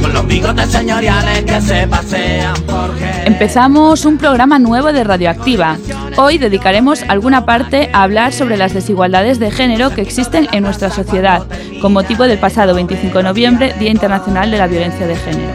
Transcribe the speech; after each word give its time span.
Con 0.00 0.12
los 0.12 0.26
bigotes 0.26 0.70
señoriales 0.70 1.42
que 1.44 1.60
se 1.60 1.86
pasean. 1.86 2.54
Empezamos 3.24 4.04
un 4.04 4.18
programa 4.18 4.58
nuevo 4.58 4.92
de 4.92 5.04
Radioactiva. 5.04 5.78
Hoy 6.16 6.38
dedicaremos 6.38 7.02
alguna 7.08 7.44
parte 7.44 7.90
a 7.92 8.02
hablar 8.02 8.32
sobre 8.32 8.56
las 8.56 8.74
desigualdades 8.74 9.38
de 9.38 9.50
género 9.50 9.90
que 9.90 10.02
existen 10.02 10.48
en 10.52 10.64
nuestra 10.64 10.90
sociedad, 10.90 11.46
con 11.80 11.92
motivo 11.92 12.24
del 12.24 12.38
pasado 12.38 12.74
25 12.74 13.18
de 13.18 13.24
noviembre, 13.24 13.74
Día 13.78 13.90
Internacional 13.90 14.50
de 14.50 14.58
la 14.58 14.66
Violencia 14.66 15.06
de 15.06 15.16
Género. 15.16 15.52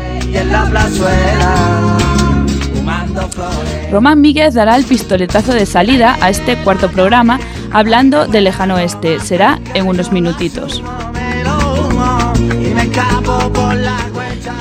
Román 3.91 4.21
Míguez 4.21 4.53
dará 4.53 4.75
el 4.75 4.85
pistoletazo 4.85 5.53
de 5.53 5.65
salida 5.65 6.17
a 6.21 6.29
este 6.29 6.57
cuarto 6.57 6.89
programa 6.89 7.39
hablando 7.71 8.27
del 8.27 8.45
lejano 8.45 8.75
oeste. 8.75 9.19
Será 9.19 9.59
en 9.73 9.87
unos 9.87 10.11
minutitos. 10.11 10.83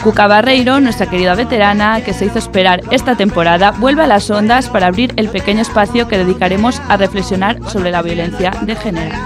Cuca 0.02 0.28
Barreiro, 0.28 0.80
nuestra 0.80 1.10
querida 1.10 1.34
veterana 1.34 2.00
que 2.00 2.12
se 2.12 2.26
hizo 2.26 2.38
esperar 2.38 2.80
esta 2.92 3.16
temporada, 3.16 3.72
vuelve 3.72 4.04
a 4.04 4.06
las 4.06 4.30
ondas 4.30 4.68
para 4.68 4.86
abrir 4.86 5.12
el 5.16 5.28
pequeño 5.28 5.62
espacio 5.62 6.06
que 6.06 6.16
dedicaremos 6.16 6.80
a 6.88 6.96
reflexionar 6.96 7.58
sobre 7.68 7.90
la 7.90 8.02
violencia 8.02 8.52
de 8.62 8.76
género. 8.76 9.16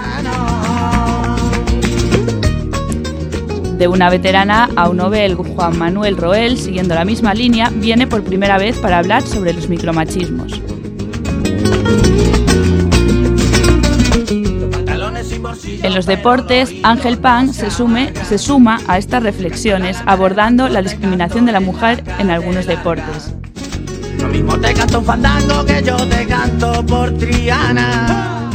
De 3.77 3.87
una 3.87 4.09
veterana 4.09 4.69
a 4.75 4.89
un 4.89 4.97
novel, 4.97 5.35
Juan 5.35 5.77
Manuel 5.77 6.17
Roel, 6.17 6.57
siguiendo 6.57 6.95
la 6.95 7.05
misma 7.05 7.33
línea, 7.33 7.71
viene 7.73 8.07
por 8.07 8.23
primera 8.23 8.57
vez 8.57 8.77
para 8.77 8.99
hablar 8.99 9.23
sobre 9.23 9.53
los 9.53 9.69
micromachismos. 9.69 10.60
En 15.91 15.95
los 15.95 16.05
deportes, 16.05 16.73
Ángel 16.83 17.17
Pan 17.17 17.53
se, 17.53 17.67
sume- 17.67 18.13
se 18.23 18.37
suma 18.37 18.79
a 18.87 18.97
estas 18.97 19.23
reflexiones 19.23 19.97
abordando 20.05 20.69
la 20.69 20.81
discriminación 20.81 21.45
de 21.45 21.51
la 21.51 21.59
mujer 21.59 22.01
en 22.17 22.29
algunos 22.31 22.65
deportes. 22.65 23.33
Lo 24.17 24.29
mismo 24.29 24.57
te 24.57 24.73
canto 24.73 24.99
un 24.99 25.05
fandango 25.05 25.65
que 25.65 25.83
yo 25.83 25.97
te 26.07 26.25
canto 26.27 26.85
por 26.85 27.11
Triana. 27.17 28.49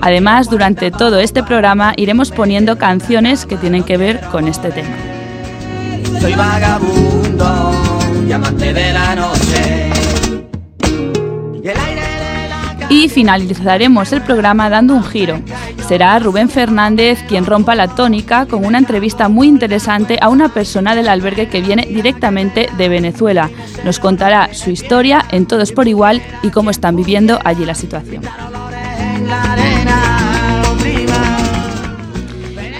Además, 0.00 0.50
durante 0.50 0.90
todo 0.90 1.20
este 1.20 1.44
programa 1.44 1.92
iremos 1.96 2.32
poniendo 2.32 2.76
canciones 2.76 3.46
que 3.46 3.56
tienen 3.56 3.84
que 3.84 3.96
ver 3.96 4.18
con 4.32 4.48
este 4.48 4.72
tema. 4.72 4.96
Soy 6.20 6.34
vagabundo, 6.34 7.70
de 8.58 8.92
la 8.92 9.14
noche. 9.14 9.92
Y 12.88 13.08
finalizaremos 13.08 14.12
el 14.12 14.20
programa 14.22 14.68
dando 14.68 14.94
un 14.94 15.04
giro. 15.04 15.40
Será 15.86 16.18
Rubén 16.18 16.48
Fernández 16.48 17.22
quien 17.28 17.44
rompa 17.44 17.74
la 17.74 17.88
tónica 17.88 18.46
con 18.46 18.64
una 18.64 18.78
entrevista 18.78 19.28
muy 19.28 19.48
interesante 19.48 20.18
a 20.20 20.28
una 20.28 20.48
persona 20.48 20.94
del 20.94 21.08
albergue 21.08 21.48
que 21.48 21.60
viene 21.60 21.86
directamente 21.86 22.68
de 22.78 22.88
Venezuela. 22.88 23.50
Nos 23.84 23.98
contará 23.98 24.54
su 24.54 24.70
historia 24.70 25.24
en 25.30 25.46
Todos 25.46 25.72
por 25.72 25.88
Igual 25.88 26.22
y 26.42 26.50
cómo 26.50 26.70
están 26.70 26.96
viviendo 26.96 27.38
allí 27.44 27.64
la 27.64 27.74
situación. 27.74 28.22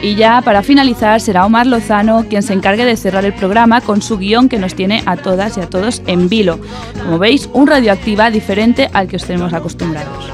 Y 0.03 0.17
ya 0.17 0.43
para 0.43 0.65
finalizar 0.65 1.21
será 1.21 1.47
Omar 1.47 1.67
Lozano 1.67 2.27
quien 2.29 2.43
se 2.43 2.53
encargue 2.53 2.85
de 2.85 2.97
cerrar 2.97 3.25
el 3.25 3.35
programa 3.35 3.81
con 3.81 4.03
su 4.03 4.19
guion 4.19 4.49
que 4.49 4.59
nos 4.59 4.75
tiene 4.75 5.03
a 5.07 5.17
todas 5.17 5.57
y 5.57 5.61
a 5.61 5.71
todos 5.71 6.03
en 6.07 6.29
vilo. 6.29 6.59
Como 7.05 7.21
veis, 7.21 7.49
un 7.53 7.69
radioactiva 7.69 8.31
diferente 8.31 8.91
al 8.93 9.07
que 9.07 9.17
os 9.17 9.25
tenemos 9.25 9.53
acostumbrados. 9.53 10.29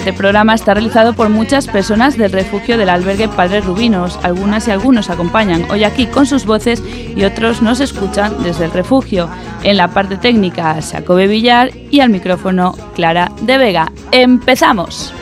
Este 0.00 0.14
programa 0.14 0.54
está 0.54 0.72
realizado 0.72 1.12
por 1.12 1.28
muchas 1.28 1.66
personas 1.66 2.16
del 2.16 2.32
refugio 2.32 2.78
del 2.78 2.88
albergue 2.88 3.28
Padre 3.28 3.60
Rubinos. 3.60 4.18
Algunas 4.22 4.66
y 4.66 4.70
algunos 4.70 5.10
acompañan 5.10 5.70
hoy 5.70 5.84
aquí 5.84 6.06
con 6.06 6.24
sus 6.24 6.46
voces 6.46 6.82
y 7.14 7.22
otros 7.24 7.60
nos 7.60 7.80
escuchan 7.80 8.42
desde 8.42 8.64
el 8.64 8.72
refugio. 8.72 9.28
En 9.62 9.76
la 9.76 9.88
parte 9.88 10.16
técnica, 10.16 10.80
Jacobe 10.80 11.26
Villar 11.26 11.70
y 11.90 12.00
al 12.00 12.08
micrófono, 12.08 12.74
Clara 12.94 13.30
de 13.42 13.58
Vega. 13.58 13.92
¡Empezamos! 14.10 15.12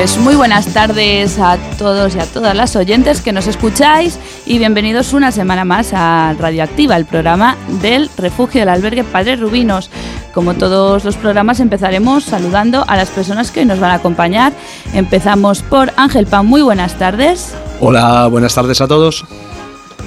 Pues 0.00 0.16
muy 0.16 0.34
buenas 0.34 0.72
tardes 0.72 1.38
a 1.38 1.58
todos 1.76 2.16
y 2.16 2.20
a 2.20 2.24
todas 2.24 2.56
las 2.56 2.74
oyentes 2.74 3.20
que 3.20 3.34
nos 3.34 3.46
escucháis 3.46 4.18
y 4.46 4.56
bienvenidos 4.56 5.12
una 5.12 5.30
semana 5.30 5.66
más 5.66 5.90
a 5.92 6.34
Radioactiva, 6.38 6.96
el 6.96 7.04
programa 7.04 7.58
del 7.82 8.08
refugio 8.16 8.60
del 8.60 8.70
albergue 8.70 9.04
Padre 9.04 9.36
Rubinos. 9.36 9.90
Como 10.32 10.54
todos 10.54 11.04
los 11.04 11.16
programas 11.16 11.60
empezaremos 11.60 12.24
saludando 12.24 12.82
a 12.88 12.96
las 12.96 13.10
personas 13.10 13.50
que 13.50 13.60
hoy 13.60 13.66
nos 13.66 13.78
van 13.78 13.90
a 13.90 13.96
acompañar. 13.96 14.54
Empezamos 14.94 15.60
por 15.60 15.92
Ángel 15.98 16.24
Pan, 16.26 16.46
muy 16.46 16.62
buenas 16.62 16.94
tardes. 16.94 17.54
Hola, 17.78 18.26
buenas 18.28 18.54
tardes 18.54 18.80
a 18.80 18.88
todos. 18.88 19.26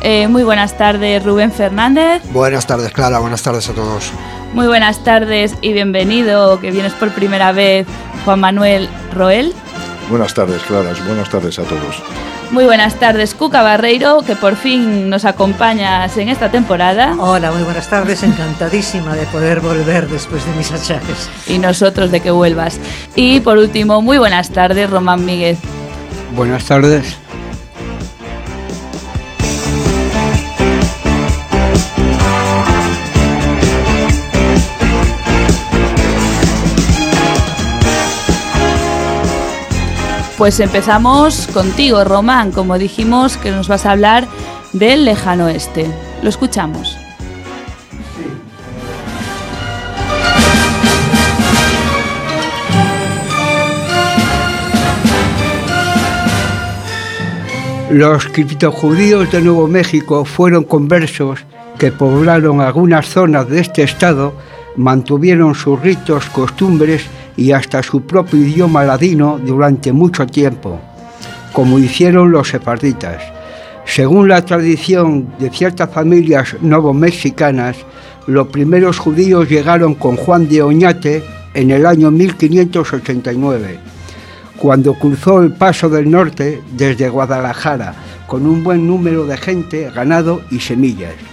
Eh, 0.02 0.28
muy 0.28 0.42
buenas 0.42 0.76
tardes 0.76 1.24
Rubén 1.24 1.52
Fernández. 1.52 2.24
Buenas 2.32 2.66
tardes, 2.66 2.92
Clara. 2.94 3.20
Buenas 3.20 3.44
tardes 3.44 3.70
a 3.70 3.74
todos. 3.74 4.12
Muy 4.56 4.66
buenas 4.66 5.04
tardes 5.04 5.54
y 5.62 5.72
bienvenido, 5.72 6.60
que 6.60 6.72
vienes 6.72 6.94
por 6.94 7.12
primera 7.12 7.52
vez, 7.52 7.86
Juan 8.26 8.40
Manuel 8.40 8.90
Roel. 9.14 9.54
Buenas 10.10 10.34
tardes, 10.34 10.62
Claras. 10.64 11.06
Buenas 11.06 11.30
tardes 11.30 11.58
a 11.60 11.64
todos. 11.64 12.02
Muy 12.52 12.66
buenas 12.66 13.00
tardes, 13.00 13.34
Cuca 13.34 13.64
Barreiro, 13.64 14.22
que 14.22 14.36
por 14.36 14.56
fin 14.56 15.10
nos 15.10 15.26
acompañas 15.26 16.16
en 16.18 16.30
esta 16.30 16.52
temporada. 16.52 17.16
Hola, 17.18 17.52
muy 17.52 17.64
buenas 17.64 17.90
tardes. 17.90 18.22
Encantadísima 18.22 19.16
de 19.16 19.26
poder 19.28 19.60
volver 19.60 20.08
después 20.08 20.46
de 20.46 20.52
mis 20.54 20.72
achaques. 20.72 21.30
Y 21.48 21.58
nosotros 21.58 22.12
de 22.12 22.20
que 22.20 22.32
vuelvas. 22.32 22.80
Y 23.16 23.40
por 23.40 23.58
último, 23.58 24.02
muy 24.02 24.18
buenas 24.18 24.52
tardes, 24.52 24.90
Román 24.90 25.26
Míguez. 25.26 25.58
Buenas 26.36 26.66
tardes. 26.66 27.18
Pues 40.38 40.60
empezamos 40.60 41.48
contigo, 41.54 42.04
Román. 42.04 42.52
Como 42.52 42.78
dijimos, 42.78 43.38
que 43.38 43.52
nos 43.52 43.68
vas 43.68 43.86
a 43.86 43.92
hablar 43.92 44.28
del 44.74 45.06
lejano 45.06 45.46
oeste. 45.46 45.86
Lo 46.24 46.30
escuchamos. 46.30 46.98
Los 57.92 58.26
criptojudíos 58.26 59.32
de 59.32 59.42
Nuevo 59.42 59.68
México 59.68 60.26
fueron 60.26 60.64
conversos 60.64 61.42
que 61.78 61.92
poblaron 61.92 62.60
algunas 62.60 63.08
zonas 63.08 63.48
de 63.48 63.62
este 63.62 63.84
estado, 63.84 64.34
mantuvieron 64.76 65.54
sus 65.54 65.80
ritos, 65.80 66.26
costumbres 66.32 67.04
y 67.38 67.52
hasta 67.52 67.84
su 67.84 68.02
propio 68.02 68.40
idioma 68.40 68.84
ladino 68.84 69.40
durante 69.44 69.92
mucho 69.92 70.26
tiempo, 70.28 70.80
como 71.52 71.80
hicieron 71.80 72.32
los 72.32 72.50
sefarditas. 72.50 73.22
Según 73.86 74.28
la 74.28 74.44
tradición 74.46 75.34
de 75.40 75.50
ciertas 75.50 75.90
familias 75.90 76.56
novomexicanas, 76.62 77.78
los 78.28 78.48
primeros 78.48 78.98
judíos 78.98 79.50
llegaron 79.50 79.96
con 79.96 80.16
Juan 80.16 80.48
de 80.48 80.62
Oñate 80.62 81.24
en 81.54 81.72
el 81.72 81.86
año 81.86 82.10
1589 82.12 83.94
cuando 84.64 84.94
cruzó 84.94 85.42
el 85.42 85.52
Paso 85.52 85.90
del 85.90 86.10
Norte 86.10 86.62
desde 86.72 87.10
Guadalajara 87.10 87.94
con 88.28 88.48
un 88.48 88.64
buen 88.64 88.88
número 88.88 89.26
de 89.26 89.36
gente, 89.36 89.92
ganado 89.94 90.42
y 90.52 90.62
semillas. 90.62 91.33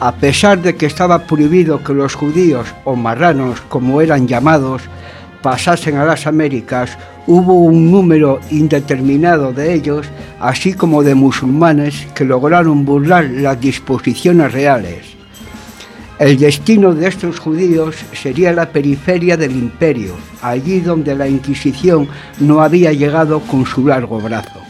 A 0.00 0.12
pesar 0.12 0.62
de 0.62 0.76
que 0.76 0.86
estaba 0.86 1.26
prohibido 1.26 1.84
que 1.84 1.92
los 1.92 2.14
judíos 2.14 2.66
o 2.84 2.96
marranos, 2.96 3.60
como 3.68 4.00
eran 4.00 4.26
llamados, 4.26 4.80
pasasen 5.42 5.98
a 5.98 6.06
las 6.06 6.26
Américas, 6.26 6.96
hubo 7.26 7.52
un 7.52 7.90
número 7.90 8.40
indeterminado 8.50 9.52
de 9.52 9.74
ellos, 9.74 10.06
así 10.40 10.72
como 10.72 11.02
de 11.02 11.14
musulmanes, 11.14 12.06
que 12.14 12.24
lograron 12.24 12.86
burlar 12.86 13.24
las 13.24 13.60
disposiciones 13.60 14.50
reales. 14.50 15.04
El 16.18 16.38
destino 16.38 16.94
de 16.94 17.06
estos 17.06 17.38
judíos 17.38 17.96
sería 18.14 18.54
la 18.54 18.70
periferia 18.70 19.36
del 19.36 19.52
imperio, 19.52 20.14
allí 20.40 20.80
donde 20.80 21.14
la 21.14 21.28
Inquisición 21.28 22.08
no 22.38 22.62
había 22.62 22.94
llegado 22.94 23.40
con 23.40 23.66
su 23.66 23.86
largo 23.86 24.18
brazo. 24.18 24.60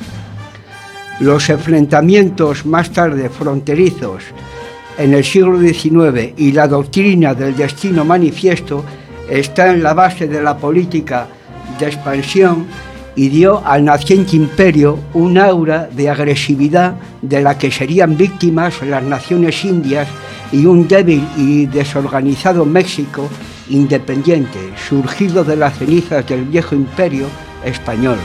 Los 1.21 1.49
enfrentamientos 1.51 2.67
más 2.67 2.91
tarde 2.91 3.29
fronterizos 3.29 4.25
en 5.01 5.15
el 5.15 5.25
siglo 5.25 5.59
XIX 5.59 6.35
y 6.37 6.53
la 6.53 6.69
doctrina 6.69 7.35
del 7.35 7.57
destino 7.57 8.05
manifiesto 8.05 8.85
está 9.31 9.73
en 9.73 9.83
la 9.83 9.95
base 9.95 10.29
de 10.29 10.43
la 10.43 10.59
política 10.59 11.27
de 11.79 11.87
expansión 11.87 12.67
y 13.17 13.31
dio 13.31 13.63
al 13.65 13.87
naciente 13.87 14.37
imperio 14.37 14.99
un 15.15 15.39
aura 15.39 15.89
de 15.91 16.11
agresividad 16.11 16.97
de 17.23 17.41
la 17.41 17.57
que 17.57 17.71
serían 17.71 18.15
víctimas 18.15 18.83
las 18.83 19.03
naciones 19.03 19.65
indias 19.65 20.07
y 20.53 20.67
un 20.67 20.87
débil 20.87 21.27
y 21.35 21.65
desorganizado 21.65 22.67
México 22.67 23.27
independiente, 23.71 24.59
surgido 24.89 25.45
de 25.45 25.57
las 25.57 25.79
cenizas 25.79 26.27
del 26.27 26.45
viejo 26.45 26.75
imperio 26.75 27.27
español. 27.65 28.19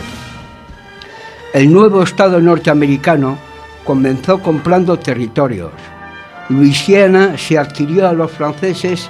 El 1.54 1.72
nuevo 1.72 2.04
Estado 2.04 2.42
norteamericano 2.42 3.38
comenzó 3.86 4.42
comprando 4.42 5.00
territorios. 5.00 5.72
Luisiana 6.50 7.38
se 7.38 7.58
adquirió 7.58 8.08
a 8.08 8.14
los 8.14 8.32
franceses 8.32 9.10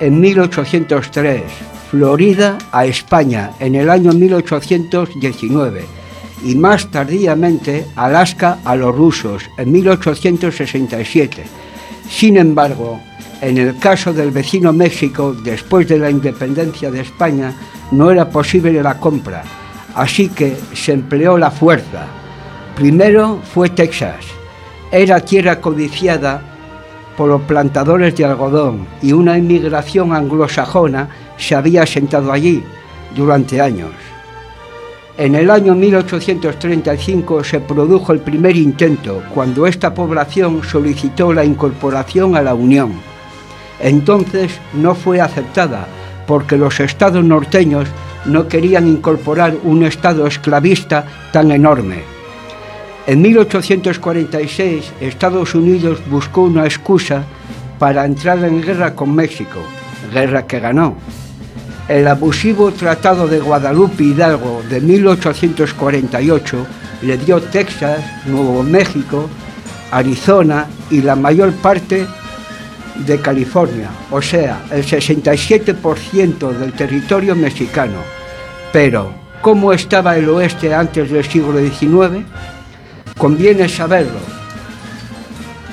en 0.00 0.18
1803, 0.18 1.42
Florida 1.90 2.58
a 2.72 2.86
España 2.86 3.52
en 3.60 3.74
el 3.74 3.88
año 3.90 4.12
1819 4.12 5.84
y 6.44 6.54
más 6.54 6.90
tardíamente 6.90 7.86
Alaska 7.96 8.58
a 8.64 8.74
los 8.74 8.94
rusos 8.94 9.44
en 9.58 9.70
1867. 9.70 11.44
Sin 12.08 12.36
embargo, 12.36 13.00
en 13.40 13.58
el 13.58 13.78
caso 13.78 14.12
del 14.12 14.30
vecino 14.30 14.72
México, 14.72 15.32
después 15.32 15.86
de 15.88 15.98
la 15.98 16.10
independencia 16.10 16.90
de 16.90 17.00
España, 17.00 17.54
no 17.92 18.10
era 18.10 18.28
posible 18.28 18.82
la 18.82 18.98
compra, 18.98 19.42
así 19.94 20.28
que 20.28 20.56
se 20.74 20.92
empleó 20.92 21.38
la 21.38 21.50
fuerza. 21.50 22.06
Primero 22.74 23.40
fue 23.52 23.70
Texas. 23.70 24.39
Era 24.92 25.20
tierra 25.20 25.60
codiciada 25.60 26.42
por 27.16 27.28
los 27.28 27.42
plantadores 27.42 28.16
de 28.16 28.24
algodón 28.24 28.86
y 29.02 29.12
una 29.12 29.38
inmigración 29.38 30.12
anglosajona 30.12 31.08
se 31.36 31.54
había 31.54 31.82
asentado 31.82 32.32
allí 32.32 32.64
durante 33.14 33.60
años. 33.60 33.92
En 35.16 35.34
el 35.34 35.50
año 35.50 35.74
1835 35.74 37.44
se 37.44 37.60
produjo 37.60 38.12
el 38.12 38.20
primer 38.20 38.56
intento, 38.56 39.22
cuando 39.34 39.66
esta 39.66 39.92
población 39.92 40.62
solicitó 40.64 41.32
la 41.32 41.44
incorporación 41.44 42.36
a 42.36 42.42
la 42.42 42.54
Unión. 42.54 42.92
Entonces 43.80 44.58
no 44.72 44.94
fue 44.94 45.20
aceptada, 45.20 45.86
porque 46.26 46.56
los 46.56 46.80
estados 46.80 47.22
norteños 47.22 47.86
no 48.24 48.48
querían 48.48 48.88
incorporar 48.88 49.56
un 49.62 49.84
estado 49.84 50.26
esclavista 50.26 51.04
tan 51.32 51.50
enorme. 51.50 52.19
En 53.10 53.22
1846 53.22 54.92
Estados 55.00 55.56
Unidos 55.56 55.98
buscó 56.08 56.42
una 56.42 56.64
excusa 56.64 57.24
para 57.76 58.04
entrar 58.04 58.38
en 58.44 58.62
guerra 58.62 58.94
con 58.94 59.12
México, 59.12 59.58
guerra 60.14 60.46
que 60.46 60.60
ganó. 60.60 60.94
El 61.88 62.06
abusivo 62.06 62.70
Tratado 62.70 63.26
de 63.26 63.40
Guadalupe 63.40 64.04
Hidalgo 64.04 64.62
de 64.70 64.80
1848 64.80 66.66
le 67.02 67.16
dio 67.16 67.42
Texas, 67.42 67.98
Nuevo 68.26 68.62
México, 68.62 69.28
Arizona 69.90 70.68
y 70.88 71.02
la 71.02 71.16
mayor 71.16 71.52
parte 71.54 72.06
de 72.94 73.20
California, 73.20 73.90
o 74.12 74.22
sea, 74.22 74.66
el 74.70 74.84
67% 74.84 76.52
del 76.52 76.72
territorio 76.74 77.34
mexicano. 77.34 77.98
Pero, 78.72 79.12
¿cómo 79.42 79.72
estaba 79.72 80.16
el 80.16 80.28
oeste 80.28 80.72
antes 80.72 81.10
del 81.10 81.24
siglo 81.24 81.58
XIX? 81.58 82.24
Conviene 83.20 83.68
saberlo. 83.68 84.18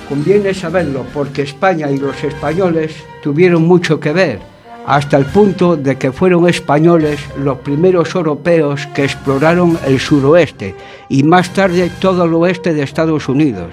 Conviene 0.10 0.54
saberlo 0.54 1.06
porque 1.14 1.44
España 1.44 1.90
y 1.90 1.98
los 1.98 2.22
españoles 2.22 2.94
tuvieron 3.24 3.66
mucho 3.66 4.02
que 4.02 4.12
ver, 4.12 4.40
hasta 4.86 5.16
el 5.16 5.26
punto 5.28 5.78
de 5.78 5.96
que 5.96 6.12
fueron 6.12 6.50
españoles 6.50 7.22
los 7.38 7.60
primeros 7.60 8.14
europeos 8.16 8.86
que 8.88 9.06
exploraron 9.06 9.80
el 9.86 9.98
suroeste 9.98 10.76
y 11.08 11.24
más 11.24 11.54
tarde 11.54 11.90
todo 12.02 12.26
el 12.26 12.34
oeste 12.34 12.74
de 12.74 12.84
Estados 12.84 13.30
Unidos. 13.30 13.72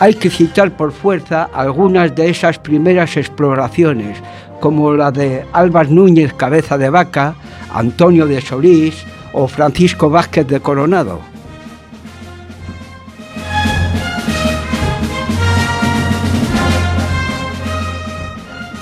Hay 0.00 0.14
que 0.14 0.28
citar 0.28 0.76
por 0.76 0.90
fuerza 0.90 1.50
algunas 1.54 2.16
de 2.16 2.30
esas 2.30 2.58
primeras 2.58 3.16
exploraciones, 3.16 4.18
como 4.58 4.92
la 4.92 5.12
de 5.12 5.44
Álvaro 5.52 5.90
Núñez 5.90 6.32
Cabeza 6.32 6.76
de 6.76 6.90
Vaca, 6.90 7.36
Antonio 7.72 8.26
de 8.26 8.40
Solís 8.40 9.04
o 9.32 9.46
Francisco 9.46 10.10
Vázquez 10.10 10.48
de 10.48 10.58
Coronado. 10.58 11.37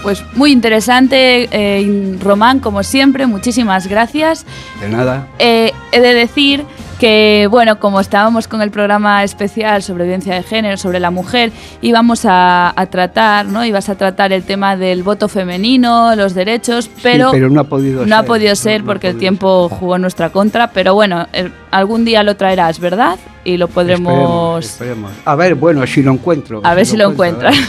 Pues 0.07 0.23
muy 0.37 0.53
interesante, 0.53 1.49
eh, 1.51 2.17
Román, 2.23 2.61
como 2.61 2.85
siempre, 2.85 3.27
muchísimas 3.27 3.89
gracias. 3.89 4.47
De 4.81 4.89
nada. 4.89 5.27
Eh, 5.41 5.73
he 5.91 6.01
de 6.01 6.15
decir 6.15 6.65
que, 7.01 7.49
bueno, 7.51 7.81
como 7.81 7.99
estábamos 7.99 8.47
con 8.47 8.63
el 8.63 8.71
programa 8.71 9.25
especial 9.25 9.83
sobre 9.83 10.05
violencia 10.05 10.37
de 10.37 10.45
género, 10.45 10.77
sobre 10.77 11.01
la 11.01 11.11
mujer, 11.11 11.51
íbamos 11.83 12.25
a, 12.25 12.73
a 12.81 12.87
tratar, 12.87 13.47
¿no? 13.47 13.65
Ibas 13.65 13.89
a 13.89 13.97
tratar 13.97 14.33
el 14.33 14.45
tema 14.45 14.77
del 14.77 15.03
voto 15.03 15.27
femenino, 15.29 16.15
los 16.15 16.35
derechos, 16.35 16.89
pero, 17.03 17.31
sí, 17.31 17.37
pero 17.39 17.51
no 17.51 17.63
ha 17.63 17.65
podido 17.65 18.03
no 18.03 18.07
ser. 18.07 18.15
ha 18.15 18.23
podido 18.23 18.55
ser 18.55 18.83
No, 18.83 18.87
no 18.87 18.93
porque 18.93 19.09
el 19.09 19.19
tiempo 19.19 19.69
jugó 19.69 19.97
en 19.97 20.03
nuestra 20.03 20.31
contra, 20.31 20.71
pero 20.71 20.95
bueno, 20.95 21.27
el- 21.33 21.53
algún 21.73 22.05
día 22.05 22.23
lo 22.23 22.37
traerás, 22.37 22.79
¿verdad? 22.79 23.19
Y 23.47 23.57
lo 23.57 23.69
podremos... 23.69 24.65
Esperemos, 24.65 24.65
esperemos. 24.65 25.13
A 25.25 25.37
ver, 25.37 25.55
bueno, 25.55 25.87
si 25.87 26.03
lo 26.03 26.13
encuentro. 26.13 26.61
A 26.65 26.75
ver 26.75 26.85
si 26.85 26.97
lo 26.97 27.11
encuentras. 27.11 27.57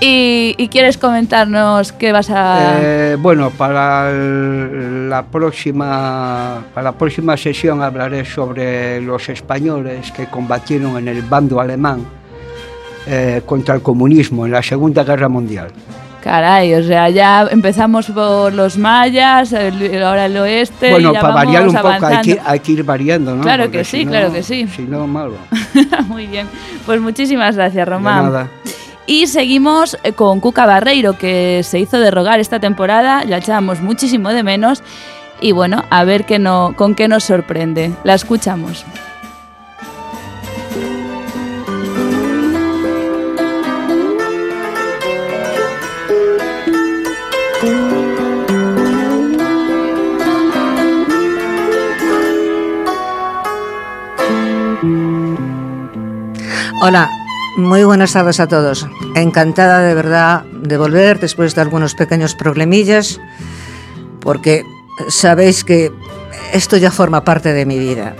Y, 0.00 0.54
y 0.58 0.68
quieres 0.68 0.98
comentarnos 0.98 1.92
qué 1.92 2.12
vas 2.12 2.28
a... 2.30 2.78
Eh, 2.80 3.16
bueno, 3.18 3.50
para 3.50 4.12
la 4.12 5.24
próxima 5.24 6.64
para 6.74 6.84
la 6.84 6.92
próxima 6.92 7.36
sesión 7.36 7.82
hablaré 7.82 8.24
sobre 8.24 9.00
los 9.00 9.28
españoles 9.28 10.12
que 10.12 10.26
combatieron 10.26 10.98
en 10.98 11.08
el 11.08 11.22
bando 11.22 11.60
alemán 11.60 12.04
eh, 13.06 13.42
contra 13.46 13.74
el 13.74 13.82
comunismo 13.82 14.46
en 14.46 14.52
la 14.52 14.62
Segunda 14.62 15.04
Guerra 15.04 15.28
Mundial. 15.28 15.68
Caray, 16.24 16.72
o 16.74 16.82
sea, 16.82 17.10
ya 17.10 17.46
empezamos 17.50 18.06
por 18.06 18.50
los 18.54 18.78
mayas, 18.78 19.52
el- 19.52 20.02
ahora 20.02 20.24
el 20.24 20.36
oeste. 20.38 20.90
bueno, 20.90 21.10
y 21.10 21.12
ya 21.14 21.20
para 21.20 21.34
variar 21.34 21.68
un 21.68 21.74
vamos 21.74 21.82
poco 21.82 21.92
hay 21.92 22.00
que, 22.00 22.06
avanzando. 22.32 22.42
hay 22.50 22.60
que 22.60 22.72
ir 22.72 22.82
variando, 22.84 23.36
¿no? 23.36 23.42
Claro 23.42 23.64
Porque 23.64 23.78
que 23.78 23.84
si 23.84 23.98
sí, 23.98 24.04
no- 24.06 24.10
claro 24.10 24.32
que 24.32 24.42
sí. 24.42 24.66
Si 24.74 24.82
no, 24.82 25.06
malo. 25.06 25.34
Muy 26.08 26.26
bien, 26.26 26.48
pues 26.86 26.98
muchísimas 27.00 27.56
gracias, 27.56 27.74
De 27.74 27.84
Román. 27.84 28.24
nada. 28.24 28.48
Y 29.06 29.26
seguimos 29.26 29.98
eh, 30.02 30.12
con 30.12 30.40
Cuca 30.40 30.64
Barreiro, 30.64 31.18
que 31.18 31.60
se 31.62 31.78
hizo 31.78 31.98
de 32.00 32.10
rogar 32.10 32.40
esta 32.40 32.58
temporada, 32.58 33.22
la 33.26 33.36
echábamos 33.36 33.82
muchísimo 33.82 34.30
de 34.30 34.42
menos. 34.42 34.82
Y 35.42 35.52
bueno, 35.52 35.84
a 35.90 36.04
ver 36.04 36.24
qué 36.24 36.38
no, 36.38 36.72
con 36.74 36.94
qué 36.94 37.06
nos 37.06 37.24
sorprende. 37.24 37.92
La 38.02 38.14
escuchamos. 38.14 38.86
Hola, 56.80 57.08
muy 57.56 57.84
buenas 57.84 58.12
tardes 58.12 58.40
a 58.40 58.48
todos. 58.48 58.86
Encantada 59.14 59.80
de 59.80 59.94
verdad 59.94 60.44
de 60.44 60.76
volver 60.76 61.20
después 61.20 61.54
de 61.54 61.60
algunos 61.60 61.94
pequeños 61.94 62.34
problemillas, 62.34 63.20
porque 64.20 64.64
sabéis 65.08 65.64
que 65.64 65.92
esto 66.52 66.76
ya 66.76 66.90
forma 66.90 67.24
parte 67.24 67.52
de 67.52 67.64
mi 67.64 67.78
vida. 67.78 68.16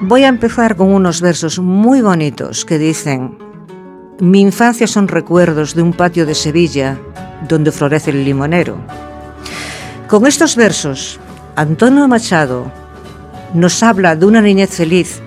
Voy 0.00 0.24
a 0.24 0.28
empezar 0.28 0.76
con 0.76 0.92
unos 0.92 1.20
versos 1.20 1.58
muy 1.58 2.00
bonitos 2.00 2.64
que 2.64 2.78
dicen, 2.78 3.36
mi 4.20 4.40
infancia 4.40 4.86
son 4.86 5.08
recuerdos 5.08 5.74
de 5.74 5.82
un 5.82 5.92
patio 5.92 6.24
de 6.24 6.36
Sevilla 6.36 6.98
donde 7.48 7.72
florece 7.72 8.10
el 8.10 8.24
limonero. 8.24 8.78
Con 10.06 10.26
estos 10.26 10.54
versos, 10.54 11.18
Antonio 11.56 12.06
Machado 12.06 12.70
nos 13.54 13.82
habla 13.82 14.14
de 14.14 14.24
una 14.24 14.40
niñez 14.40 14.70
feliz, 14.70 15.20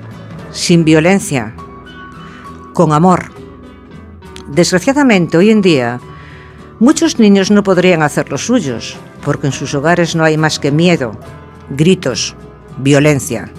sin 0.52 0.84
violencia, 0.84 1.56
con 2.74 2.94
amor, 2.94 3.32
Desgraciadamente, 4.52 5.38
hoy 5.38 5.50
en 5.50 5.62
día, 5.62 6.02
muchos 6.80 7.20
niños 7.20 7.52
no 7.52 7.64
podrían 7.64 8.04
hacer 8.04 8.30
los 8.30 8.46
suyos, 8.46 8.98
porque 9.24 9.48
en 9.48 9.54
sus 9.54 9.74
hogares 9.74 10.14
no 10.14 10.26
hay 10.26 10.38
más 10.38 10.60
que 10.60 10.74
miedo, 10.74 11.18
gritos, 11.70 12.36
violencia. 12.78 13.50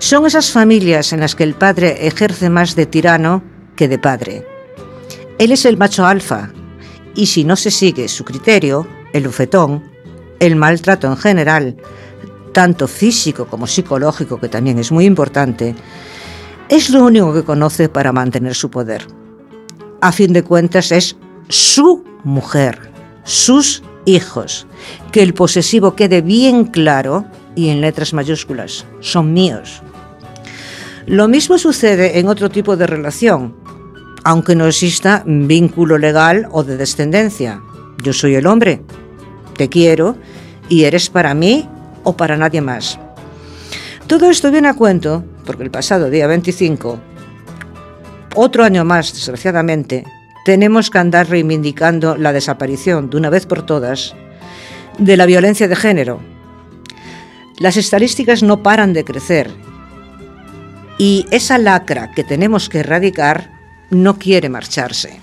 Son 0.00 0.26
esas 0.26 0.50
familias 0.50 1.14
en 1.14 1.20
las 1.20 1.34
que 1.34 1.44
el 1.44 1.54
padre 1.54 2.06
ejerce 2.06 2.50
más 2.50 2.76
de 2.76 2.84
tirano 2.84 3.42
que 3.74 3.88
de 3.88 3.98
padre. 3.98 4.46
Él 5.38 5.50
es 5.50 5.64
el 5.64 5.78
macho 5.78 6.04
alfa, 6.04 6.50
y 7.14 7.24
si 7.24 7.44
no 7.44 7.56
se 7.56 7.70
sigue 7.70 8.06
su 8.06 8.22
criterio, 8.22 8.86
el 9.14 9.26
bufetón, 9.26 9.82
el 10.40 10.56
maltrato 10.56 11.06
en 11.06 11.16
general, 11.16 11.76
tanto 12.52 12.86
físico 12.86 13.46
como 13.46 13.66
psicológico, 13.66 14.38
que 14.38 14.48
también 14.48 14.78
es 14.78 14.92
muy 14.92 15.04
importante, 15.04 15.74
es 16.68 16.90
lo 16.90 17.04
único 17.04 17.34
que 17.34 17.44
conoce 17.44 17.88
para 17.88 18.12
mantener 18.12 18.54
su 18.54 18.70
poder. 18.70 19.06
A 20.00 20.12
fin 20.12 20.32
de 20.32 20.42
cuentas 20.42 20.92
es 20.92 21.16
su 21.48 22.04
mujer, 22.24 22.90
sus 23.24 23.82
hijos. 24.04 24.66
Que 25.12 25.22
el 25.22 25.34
posesivo 25.34 25.94
quede 25.94 26.22
bien 26.22 26.64
claro 26.64 27.24
y 27.54 27.68
en 27.68 27.80
letras 27.80 28.12
mayúsculas, 28.12 28.86
son 29.00 29.32
míos. 29.32 29.82
Lo 31.06 31.28
mismo 31.28 31.58
sucede 31.58 32.18
en 32.18 32.28
otro 32.28 32.48
tipo 32.48 32.76
de 32.76 32.86
relación, 32.86 33.54
aunque 34.24 34.54
no 34.54 34.66
exista 34.66 35.22
vínculo 35.26 35.98
legal 35.98 36.48
o 36.52 36.62
de 36.64 36.76
descendencia. 36.76 37.60
Yo 38.02 38.12
soy 38.12 38.36
el 38.36 38.46
hombre, 38.46 38.82
te 39.56 39.68
quiero 39.68 40.16
y 40.68 40.84
eres 40.84 41.10
para 41.10 41.34
mí 41.34 41.68
o 42.04 42.16
para 42.16 42.36
nadie 42.36 42.60
más. 42.60 42.98
Todo 44.06 44.30
esto 44.30 44.50
viene 44.50 44.68
a 44.68 44.74
cuento 44.74 45.24
porque 45.44 45.62
el 45.62 45.70
pasado 45.70 46.10
día 46.10 46.26
25, 46.26 46.98
otro 48.34 48.64
año 48.64 48.84
más, 48.84 49.12
desgraciadamente, 49.12 50.04
tenemos 50.44 50.90
que 50.90 50.98
andar 50.98 51.28
reivindicando 51.28 52.16
la 52.16 52.32
desaparición, 52.32 53.10
de 53.10 53.16
una 53.16 53.30
vez 53.30 53.46
por 53.46 53.64
todas, 53.64 54.14
de 54.98 55.16
la 55.16 55.26
violencia 55.26 55.68
de 55.68 55.76
género. 55.76 56.20
Las 57.58 57.76
estadísticas 57.76 58.42
no 58.42 58.62
paran 58.62 58.92
de 58.92 59.04
crecer 59.04 59.50
y 60.98 61.26
esa 61.30 61.58
lacra 61.58 62.12
que 62.12 62.24
tenemos 62.24 62.68
que 62.68 62.80
erradicar 62.80 63.50
no 63.90 64.18
quiere 64.18 64.48
marcharse. 64.48 65.20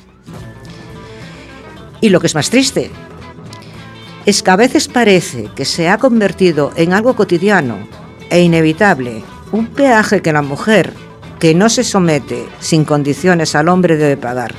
Y 2.01 2.09
lo 2.09 2.19
que 2.19 2.27
es 2.27 2.36
más 2.36 2.50
triste 2.50 2.91
es 4.29 4.43
que 4.43 4.51
a 4.51 4.55
veces 4.55 4.88
parece 4.88 5.50
que 5.55 5.65
se 5.65 5.89
ha 5.89 5.98
convertido 5.98 6.71
en 6.75 6.93
algo 6.93 7.15
cotidiano 7.15 7.79
e 8.29 8.41
inevitable, 8.41 9.24
un 9.51 9.65
peaje 9.65 10.21
que 10.21 10.31
la 10.31 10.43
mujer 10.43 10.93
que 11.39 11.55
no 11.55 11.67
se 11.67 11.83
somete 11.83 12.45
sin 12.59 12.86
condiciones 12.86 13.55
al 13.55 13.69
hombre 13.69 13.98
debe 13.98 14.17
pagar. 14.17 14.53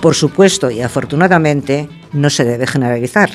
Por 0.00 0.14
supuesto 0.14 0.70
y 0.70 0.80
afortunadamente 0.80 1.86
no 2.14 2.30
se 2.30 2.46
debe 2.46 2.66
generalizar. 2.66 3.28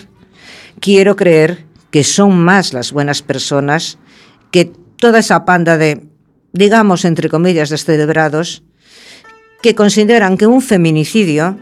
Quiero 0.79 1.15
creer 1.15 1.67
que 1.91 2.03
son 2.03 2.35
más 2.39 2.73
las 2.73 2.91
buenas 2.91 3.21
personas 3.21 3.99
que 4.49 4.71
toda 4.97 5.19
esa 5.19 5.45
panda 5.45 5.77
de, 5.77 6.01
digamos, 6.51 7.05
entre 7.05 7.29
comillas, 7.29 7.69
descerebrados, 7.69 8.63
que 9.61 9.75
consideran 9.75 10.35
que 10.35 10.47
un 10.47 10.63
feminicidio 10.63 11.59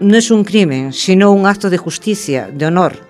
no 0.00 0.16
es 0.16 0.30
un 0.30 0.44
crimen, 0.44 0.94
sino 0.94 1.30
un 1.30 1.46
acto 1.46 1.68
de 1.68 1.76
justicia, 1.76 2.48
de 2.50 2.64
honor, 2.64 3.03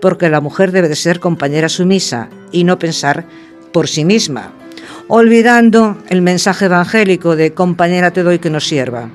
porque 0.00 0.28
la 0.28 0.40
mujer 0.40 0.72
debe 0.72 0.88
de 0.88 0.96
ser 0.96 1.20
compañera 1.20 1.68
sumisa 1.68 2.28
y 2.52 2.64
no 2.64 2.78
pensar 2.78 3.26
por 3.72 3.88
sí 3.88 4.04
misma, 4.04 4.52
olvidando 5.08 5.98
el 6.08 6.22
mensaje 6.22 6.66
evangélico 6.66 7.36
de 7.36 7.54
compañera 7.54 8.10
te 8.10 8.22
doy 8.22 8.38
que 8.38 8.50
no 8.50 8.60
sirva. 8.60 9.10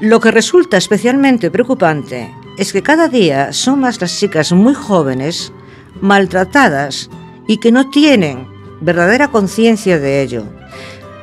Lo 0.00 0.20
que 0.20 0.30
resulta 0.30 0.76
especialmente 0.76 1.50
preocupante 1.50 2.30
es 2.58 2.72
que 2.72 2.82
cada 2.82 3.08
día 3.08 3.52
son 3.52 3.80
más 3.80 4.00
las 4.00 4.18
chicas 4.18 4.52
muy 4.52 4.74
jóvenes, 4.74 5.52
maltratadas 6.00 7.10
y 7.46 7.58
que 7.58 7.72
no 7.72 7.90
tienen 7.90 8.46
verdadera 8.80 9.28
conciencia 9.28 9.98
de 9.98 10.22
ello. 10.22 10.44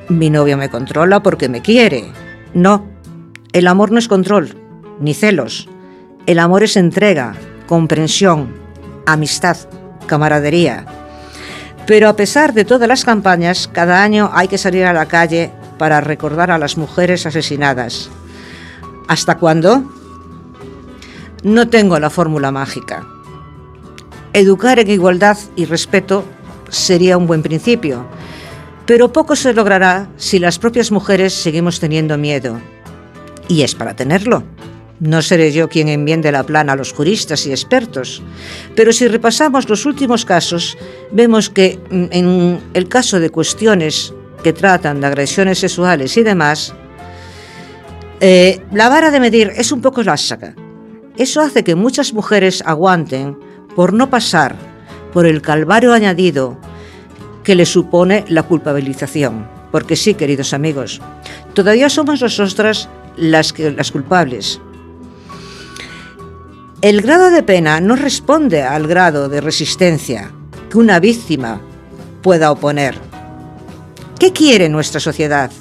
Mi 0.08 0.30
novio 0.30 0.58
me 0.58 0.70
controla 0.70 1.22
porque 1.22 1.50
me 1.50 1.62
quiere. 1.62 2.12
No, 2.54 2.88
el 3.54 3.68
amor 3.68 3.92
no 3.92 4.00
es 4.00 4.08
control, 4.08 4.56
ni 5.00 5.14
celos. 5.14 5.70
El 6.26 6.40
amor 6.40 6.64
es 6.64 6.78
entrega, 6.78 7.36
comprensión, 7.70 8.52
amistad, 9.06 9.56
camaradería. 10.08 10.88
Pero 11.86 12.10
a 12.10 12.16
pesar 12.16 12.56
de 12.56 12.66
todas 12.66 12.88
las 12.88 13.06
campañas, 13.06 13.70
cada 13.72 14.02
año 14.02 14.32
hay 14.34 14.48
que 14.48 14.58
salir 14.58 14.86
a 14.86 14.94
la 14.94 15.06
calle 15.06 15.52
para 15.78 16.02
recordar 16.02 16.50
a 16.50 16.58
las 16.58 16.78
mujeres 16.78 17.28
asesinadas. 17.28 18.10
¿Hasta 19.08 19.38
cuándo? 19.38 19.84
No 21.44 21.70
tengo 21.70 22.00
la 22.00 22.10
fórmula 22.10 22.52
mágica. 22.52 23.06
Educar 24.34 24.80
en 24.80 24.90
igualdad 24.90 25.38
y 25.56 25.66
respeto 25.66 26.26
sería 26.70 27.20
un 27.20 27.28
buen 27.28 27.44
principio, 27.44 28.04
pero 28.88 29.14
poco 29.14 29.36
se 29.36 29.54
logrará 29.54 30.10
si 30.18 30.40
las 30.40 30.58
propias 30.58 30.92
mujeres 30.92 31.36
seguimos 31.36 31.80
teniendo 31.80 32.18
miedo. 32.18 32.60
Y 33.48 33.62
es 33.62 33.76
para 33.76 33.96
tenerlo. 33.96 34.44
No 35.00 35.22
seré 35.22 35.52
yo 35.54 35.70
quien 35.70 35.88
enmiende 35.88 36.32
la 36.32 36.44
plana 36.44 36.74
a 36.74 36.76
los 36.76 36.92
juristas 36.92 37.46
y 37.46 37.52
expertos, 37.52 38.22
pero 38.76 38.92
si 38.92 39.08
repasamos 39.08 39.70
los 39.70 39.86
últimos 39.86 40.26
casos, 40.26 40.78
vemos 41.12 41.50
que 41.50 41.80
mm, 41.90 42.06
en 42.12 42.60
el 42.74 42.90
caso 42.90 43.20
de 43.20 43.30
cuestiones 43.30 44.14
que 44.44 44.52
tratan 44.52 45.00
de 45.00 45.08
agresiones 45.08 45.60
sexuales 45.60 46.18
y 46.18 46.24
demás, 46.24 46.74
eh, 48.20 48.62
la 48.74 48.90
vara 48.90 49.12
de 49.12 49.22
medir 49.22 49.54
es 49.56 49.72
un 49.72 49.82
poco 49.82 50.04
lásaca. 50.04 50.54
Eso 51.18 51.42
hace 51.42 51.64
que 51.64 51.76
muchas 51.76 52.14
mujeres 52.14 52.62
aguanten 52.66 53.38
por 53.76 53.94
no 53.94 54.10
pasar 54.10 54.56
por 55.14 55.26
el 55.26 55.42
calvario 55.42 55.94
añadido 55.94 56.58
que 57.44 57.56
le 57.56 57.66
supone 57.66 58.26
la 58.28 58.44
culpabilización. 58.44 59.48
Porque 59.72 59.96
sí, 59.96 60.14
queridos 60.14 60.54
amigos, 60.54 61.00
todavía 61.54 61.90
somos 61.90 62.22
nosotras 62.22 62.90
las, 63.16 63.58
las 63.58 63.92
culpables 63.92 64.60
el 66.82 67.02
grado 67.02 67.30
de 67.30 67.44
pena 67.44 67.82
no 67.82 67.98
responde 67.98 68.64
al 68.64 68.88
grado 68.88 69.28
de 69.28 69.42
resistencia 69.42 70.32
que 70.70 70.78
una 70.78 71.02
víctima 71.02 71.62
pueda 72.22 72.52
oponer. 72.52 72.96
¿Qué 74.18 74.32
quiere 74.32 74.70
nuestra 74.70 75.02
sociedad? 75.02 75.52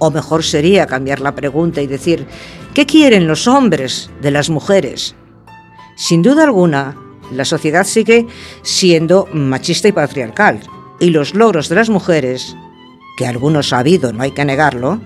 O 0.00 0.10
mejor 0.10 0.42
sería 0.42 0.86
cambiar 0.86 1.20
la 1.20 1.36
pregunta 1.36 1.80
y 1.80 1.86
decir, 1.86 2.26
¿qué 2.74 2.86
quieren 2.86 3.28
los 3.28 3.46
hombres 3.46 4.10
de 4.20 4.32
las 4.32 4.50
mujeres? 4.50 5.14
Sin 5.96 6.22
duda 6.22 6.42
alguna, 6.42 6.96
la 7.30 7.44
sociedad 7.44 7.84
sigue 7.84 8.26
siendo 8.62 9.28
machista 9.32 9.86
y 9.86 9.92
patriarcal, 9.92 10.60
y 10.98 11.10
los 11.10 11.34
logros 11.34 11.68
de 11.68 11.76
las 11.76 11.88
mujeres, 11.88 12.56
que 13.16 13.28
algunos 13.28 13.72
ha 13.72 13.78
habido, 13.78 14.12
no 14.12 14.24
hay 14.24 14.32
que 14.32 14.44
negarlo, 14.44 15.00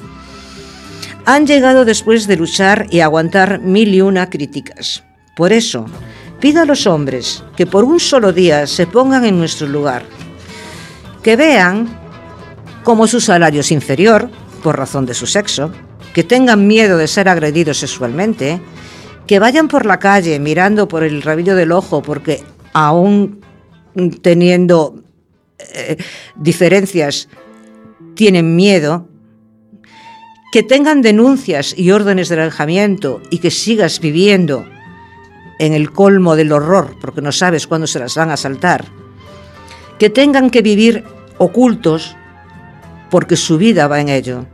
han 1.26 1.47
llegado 1.47 1.85
después 1.85 2.26
de 2.26 2.37
luchar 2.37 2.87
y 2.90 3.00
aguantar 3.00 3.61
mil 3.61 3.94
y 3.94 4.00
una 4.00 4.30
críticas. 4.30 5.04
Por 5.34 5.52
eso, 5.52 5.86
pido 6.40 6.62
a 6.62 6.66
los 6.66 6.86
hombres 6.86 7.42
que 7.56 7.66
por 7.66 7.84
un 7.84 8.00
solo 8.00 8.32
día 8.32 8.66
se 8.66 8.86
pongan 8.86 9.24
en 9.24 9.38
nuestro 9.38 9.66
lugar, 9.66 10.04
que 11.22 11.36
vean 11.36 11.88
cómo 12.84 13.06
su 13.06 13.20
salario 13.20 13.60
es 13.60 13.70
inferior 13.70 14.28
por 14.62 14.76
razón 14.76 15.06
de 15.06 15.14
su 15.14 15.26
sexo, 15.26 15.72
que 16.12 16.24
tengan 16.24 16.66
miedo 16.66 16.98
de 16.98 17.08
ser 17.08 17.28
agredidos 17.28 17.78
sexualmente, 17.78 18.60
que 19.26 19.38
vayan 19.38 19.68
por 19.68 19.86
la 19.86 19.98
calle 19.98 20.38
mirando 20.38 20.88
por 20.88 21.04
el 21.04 21.22
rabillo 21.22 21.54
del 21.54 21.72
ojo 21.72 22.02
porque 22.02 22.42
aún 22.72 23.40
teniendo 24.20 25.02
eh, 25.74 25.96
diferencias 26.36 27.28
tienen 28.14 28.56
miedo, 28.56 29.08
que 30.52 30.62
tengan 30.62 31.00
denuncias 31.00 31.74
y 31.76 31.90
órdenes 31.92 32.28
de 32.28 32.42
alejamiento 32.42 33.22
y 33.30 33.38
que 33.38 33.50
sigas 33.50 34.00
viviendo 34.00 34.66
en 35.62 35.75
el 35.75 35.92
colmo 35.92 36.35
del 36.35 36.50
horror, 36.50 36.97
porque 37.00 37.23
no 37.23 37.31
sabes 37.31 37.69
cuándo 37.69 37.87
se 37.87 38.00
las 38.00 38.16
van 38.16 38.33
a 38.33 38.37
saltar, 38.37 38.85
que 39.97 40.11
tengan 40.11 40.50
que 40.50 40.61
vivir 40.61 41.04
ocultos 41.38 42.16
porque 43.11 43.37
su 43.37 43.59
vida 43.59 43.87
va 43.87 44.00
en 44.00 44.09
ello. 44.09 44.47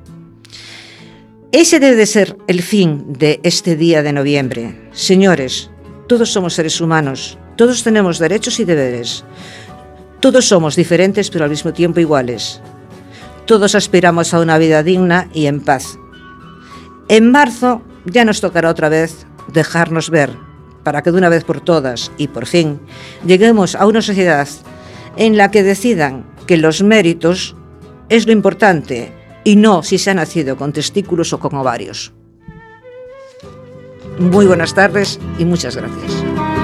Ese 1.51 1.81
debe 1.81 1.97
de 1.97 2.05
ser 2.05 2.37
el 2.47 2.61
fin 2.61 3.15
de 3.15 3.41
este 3.43 3.75
día 3.75 4.03
de 4.03 4.13
noviembre. 4.13 4.91
Señores, 4.93 5.71
todos 6.09 6.31
somos 6.31 6.53
seres 6.53 6.79
humanos, 6.79 7.39
todos 7.57 7.83
tenemos 7.83 8.19
derechos 8.19 8.61
y 8.61 8.67
deberes. 8.67 9.25
Todos 10.21 10.47
somos 10.47 10.77
diferentes 10.77 11.31
pero 11.31 11.45
al 11.45 11.51
mismo 11.51 11.73
tiempo 11.73 12.01
iguales. 12.01 12.61
Todos 13.47 13.75
aspiramos 13.75 14.35
a 14.35 14.41
una 14.41 14.59
vida 14.59 14.83
digna 14.83 15.31
y 15.33 15.47
en 15.47 15.63
paz. 15.63 15.99
En 17.09 17.31
marzo 17.31 17.81
ya 18.05 18.27
nos 18.27 18.43
tocará 18.43 18.69
otra 18.69 18.91
vez 18.91 19.27
dejarnos 19.51 20.11
ver, 20.11 20.48
para 20.83 21.03
que 21.03 21.11
de 21.11 21.19
una 21.19 21.29
vez 21.29 21.45
por 21.45 21.61
todas 21.61 22.13
y 22.17 22.29
por 22.29 22.47
fin 22.47 22.81
lleguemos 23.27 23.75
a 23.75 23.87
una 23.87 24.03
sociedad 24.03 24.49
en 25.17 25.37
la 25.37 25.51
que 25.51 25.63
decidan 25.63 26.25
que 26.47 26.57
los 26.57 26.83
méritos 26.83 27.57
es 28.09 28.27
lo 28.27 28.33
importante 28.33 29.13
y 29.45 29.57
no 29.57 29.83
si 29.83 29.99
se 29.99 30.11
ha 30.11 30.15
nacido 30.15 30.57
con 30.57 30.73
testículos 30.73 31.33
o 31.33 31.39
con 31.39 31.55
ovarios. 31.55 32.13
Muy 34.19 34.47
buenas 34.47 34.75
tardes 34.75 35.21
y 35.39 35.45
muchas 35.45 35.77
gracias. 35.77 36.58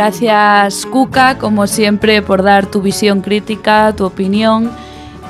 Gracias, 0.00 0.86
Cuca, 0.86 1.36
como 1.36 1.66
siempre, 1.66 2.22
por 2.22 2.42
dar 2.42 2.64
tu 2.64 2.80
visión 2.80 3.20
crítica, 3.20 3.92
tu 3.94 4.06
opinión. 4.06 4.70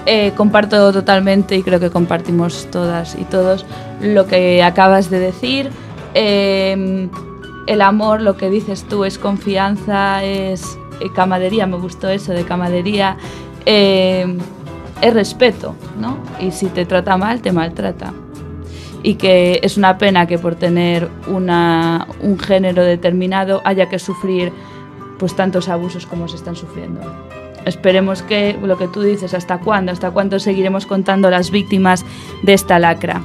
Eh, 0.07 0.31
comparto 0.37 0.93
totalmente 0.93 1.57
y 1.57 1.65
creo 1.65 1.81
que 1.81 1.91
compartimos 1.91 2.69
todas 2.71 3.17
y 3.19 3.25
todos 3.25 3.67
lo 4.01 4.29
que 4.29 4.63
acabas 4.63 5.11
de 5.11 5.19
decir. 5.19 5.71
Eh, 6.15 7.09
el 7.67 7.83
amor, 7.83 8.21
lo 8.21 8.37
que 8.37 8.49
dices 8.49 8.85
tú, 8.85 9.05
es 9.05 9.19
confianza, 9.19 10.23
es 10.23 10.79
eh, 11.01 11.07
camadería, 11.17 11.67
me 11.67 11.77
gustó 11.77 12.09
eso 12.09 12.31
de 12.31 12.45
camadería, 12.45 13.17
es 13.67 14.29
respeto, 15.13 15.75
¿no? 15.99 16.17
Y 16.39 16.53
si 16.53 16.67
te 16.67 16.87
trata 16.87 17.17
mal, 17.17 17.43
te 17.43 17.51
maltrata 17.51 18.13
y 19.03 19.15
que 19.15 19.61
es 19.63 19.77
una 19.77 19.99
pena 19.99 20.27
que 20.27 20.39
por 20.39 20.55
tener 20.55 21.09
una, 21.27 22.07
un 22.21 22.39
género 22.39 22.85
determinado 22.85 23.61
haya 23.65 23.89
que 23.89 23.99
sufrir 23.99 24.53
pues 25.19 25.35
tantos 25.37 25.69
abusos 25.69 26.07
como 26.07 26.29
se 26.29 26.37
están 26.37 26.57
sufriendo. 26.57 27.01
Esperemos 27.67 28.23
que 28.23 28.59
lo 28.63 28.79
que 28.79 28.89
tú 28.89 29.03
dices, 29.03 29.35
¿hasta 29.35 29.59
cuándo? 29.59 29.93
¿Hasta 29.93 30.11
cuándo 30.11 30.39
seguiremos 30.39 30.87
contando 30.87 31.31
las 31.31 31.51
víctimas 31.51 32.05
de 32.43 32.55
esta 32.55 32.79
lacra? 32.79 33.21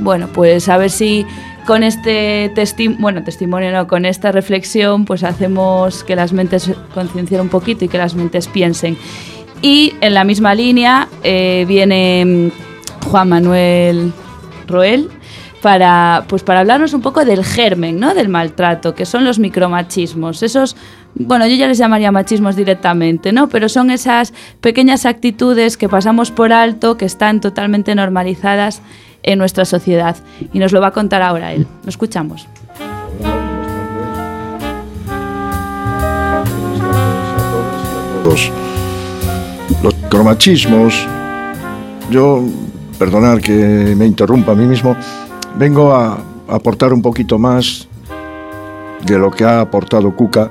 Bueno, 0.00 0.28
pues 0.32 0.68
a 0.68 0.76
ver 0.76 0.90
si 0.90 1.24
con 1.66 1.82
este 1.82 2.50
testimonio, 2.54 3.00
bueno, 3.00 3.24
testimonio 3.24 3.72
no, 3.72 3.86
con 3.86 4.04
esta 4.04 4.32
reflexión, 4.32 5.04
pues 5.04 5.24
hacemos 5.24 6.04
que 6.04 6.16
las 6.16 6.32
mentes 6.32 6.70
conciencien 6.94 7.40
un 7.40 7.48
poquito 7.48 7.84
y 7.84 7.88
que 7.88 7.98
las 7.98 8.14
mentes 8.14 8.48
piensen. 8.48 8.96
Y 9.62 9.94
en 10.00 10.14
la 10.14 10.24
misma 10.24 10.54
línea 10.54 11.08
eh, 11.22 11.64
viene 11.66 12.50
Juan 13.10 13.28
Manuel 13.28 14.12
Roel, 14.66 15.10
para, 15.66 16.26
pues 16.28 16.44
para 16.44 16.60
hablarnos 16.60 16.94
un 16.94 17.00
poco 17.00 17.24
del 17.24 17.44
germen, 17.44 17.98
¿no? 17.98 18.14
Del 18.14 18.28
maltrato, 18.28 18.94
que 18.94 19.04
son 19.04 19.24
los 19.24 19.40
micromachismos. 19.40 20.44
Esos, 20.44 20.76
bueno, 21.16 21.44
yo 21.48 21.56
ya 21.56 21.66
les 21.66 21.76
llamaría 21.76 22.12
machismos 22.12 22.54
directamente, 22.54 23.32
¿no? 23.32 23.48
Pero 23.48 23.68
son 23.68 23.90
esas 23.90 24.32
pequeñas 24.60 25.06
actitudes 25.06 25.76
que 25.76 25.88
pasamos 25.88 26.30
por 26.30 26.52
alto, 26.52 26.96
que 26.96 27.04
están 27.04 27.40
totalmente 27.40 27.96
normalizadas 27.96 28.80
en 29.24 29.40
nuestra 29.40 29.64
sociedad. 29.64 30.16
Y 30.52 30.60
nos 30.60 30.70
lo 30.70 30.80
va 30.80 30.86
a 30.86 30.90
contar 30.92 31.20
ahora 31.20 31.52
él. 31.52 31.66
Lo 31.82 31.88
escuchamos. 31.88 32.46
Los, 38.24 38.52
los 39.82 39.96
micromachismos, 39.96 41.08
yo 42.08 42.44
perdonar 43.00 43.40
que 43.40 43.94
me 43.96 44.06
interrumpa 44.06 44.52
a 44.52 44.54
mí 44.54 44.64
mismo, 44.64 44.96
vengo 45.56 45.94
a 45.94 46.18
aportar 46.48 46.92
un 46.92 47.02
poquito 47.02 47.38
más 47.38 47.88
de 49.04 49.18
lo 49.18 49.30
que 49.30 49.44
ha 49.44 49.60
aportado 49.60 50.14
Cuca, 50.14 50.50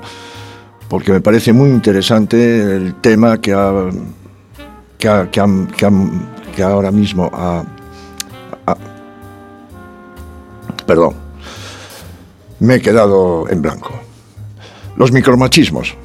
porque 0.89 1.11
me 1.11 1.21
parece 1.21 1.53
muy 1.53 1.69
interesante 1.69 2.75
el 2.75 2.95
tema 2.95 3.39
que, 3.39 3.53
ha, 3.53 3.89
que, 4.97 5.29
que, 6.55 6.63
ahora 6.63 6.91
mismo 6.91 7.29
ha, 7.33 7.63
Perdón, 10.85 11.15
me 12.59 12.75
he 12.75 12.81
quedado 12.81 13.49
en 13.49 13.61
blanco. 13.61 13.91
Los 14.97 15.11
micromachismos. 15.11 15.95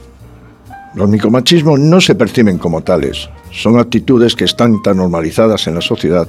Los 0.95 1.09
micromachismos 1.09 1.79
no 1.79 2.01
se 2.01 2.15
perciben 2.15 2.59
como 2.59 2.83
tales, 2.83 3.29
son 3.53 3.79
actitudes 3.79 4.35
que 4.35 4.45
están 4.45 4.83
tan 4.83 4.97
normalizadas 4.97 5.69
en 5.69 5.77
la 5.77 5.81
sociedad 5.81 6.27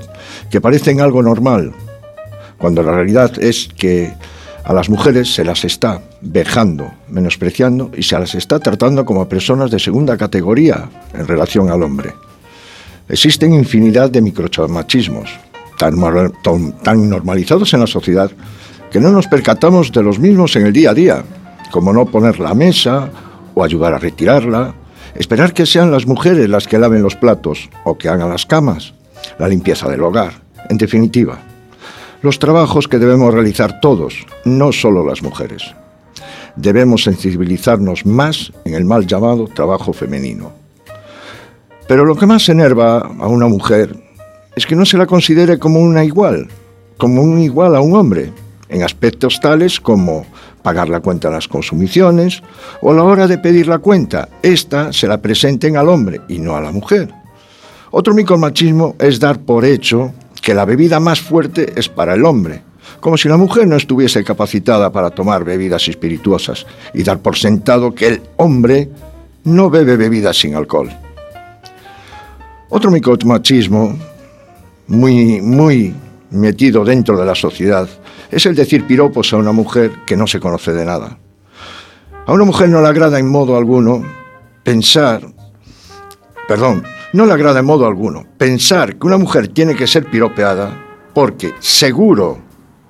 que 0.51 0.61
parecen 0.61 1.01
algo 1.01 1.23
normal, 1.23 1.73
cuando 2.61 2.83
la 2.83 2.93
realidad 2.93 3.31
es 3.41 3.67
que 3.75 4.13
a 4.63 4.73
las 4.73 4.89
mujeres 4.89 5.33
se 5.33 5.43
las 5.43 5.65
está 5.65 6.01
vejando, 6.21 6.91
menospreciando 7.09 7.91
y 7.97 8.03
se 8.03 8.17
las 8.17 8.35
está 8.35 8.59
tratando 8.59 9.03
como 9.03 9.27
personas 9.27 9.71
de 9.71 9.79
segunda 9.79 10.15
categoría 10.15 10.87
en 11.13 11.27
relación 11.27 11.71
al 11.71 11.83
hombre. 11.83 12.13
Existen 13.09 13.53
infinidad 13.53 14.09
de 14.09 14.21
micromachismos 14.21 15.29
tan, 15.77 15.95
tan 16.83 17.09
normalizados 17.09 17.73
en 17.73 17.79
la 17.79 17.87
sociedad 17.87 18.31
que 18.91 18.99
no 18.99 19.11
nos 19.11 19.27
percatamos 19.27 19.91
de 19.91 20.03
los 20.03 20.19
mismos 20.19 20.55
en 20.55 20.67
el 20.67 20.73
día 20.73 20.91
a 20.91 20.93
día, 20.93 21.23
como 21.71 21.91
no 21.91 22.05
poner 22.05 22.39
la 22.39 22.53
mesa 22.53 23.09
o 23.55 23.63
ayudar 23.63 23.93
a 23.93 23.99
retirarla, 23.99 24.75
Esperar 25.15 25.53
que 25.53 25.65
sean 25.65 25.91
las 25.91 26.05
mujeres 26.05 26.49
las 26.49 26.67
que 26.67 26.79
laven 26.79 27.03
los 27.03 27.15
platos 27.15 27.69
o 27.83 27.97
que 27.97 28.07
hagan 28.07 28.29
las 28.29 28.45
camas, 28.45 28.93
la 29.39 29.47
limpieza 29.47 29.89
del 29.89 30.03
hogar, 30.03 30.41
en 30.69 30.77
definitiva. 30.77 31.39
Los 32.21 32.37
trabajos 32.37 32.87
que 32.87 32.99
debemos 32.99 33.33
realizar 33.33 33.79
todos, 33.79 34.27
no 34.45 34.71
solo 34.71 35.03
las 35.03 35.23
mujeres. 35.23 35.73
Debemos 36.55 37.03
sensibilizarnos 37.03 38.05
más 38.05 38.51
en 38.63 38.75
el 38.75 38.85
mal 38.85 39.07
llamado 39.07 39.47
trabajo 39.47 39.91
femenino. 39.91 40.51
Pero 41.87 42.05
lo 42.05 42.15
que 42.15 42.27
más 42.27 42.47
enerva 42.47 42.99
a 42.99 43.27
una 43.27 43.47
mujer 43.47 43.95
es 44.55 44.67
que 44.67 44.75
no 44.75 44.85
se 44.85 44.97
la 44.97 45.07
considere 45.07 45.57
como 45.57 45.79
una 45.79 46.03
igual, 46.03 46.47
como 46.97 47.23
un 47.23 47.39
igual 47.39 47.75
a 47.75 47.81
un 47.81 47.95
hombre, 47.95 48.31
en 48.69 48.83
aspectos 48.83 49.39
tales 49.39 49.79
como 49.79 50.25
pagar 50.61 50.89
la 50.89 50.99
cuenta 50.99 51.29
de 51.29 51.35
las 51.35 51.47
consumiciones 51.47 52.43
o 52.81 52.91
a 52.91 52.93
la 52.93 53.03
hora 53.03 53.27
de 53.27 53.39
pedir 53.39 53.67
la 53.67 53.79
cuenta, 53.79 54.29
esta 54.43 54.93
se 54.93 55.07
la 55.07 55.21
presenten 55.21 55.75
al 55.75 55.89
hombre 55.89 56.21
y 56.27 56.37
no 56.37 56.55
a 56.55 56.61
la 56.61 56.71
mujer. 56.71 57.11
Otro 57.89 58.13
micromachismo 58.13 58.95
es 58.99 59.19
dar 59.19 59.39
por 59.39 59.65
hecho 59.65 60.13
que 60.41 60.53
la 60.53 60.65
bebida 60.65 60.99
más 60.99 61.21
fuerte 61.21 61.73
es 61.75 61.87
para 61.87 62.15
el 62.15 62.25
hombre, 62.25 62.63
como 62.99 63.17
si 63.17 63.29
la 63.29 63.37
mujer 63.37 63.67
no 63.67 63.75
estuviese 63.75 64.23
capacitada 64.23 64.91
para 64.91 65.11
tomar 65.11 65.43
bebidas 65.43 65.87
espirituosas 65.87 66.65
y 66.93 67.03
dar 67.03 67.19
por 67.19 67.37
sentado 67.37 67.93
que 67.93 68.07
el 68.07 68.21
hombre 68.37 68.89
no 69.43 69.69
bebe 69.69 69.97
bebidas 69.97 70.37
sin 70.37 70.55
alcohol. 70.55 70.89
Otro 72.69 72.89
micromachismo 72.89 73.97
muy, 74.87 75.41
muy 75.41 75.93
metido 76.31 76.83
dentro 76.83 77.17
de 77.17 77.25
la 77.25 77.35
sociedad 77.35 77.87
es 78.31 78.45
el 78.45 78.55
decir 78.55 78.87
piropos 78.87 79.33
a 79.33 79.37
una 79.37 79.51
mujer 79.51 79.91
que 80.05 80.15
no 80.15 80.25
se 80.25 80.39
conoce 80.39 80.71
de 80.71 80.85
nada. 80.85 81.17
A 82.25 82.33
una 82.33 82.45
mujer 82.45 82.69
no 82.69 82.81
le 82.81 82.87
agrada 82.87 83.19
en 83.19 83.27
modo 83.27 83.57
alguno 83.57 84.03
pensar, 84.63 85.21
perdón, 86.47 86.83
no 87.13 87.25
le 87.25 87.33
agrada 87.33 87.59
en 87.59 87.65
modo 87.65 87.85
alguno 87.85 88.25
pensar 88.37 88.95
que 88.95 89.07
una 89.07 89.17
mujer 89.17 89.47
tiene 89.47 89.75
que 89.75 89.87
ser 89.87 90.05
piropeada 90.05 90.77
porque 91.13 91.53
seguro 91.59 92.39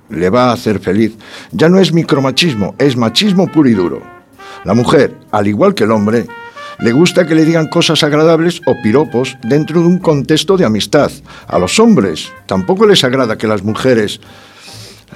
le 0.08 0.30
va 0.30 0.50
a 0.50 0.52
hacer 0.52 0.78
feliz, 0.78 1.14
ya 1.50 1.68
no 1.68 1.78
es 1.78 1.92
micromachismo, 1.92 2.74
es 2.78 2.96
machismo 2.96 3.48
puro 3.48 3.68
y 3.68 3.74
duro. 3.74 4.02
La 4.64 4.74
mujer, 4.74 5.16
al 5.30 5.48
igual 5.48 5.74
que 5.74 5.84
el 5.84 5.90
hombre, 5.90 6.26
le 6.78 6.92
gusta 6.92 7.26
que 7.26 7.34
le 7.34 7.44
digan 7.44 7.68
cosas 7.68 8.02
agradables 8.02 8.60
o 8.66 8.74
piropos 8.82 9.36
dentro 9.42 9.80
de 9.80 9.86
un 9.86 9.98
contexto 9.98 10.56
de 10.56 10.64
amistad. 10.64 11.10
A 11.48 11.58
los 11.58 11.78
hombres 11.80 12.32
tampoco 12.46 12.86
les 12.86 13.02
agrada 13.04 13.38
que 13.38 13.46
las 13.46 13.62
mujeres 13.62 14.20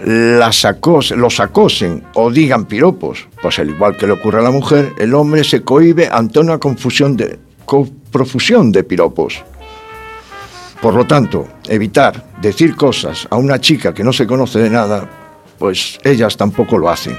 los 0.00 1.40
acosen 1.40 2.04
o 2.14 2.30
digan 2.30 2.66
piropos, 2.66 3.28
pues 3.40 3.58
al 3.58 3.70
igual 3.70 3.96
que 3.96 4.06
le 4.06 4.12
ocurre 4.12 4.40
a 4.40 4.42
la 4.42 4.50
mujer, 4.50 4.92
el 4.98 5.14
hombre 5.14 5.44
se 5.44 5.62
cohibe 5.62 6.08
ante 6.10 6.38
una 6.38 6.58
confusión 6.58 7.16
de, 7.16 7.38
profusión 8.16 8.72
de 8.72 8.82
piropos. 8.82 9.44
Por 10.80 10.94
lo 10.94 11.06
tanto, 11.06 11.46
evitar 11.68 12.24
decir 12.40 12.74
cosas 12.74 13.28
a 13.28 13.36
una 13.36 13.60
chica 13.60 13.92
que 13.92 14.02
no 14.02 14.10
se 14.10 14.26
conoce 14.26 14.58
de 14.58 14.70
nada, 14.70 15.06
pues 15.58 15.98
ellas 16.02 16.34
tampoco 16.34 16.78
lo 16.78 16.88
hacen. 16.88 17.14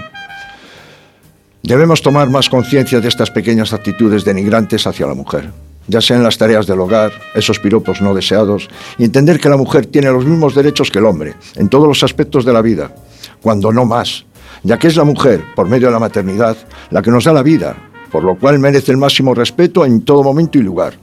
Debemos 1.62 2.02
tomar 2.02 2.32
más 2.32 2.50
conciencia 2.50 3.00
de 3.00 3.10
estas 3.10 3.30
pequeñas 3.30 3.74
actitudes 3.74 4.26
denigrantes 4.26 4.88
hacia 4.88 5.06
la 5.06 5.14
mujer 5.14 5.52
ya 5.90 6.02
sea 6.02 6.18
en 6.18 6.24
las 6.24 6.38
tareas 6.38 6.68
del 6.68 6.82
hogar, 6.82 7.14
esos 7.34 7.60
piropos 7.60 8.02
no 8.02 8.14
deseados, 8.14 8.68
y 8.98 9.06
entender 9.06 9.40
que 9.40 9.48
la 9.48 9.56
mujer 9.56 9.86
tiene 9.86 10.12
los 10.12 10.26
mismos 10.26 10.54
derechos 10.54 10.92
que 10.92 11.00
el 11.00 11.06
hombre, 11.06 11.36
en 11.56 11.70
todos 11.70 11.88
los 11.88 12.04
aspectos 12.04 12.44
de 12.44 12.52
la 12.52 12.62
vida, 12.62 12.94
cuando 13.42 13.72
no 13.72 13.86
más, 13.86 14.26
ya 14.64 14.78
que 14.78 14.88
es 14.88 14.98
la 14.98 15.06
mujer, 15.06 15.42
por 15.56 15.70
medio 15.70 15.88
de 15.88 15.94
la 15.94 16.00
maternidad, 16.00 16.58
la 16.90 17.02
que 17.02 17.10
nos 17.10 17.24
da 17.24 17.32
la 17.32 17.42
vida, 17.42 17.87
por 18.12 18.24
lo 18.24 18.36
cual 18.36 18.60
merece 18.60 18.92
el 18.92 18.98
máximo 18.98 19.34
respeto 19.34 19.86
en 19.86 20.02
todo 20.02 20.24
momento 20.24 20.58
y 20.58 20.62
lugar. 20.62 20.94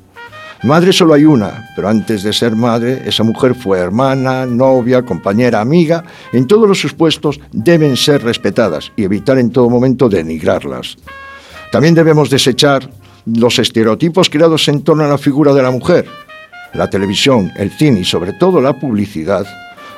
Madre 0.64 0.94
solo 0.94 1.12
hay 1.12 1.26
una, 1.26 1.68
pero 1.76 1.88
antes 1.88 2.22
de 2.22 2.32
ser 2.32 2.56
madre, 2.56 3.02
esa 3.04 3.22
mujer 3.22 3.54
fue 3.54 3.78
hermana, 3.78 4.46
novia, 4.46 5.02
compañera, 5.02 5.60
amiga. 5.60 6.04
En 6.32 6.46
todos 6.46 6.66
los 6.66 6.80
supuestos 6.80 7.38
deben 7.52 7.98
ser 7.98 8.24
respetadas 8.24 8.90
y 8.96 9.04
evitar 9.04 9.38
en 9.38 9.50
todo 9.50 9.68
momento 9.68 10.08
denigrarlas. 10.08 10.96
También 11.70 11.94
debemos 11.94 12.30
desechar 12.30 12.88
los 13.26 13.58
estereotipos 13.58 14.30
creados 14.30 14.66
en 14.68 14.82
torno 14.82 15.04
a 15.04 15.08
la 15.08 15.18
figura 15.18 15.52
de 15.52 15.62
la 15.62 15.70
mujer. 15.70 16.06
La 16.72 16.88
televisión, 16.88 17.52
el 17.56 17.70
cine 17.70 18.00
y 18.00 18.04
sobre 18.04 18.32
todo 18.32 18.60
la 18.60 18.78
publicidad 18.78 19.46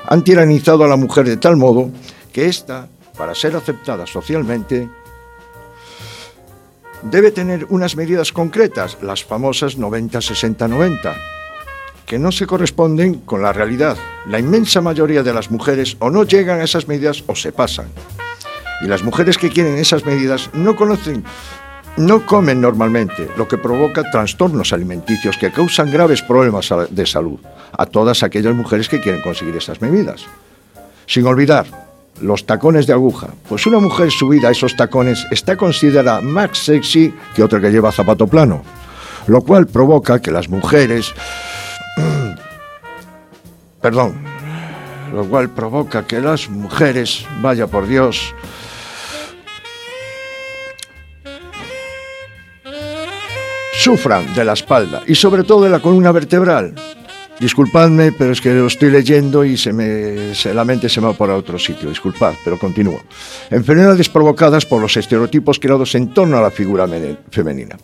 han 0.08 0.22
tiranizado 0.24 0.82
a 0.82 0.88
la 0.88 0.96
mujer 0.96 1.26
de 1.26 1.36
tal 1.36 1.56
modo 1.56 1.90
que 2.32 2.46
ésta, 2.46 2.88
para 3.16 3.34
ser 3.34 3.56
aceptada 3.56 4.06
socialmente, 4.06 4.88
debe 7.10 7.30
tener 7.30 7.66
unas 7.70 7.96
medidas 7.96 8.32
concretas, 8.32 8.98
las 9.02 9.24
famosas 9.24 9.78
90-60-90, 9.78 11.14
que 12.04 12.18
no 12.18 12.32
se 12.32 12.46
corresponden 12.46 13.20
con 13.20 13.42
la 13.42 13.52
realidad. 13.52 13.96
La 14.26 14.38
inmensa 14.38 14.80
mayoría 14.80 15.22
de 15.22 15.32
las 15.32 15.50
mujeres 15.50 15.96
o 16.00 16.10
no 16.10 16.24
llegan 16.24 16.60
a 16.60 16.64
esas 16.64 16.88
medidas 16.88 17.22
o 17.26 17.34
se 17.34 17.52
pasan. 17.52 17.88
Y 18.82 18.86
las 18.86 19.02
mujeres 19.02 19.38
que 19.38 19.50
quieren 19.50 19.76
esas 19.78 20.04
medidas 20.04 20.50
no 20.52 20.76
conocen, 20.76 21.24
no 21.96 22.26
comen 22.26 22.60
normalmente, 22.60 23.28
lo 23.36 23.48
que 23.48 23.56
provoca 23.56 24.10
trastornos 24.10 24.72
alimenticios 24.72 25.38
que 25.38 25.50
causan 25.50 25.90
graves 25.90 26.22
problemas 26.22 26.68
de 26.90 27.06
salud 27.06 27.40
a 27.72 27.86
todas 27.86 28.22
aquellas 28.22 28.54
mujeres 28.54 28.88
que 28.88 29.00
quieren 29.00 29.22
conseguir 29.22 29.56
esas 29.56 29.80
medidas. 29.80 30.26
Sin 31.06 31.26
olvidar 31.26 31.85
los 32.20 32.46
tacones 32.46 32.86
de 32.86 32.92
aguja. 32.92 33.28
Pues 33.48 33.66
una 33.66 33.78
mujer 33.78 34.10
subida 34.10 34.48
a 34.48 34.52
esos 34.52 34.76
tacones 34.76 35.26
está 35.30 35.56
considerada 35.56 36.20
más 36.20 36.58
sexy 36.58 37.14
que 37.34 37.42
otra 37.42 37.60
que 37.60 37.70
lleva 37.70 37.92
zapato 37.92 38.26
plano, 38.26 38.62
lo 39.26 39.42
cual 39.42 39.66
provoca 39.66 40.20
que 40.20 40.30
las 40.30 40.48
mujeres... 40.48 41.14
Perdón, 43.80 44.14
lo 45.12 45.24
cual 45.24 45.50
provoca 45.50 46.06
que 46.06 46.20
las 46.20 46.48
mujeres, 46.48 47.26
vaya 47.40 47.66
por 47.66 47.86
Dios, 47.86 48.34
sufran 53.74 54.34
de 54.34 54.44
la 54.44 54.54
espalda 54.54 55.02
y 55.06 55.14
sobre 55.14 55.44
todo 55.44 55.62
de 55.62 55.70
la 55.70 55.78
columna 55.78 56.10
vertebral, 56.10 56.74
Disculpadme, 57.38 58.12
pero 58.12 58.32
es 58.32 58.40
que 58.40 58.54
lo 58.54 58.66
estoy 58.66 58.90
leyendo 58.90 59.44
y 59.44 59.58
se 59.58 59.70
me, 59.70 60.32
la 60.54 60.64
mente 60.64 60.88
se 60.88 61.02
va 61.02 61.12
para 61.12 61.36
otro 61.36 61.58
sitio. 61.58 61.90
Disculpad, 61.90 62.34
pero 62.42 62.58
continúo. 62.58 63.02
Enfermedades 63.50 64.08
provocadas 64.08 64.64
por 64.64 64.80
los 64.80 64.96
estereotipos 64.96 65.58
creados 65.58 65.94
en 65.94 66.14
torno 66.14 66.38
a 66.38 66.40
la 66.40 66.50
figura 66.50 66.88
femenina. 67.30 67.76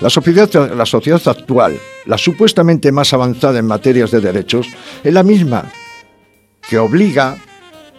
La 0.00 0.10
sociedad, 0.10 0.48
la 0.76 0.86
sociedad 0.86 1.20
actual, 1.26 1.76
la 2.06 2.16
supuestamente 2.16 2.92
más 2.92 3.12
avanzada 3.12 3.58
en 3.58 3.66
materias 3.66 4.12
de 4.12 4.20
derechos, 4.20 4.68
es 5.02 5.12
la 5.12 5.24
misma 5.24 5.64
que 6.68 6.78
obliga 6.78 7.36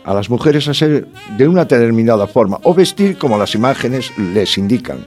a 0.06 0.14
las 0.14 0.30
mujeres 0.30 0.68
a 0.70 0.74
ser 0.74 1.08
de 1.38 1.48
una 1.48 1.66
determinada 1.66 2.26
forma 2.28 2.60
o 2.64 2.74
vestir 2.74 3.18
como 3.18 3.38
las 3.38 3.54
imágenes 3.54 4.12
les 4.18 4.58
indican, 4.58 5.06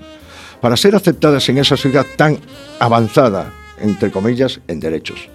para 0.61 0.77
ser 0.77 0.95
aceptadas 0.95 1.49
en 1.49 1.59
esa 1.59 1.77
sociedad 1.77 2.07
tan 2.17 2.39
avanzada, 2.79 3.55
entre 3.81 4.11
comillas, 4.11 4.61
en 4.69 4.81
derechos. 4.81 5.31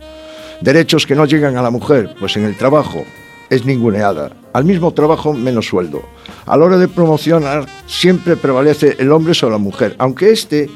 Derechos 0.63 1.06
que 1.06 1.13
no 1.13 1.26
llegan 1.26 1.58
a 1.58 1.62
la 1.62 1.71
mujer, 1.71 2.15
pues 2.17 2.38
en 2.38 2.45
el 2.45 2.56
trabajo 2.56 3.04
es 3.49 3.65
ninguneada. 3.65 4.32
Al 4.54 4.63
mismo 4.63 4.93
trabajo, 4.93 5.34
menos 5.34 5.67
sueldo. 5.67 6.02
A 6.45 6.56
la 6.56 6.63
hora 6.63 6.78
de 6.78 6.88
promocionar, 6.88 7.65
siempre 7.86 8.38
prevalece 8.38 8.95
el 8.97 9.12
hombre 9.12 9.34
sobre 9.34 9.52
la 9.52 9.58
mujer, 9.58 9.93
aunque 9.97 10.32
este, 10.32 10.69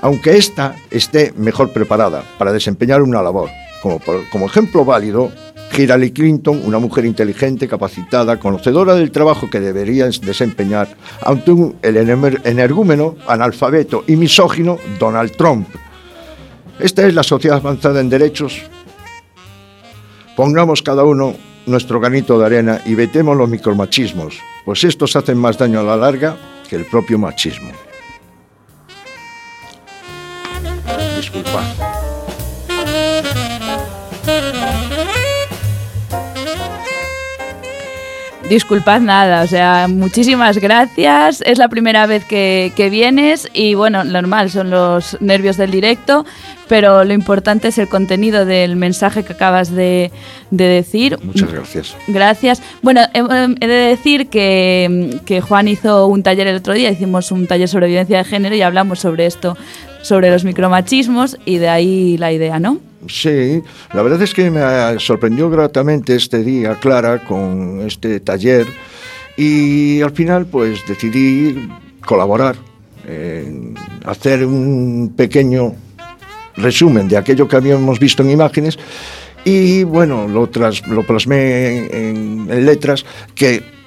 aunque 0.00 0.38
ésta 0.38 0.74
esté 0.90 1.34
mejor 1.36 1.70
preparada 1.70 2.24
para 2.38 2.50
desempeñar 2.50 3.02
una 3.02 3.22
labor. 3.22 3.50
Como, 3.82 4.46
ejemplo 4.46 4.86
válido, 4.86 5.30
Hillary 5.76 6.12
Clinton, 6.12 6.62
una 6.64 6.78
mujer 6.78 7.04
inteligente, 7.04 7.68
capacitada, 7.68 8.38
conocedora 8.38 8.94
del 8.94 9.10
trabajo 9.10 9.50
que 9.50 9.60
debería 9.60 10.06
desempeñar, 10.06 10.96
ante 11.26 11.50
un, 11.50 11.76
el 11.82 11.98
energúmeno, 11.98 13.16
analfabeto 13.26 14.02
y 14.06 14.16
misógino 14.16 14.78
Donald 14.98 15.36
Trump. 15.36 15.68
Esta 16.78 17.06
es 17.06 17.12
la 17.12 17.22
sociedad 17.22 17.58
avanzada 17.58 18.00
en 18.00 18.08
derechos 18.08 18.62
Pongamos 20.40 20.80
cada 20.80 21.04
uno 21.04 21.34
nuestro 21.66 22.00
granito 22.00 22.38
de 22.38 22.46
arena 22.46 22.80
y 22.86 22.94
vetemos 22.94 23.36
los 23.36 23.46
micromachismos, 23.46 24.40
pues 24.64 24.84
estos 24.84 25.14
hacen 25.14 25.36
más 25.36 25.58
daño 25.58 25.80
a 25.80 25.82
la 25.82 25.98
larga 25.98 26.34
que 26.66 26.76
el 26.76 26.86
propio 26.86 27.18
machismo. 27.18 27.72
Disculpa. 31.14 31.99
Disculpad 38.50 39.00
nada, 39.00 39.44
o 39.44 39.46
sea, 39.46 39.86
muchísimas 39.88 40.58
gracias. 40.58 41.40
Es 41.46 41.56
la 41.56 41.68
primera 41.68 42.06
vez 42.06 42.24
que, 42.24 42.72
que, 42.74 42.90
vienes 42.90 43.48
y 43.54 43.74
bueno, 43.74 44.02
normal, 44.02 44.50
son 44.50 44.70
los 44.70 45.16
nervios 45.20 45.56
del 45.56 45.70
directo, 45.70 46.26
pero 46.68 47.04
lo 47.04 47.12
importante 47.12 47.68
es 47.68 47.78
el 47.78 47.88
contenido 47.88 48.44
del 48.44 48.74
mensaje 48.74 49.22
que 49.22 49.34
acabas 49.34 49.72
de, 49.72 50.10
decir. 50.50 51.16
Muchas 51.22 51.52
gracias. 51.52 51.96
Gracias. 52.08 52.62
Bueno, 52.82 53.02
he, 53.14 53.66
de 53.66 53.66
decir 53.66 54.28
que, 54.28 55.20
que, 55.26 55.40
Juan 55.40 55.68
hizo 55.68 56.08
un 56.08 56.24
taller 56.24 56.48
el 56.48 56.56
otro 56.56 56.74
día, 56.74 56.90
hicimos 56.90 57.30
un 57.30 57.46
taller 57.46 57.68
sobre 57.68 57.86
violencia 57.86 58.18
de 58.18 58.24
género 58.24 58.56
y 58.56 58.62
hablamos 58.62 58.98
sobre 58.98 59.26
esto, 59.26 59.56
sobre 60.02 60.30
los 60.30 60.44
micromachismos 60.44 61.36
y 61.44 61.58
de 61.58 61.68
ahí 61.68 62.16
la 62.16 62.32
idea, 62.32 62.58
¿no? 62.58 62.78
Sí, 63.08 63.62
la 63.94 64.02
verdad 64.02 64.20
es 64.22 64.34
que 64.34 64.50
me 64.50 64.98
sorprendió 64.98 65.48
gratamente 65.48 66.14
este 66.14 66.42
día, 66.42 66.74
Clara, 66.74 67.24
con 67.24 67.80
este 67.86 68.20
taller 68.20 68.66
y 69.36 70.02
al 70.02 70.10
final 70.10 70.46
pues 70.46 70.86
decidí 70.86 71.70
colaborar, 72.04 72.56
hacer 74.04 74.44
un 74.44 75.14
pequeño 75.16 75.74
resumen 76.56 77.08
de 77.08 77.16
aquello 77.16 77.48
que 77.48 77.56
habíamos 77.56 77.98
visto 77.98 78.22
en 78.22 78.30
imágenes 78.30 78.78
y 79.44 79.84
bueno, 79.84 80.28
lo, 80.28 80.50
lo 80.88 81.06
plasmé 81.06 81.86
en, 81.86 82.48
en 82.50 82.66
letras 82.66 83.06
que 83.34 83.79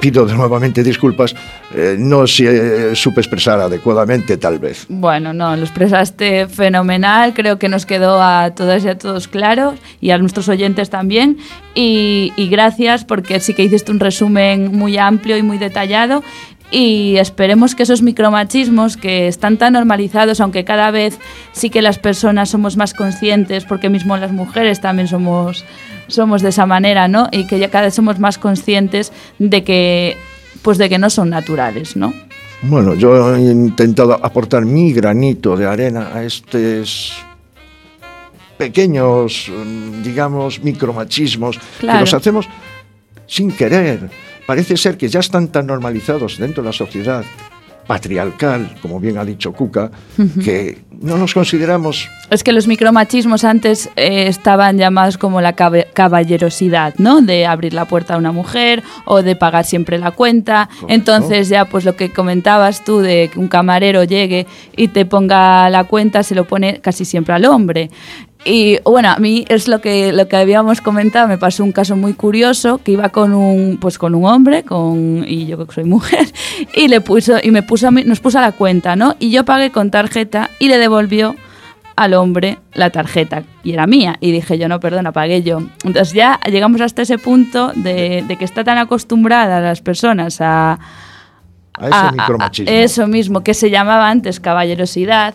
pido 0.00 0.26
nuevamente 0.34 0.82
disculpas, 0.82 1.34
eh, 1.74 1.96
no 1.98 2.26
se 2.26 2.90
eh, 2.90 2.94
supe 2.94 3.20
expresar 3.20 3.60
adecuadamente 3.60 4.36
tal 4.36 4.58
vez. 4.58 4.86
Bueno, 4.88 5.32
no, 5.32 5.56
lo 5.56 5.62
expresaste 5.62 6.46
fenomenal, 6.46 7.34
creo 7.34 7.58
que 7.58 7.68
nos 7.68 7.86
quedó 7.86 8.22
a 8.22 8.52
todas 8.54 8.84
y 8.84 8.88
a 8.88 8.98
todos 8.98 9.28
claro 9.28 9.74
y 10.00 10.10
a 10.10 10.18
nuestros 10.18 10.48
oyentes 10.48 10.90
también. 10.90 11.38
Y, 11.74 12.32
y 12.36 12.48
gracias 12.48 13.04
porque 13.04 13.40
sí 13.40 13.54
que 13.54 13.64
hiciste 13.64 13.90
un 13.90 14.00
resumen 14.00 14.70
muy 14.72 14.96
amplio 14.96 15.36
y 15.36 15.42
muy 15.42 15.58
detallado 15.58 16.22
y 16.70 17.16
esperemos 17.18 17.74
que 17.74 17.84
esos 17.84 18.02
micromachismos 18.02 18.96
que 18.96 19.28
están 19.28 19.58
tan 19.58 19.74
normalizados, 19.74 20.40
aunque 20.40 20.64
cada 20.64 20.90
vez 20.90 21.18
sí 21.52 21.70
que 21.70 21.82
las 21.82 21.98
personas 21.98 22.50
somos 22.50 22.76
más 22.76 22.94
conscientes, 22.94 23.64
porque 23.64 23.88
mismo 23.88 24.16
las 24.16 24.32
mujeres 24.32 24.80
también 24.80 25.08
somos 25.08 25.64
somos 26.08 26.42
de 26.42 26.50
esa 26.50 26.66
manera, 26.66 27.08
¿no? 27.08 27.28
Y 27.32 27.46
que 27.46 27.58
ya 27.58 27.70
cada 27.70 27.84
vez 27.84 27.94
somos 27.94 28.18
más 28.18 28.38
conscientes 28.38 29.12
de 29.38 29.64
que, 29.64 30.16
pues 30.62 30.78
de 30.78 30.88
que 30.88 30.98
no 30.98 31.10
son 31.10 31.30
naturales, 31.30 31.96
¿no? 31.96 32.12
Bueno, 32.62 32.94
yo 32.94 33.34
he 33.34 33.40
intentado 33.40 34.14
aportar 34.14 34.64
mi 34.64 34.92
granito 34.92 35.56
de 35.56 35.66
arena 35.66 36.10
a 36.14 36.24
estos 36.24 37.14
pequeños, 38.56 39.50
digamos, 40.02 40.62
micromachismos 40.62 41.58
que 41.80 41.86
los 41.86 42.14
hacemos 42.14 42.48
sin 43.26 43.52
querer. 43.52 44.10
Parece 44.46 44.76
ser 44.76 44.96
que 44.96 45.08
ya 45.08 45.20
están 45.20 45.48
tan 45.48 45.66
normalizados 45.66 46.38
dentro 46.38 46.62
de 46.62 46.68
la 46.68 46.72
sociedad 46.72 47.24
patriarcal, 47.86 48.74
como 48.80 49.00
bien 49.00 49.18
ha 49.18 49.24
dicho 49.24 49.52
Cuca, 49.52 49.90
que 50.42 50.78
no 51.00 51.18
nos 51.18 51.34
consideramos... 51.34 52.08
Es 52.30 52.42
que 52.42 52.52
los 52.52 52.66
micromachismos 52.66 53.44
antes 53.44 53.90
eh, 53.96 54.26
estaban 54.26 54.78
llamados 54.78 55.18
como 55.18 55.40
la 55.40 55.54
caballerosidad, 55.54 56.94
¿no? 56.96 57.20
De 57.20 57.46
abrir 57.46 57.74
la 57.74 57.84
puerta 57.84 58.14
a 58.14 58.16
una 58.16 58.32
mujer 58.32 58.82
o 59.04 59.22
de 59.22 59.36
pagar 59.36 59.64
siempre 59.64 59.98
la 59.98 60.12
cuenta. 60.12 60.70
Entonces 60.88 61.48
ya 61.48 61.66
pues 61.66 61.84
lo 61.84 61.94
que 61.94 62.10
comentabas 62.10 62.84
tú 62.84 63.00
de 63.00 63.28
que 63.32 63.38
un 63.38 63.48
camarero 63.48 64.04
llegue 64.04 64.46
y 64.76 64.88
te 64.88 65.04
ponga 65.04 65.68
la 65.68 65.84
cuenta 65.84 66.22
se 66.22 66.34
lo 66.34 66.46
pone 66.46 66.80
casi 66.80 67.04
siempre 67.04 67.34
al 67.34 67.44
hombre. 67.44 67.90
Y 68.44 68.78
bueno, 68.84 69.10
a 69.10 69.16
mí 69.16 69.44
es 69.48 69.68
lo 69.68 69.80
que, 69.80 70.12
lo 70.12 70.28
que 70.28 70.36
habíamos 70.36 70.80
comentado, 70.80 71.26
me 71.28 71.38
pasó 71.38 71.64
un 71.64 71.72
caso 71.72 71.96
muy 71.96 72.12
curioso, 72.12 72.78
que 72.78 72.92
iba 72.92 73.08
con 73.08 73.32
un, 73.32 73.78
pues 73.80 73.98
con 73.98 74.14
un 74.14 74.26
hombre, 74.26 74.64
con, 74.64 75.24
y 75.26 75.46
yo 75.46 75.66
que 75.66 75.72
soy 75.72 75.84
mujer, 75.84 76.26
y, 76.74 76.88
le 76.88 77.00
puso, 77.00 77.36
y 77.42 77.50
me 77.50 77.62
puso 77.62 77.90
nos 77.90 78.20
puso 78.20 78.38
a 78.38 78.42
la 78.42 78.52
cuenta, 78.52 78.96
¿no? 78.96 79.16
Y 79.18 79.30
yo 79.30 79.44
pagué 79.44 79.70
con 79.70 79.90
tarjeta 79.90 80.50
y 80.58 80.68
le 80.68 80.78
devolvió 80.78 81.34
al 81.96 82.14
hombre 82.14 82.58
la 82.74 82.90
tarjeta, 82.90 83.44
y 83.62 83.72
era 83.72 83.86
mía, 83.86 84.16
y 84.20 84.32
dije 84.32 84.58
yo, 84.58 84.68
no, 84.68 84.78
perdona, 84.78 85.12
pagué 85.12 85.42
yo. 85.42 85.62
Entonces 85.84 86.12
ya 86.12 86.38
llegamos 86.50 86.80
hasta 86.80 87.02
ese 87.02 87.18
punto 87.18 87.72
de, 87.74 88.24
que 88.38 88.44
está 88.44 88.62
tan 88.64 88.78
acostumbrada 88.78 89.60
las 89.60 89.80
personas 89.80 90.40
a... 90.40 90.78
A 91.76 92.12
ese 92.52 92.84
eso 92.84 93.08
mismo, 93.08 93.42
que 93.42 93.52
se 93.52 93.68
llamaba 93.68 94.08
antes 94.08 94.38
caballerosidad, 94.38 95.34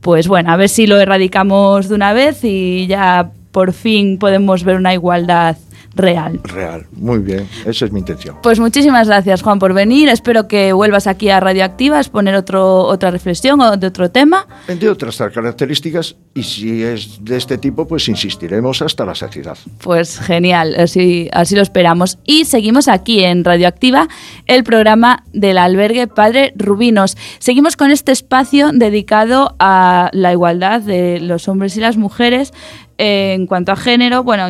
pues 0.00 0.28
bueno, 0.28 0.52
a 0.52 0.56
ver 0.56 0.68
si 0.68 0.86
lo 0.86 0.98
erradicamos 0.98 1.88
de 1.88 1.94
una 1.94 2.12
vez 2.12 2.44
y 2.44 2.86
ya 2.86 3.30
por 3.50 3.72
fin 3.72 4.18
podemos 4.18 4.64
ver 4.64 4.76
una 4.76 4.94
igualdad 4.94 5.56
real. 5.96 6.40
Real, 6.44 6.86
muy 6.92 7.18
bien, 7.18 7.48
esa 7.64 7.86
es 7.86 7.92
mi 7.92 8.00
intención. 8.00 8.36
Pues 8.42 8.60
muchísimas 8.60 9.08
gracias 9.08 9.42
Juan 9.42 9.58
por 9.58 9.74
venir, 9.74 10.08
espero 10.08 10.46
que 10.46 10.72
vuelvas 10.72 11.06
aquí 11.06 11.30
a 11.30 11.40
Radioactiva 11.40 11.96
a 11.96 12.00
exponer 12.00 12.34
otro, 12.34 12.84
otra 12.84 13.10
reflexión 13.10 13.60
o 13.60 13.76
de 13.76 13.86
otro 13.86 14.10
tema. 14.10 14.46
De 14.68 14.88
otras 14.88 15.16
características 15.16 16.16
y 16.34 16.42
si 16.42 16.82
es 16.82 17.24
de 17.24 17.36
este 17.36 17.58
tipo 17.58 17.88
pues 17.88 18.08
insistiremos 18.08 18.82
hasta 18.82 19.04
la 19.04 19.14
saciedad. 19.14 19.56
Pues 19.82 20.18
genial, 20.20 20.74
así, 20.78 21.28
así 21.32 21.56
lo 21.56 21.62
esperamos. 21.62 22.18
Y 22.24 22.44
seguimos 22.44 22.88
aquí 22.88 23.24
en 23.24 23.44
Radioactiva, 23.44 24.08
el 24.46 24.64
programa 24.64 25.24
del 25.32 25.58
albergue 25.58 26.06
Padre 26.06 26.52
Rubinos. 26.56 27.16
Seguimos 27.38 27.76
con 27.76 27.90
este 27.90 28.12
espacio 28.12 28.70
dedicado 28.72 29.56
a 29.58 30.10
la 30.12 30.32
igualdad 30.32 30.82
de 30.82 31.20
los 31.20 31.48
hombres 31.48 31.76
y 31.76 31.80
las 31.80 31.96
mujeres 31.96 32.52
en 32.98 33.46
cuanto 33.46 33.72
a 33.72 33.76
género, 33.76 34.22
bueno, 34.22 34.46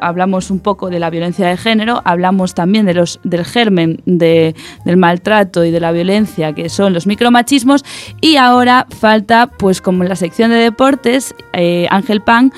hablamos 0.00 0.50
un 0.50 0.60
poco 0.60 0.90
de 0.90 0.98
la 0.98 1.10
violencia 1.10 1.48
de 1.48 1.56
género, 1.56 2.02
hablamos 2.04 2.54
también 2.54 2.86
de 2.86 2.94
los, 2.94 3.20
del 3.24 3.44
germen 3.44 4.00
del 4.04 4.54
maltrato 4.96 5.64
y 5.64 5.70
de 5.70 5.80
la 5.80 5.92
violencia 5.92 6.52
que 6.52 6.68
son 6.68 6.92
los 6.92 7.06
micromachismos 7.06 7.84
y 8.20 8.36
ahora 8.36 8.86
falta, 8.90 9.46
pues 9.46 9.80
como 9.80 10.02
en 10.02 10.08
la 10.08 10.16
sección 10.16 10.50
de 10.50 10.56
deportes, 10.56 11.34
eh, 11.52 11.86
Ángel 11.90 12.20
Pan 12.20 12.52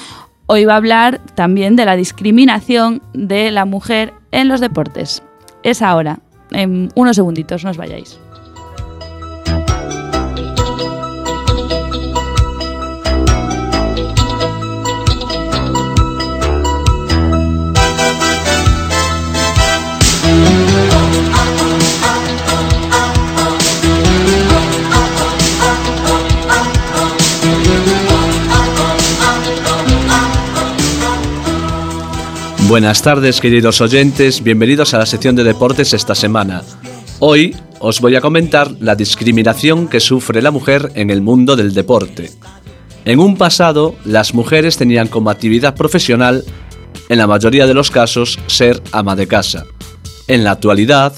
hoy 0.46 0.64
va 0.64 0.74
a 0.74 0.78
hablar 0.78 1.20
también 1.34 1.76
de 1.76 1.84
la 1.84 1.94
discriminación 1.94 3.02
de 3.12 3.50
la 3.50 3.64
mujer 3.64 4.14
en 4.32 4.48
los 4.48 4.60
deportes. 4.60 5.22
Es 5.62 5.82
ahora, 5.82 6.20
en 6.50 6.90
unos 6.94 7.16
segunditos, 7.16 7.64
no 7.64 7.70
os 7.70 7.76
vayáis. 7.76 8.18
Buenas 32.68 33.00
tardes 33.00 33.40
queridos 33.40 33.80
oyentes, 33.80 34.42
bienvenidos 34.42 34.92
a 34.92 34.98
la 34.98 35.06
sección 35.06 35.34
de 35.34 35.42
deportes 35.42 35.94
esta 35.94 36.14
semana. 36.14 36.62
Hoy 37.18 37.56
os 37.80 37.98
voy 38.02 38.14
a 38.14 38.20
comentar 38.20 38.70
la 38.78 38.94
discriminación 38.94 39.88
que 39.88 40.00
sufre 40.00 40.42
la 40.42 40.50
mujer 40.50 40.92
en 40.94 41.08
el 41.08 41.22
mundo 41.22 41.56
del 41.56 41.72
deporte. 41.72 42.30
En 43.06 43.20
un 43.20 43.38
pasado, 43.38 43.94
las 44.04 44.34
mujeres 44.34 44.76
tenían 44.76 45.08
como 45.08 45.30
actividad 45.30 45.74
profesional, 45.76 46.44
en 47.08 47.16
la 47.16 47.26
mayoría 47.26 47.66
de 47.66 47.72
los 47.72 47.90
casos, 47.90 48.38
ser 48.48 48.82
ama 48.92 49.16
de 49.16 49.26
casa. 49.26 49.64
En 50.26 50.44
la 50.44 50.50
actualidad, 50.50 51.14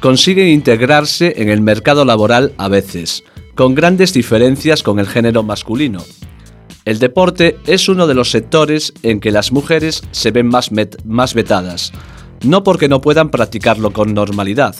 consiguen 0.00 0.48
integrarse 0.48 1.32
en 1.38 1.48
el 1.48 1.62
mercado 1.62 2.04
laboral 2.04 2.52
a 2.58 2.68
veces, 2.68 3.24
con 3.54 3.74
grandes 3.74 4.12
diferencias 4.12 4.82
con 4.82 4.98
el 4.98 5.06
género 5.06 5.42
masculino. 5.44 6.04
El 6.84 6.98
deporte 6.98 7.58
es 7.66 7.88
uno 7.88 8.06
de 8.06 8.14
los 8.14 8.30
sectores 8.30 8.92
en 9.02 9.20
que 9.20 9.30
las 9.30 9.52
mujeres 9.52 10.02
se 10.12 10.30
ven 10.30 10.48
más, 10.48 10.70
más 11.04 11.34
vetadas, 11.34 11.92
no 12.42 12.64
porque 12.64 12.88
no 12.88 13.00
puedan 13.00 13.30
practicarlo 13.30 13.92
con 13.92 14.14
normalidad, 14.14 14.74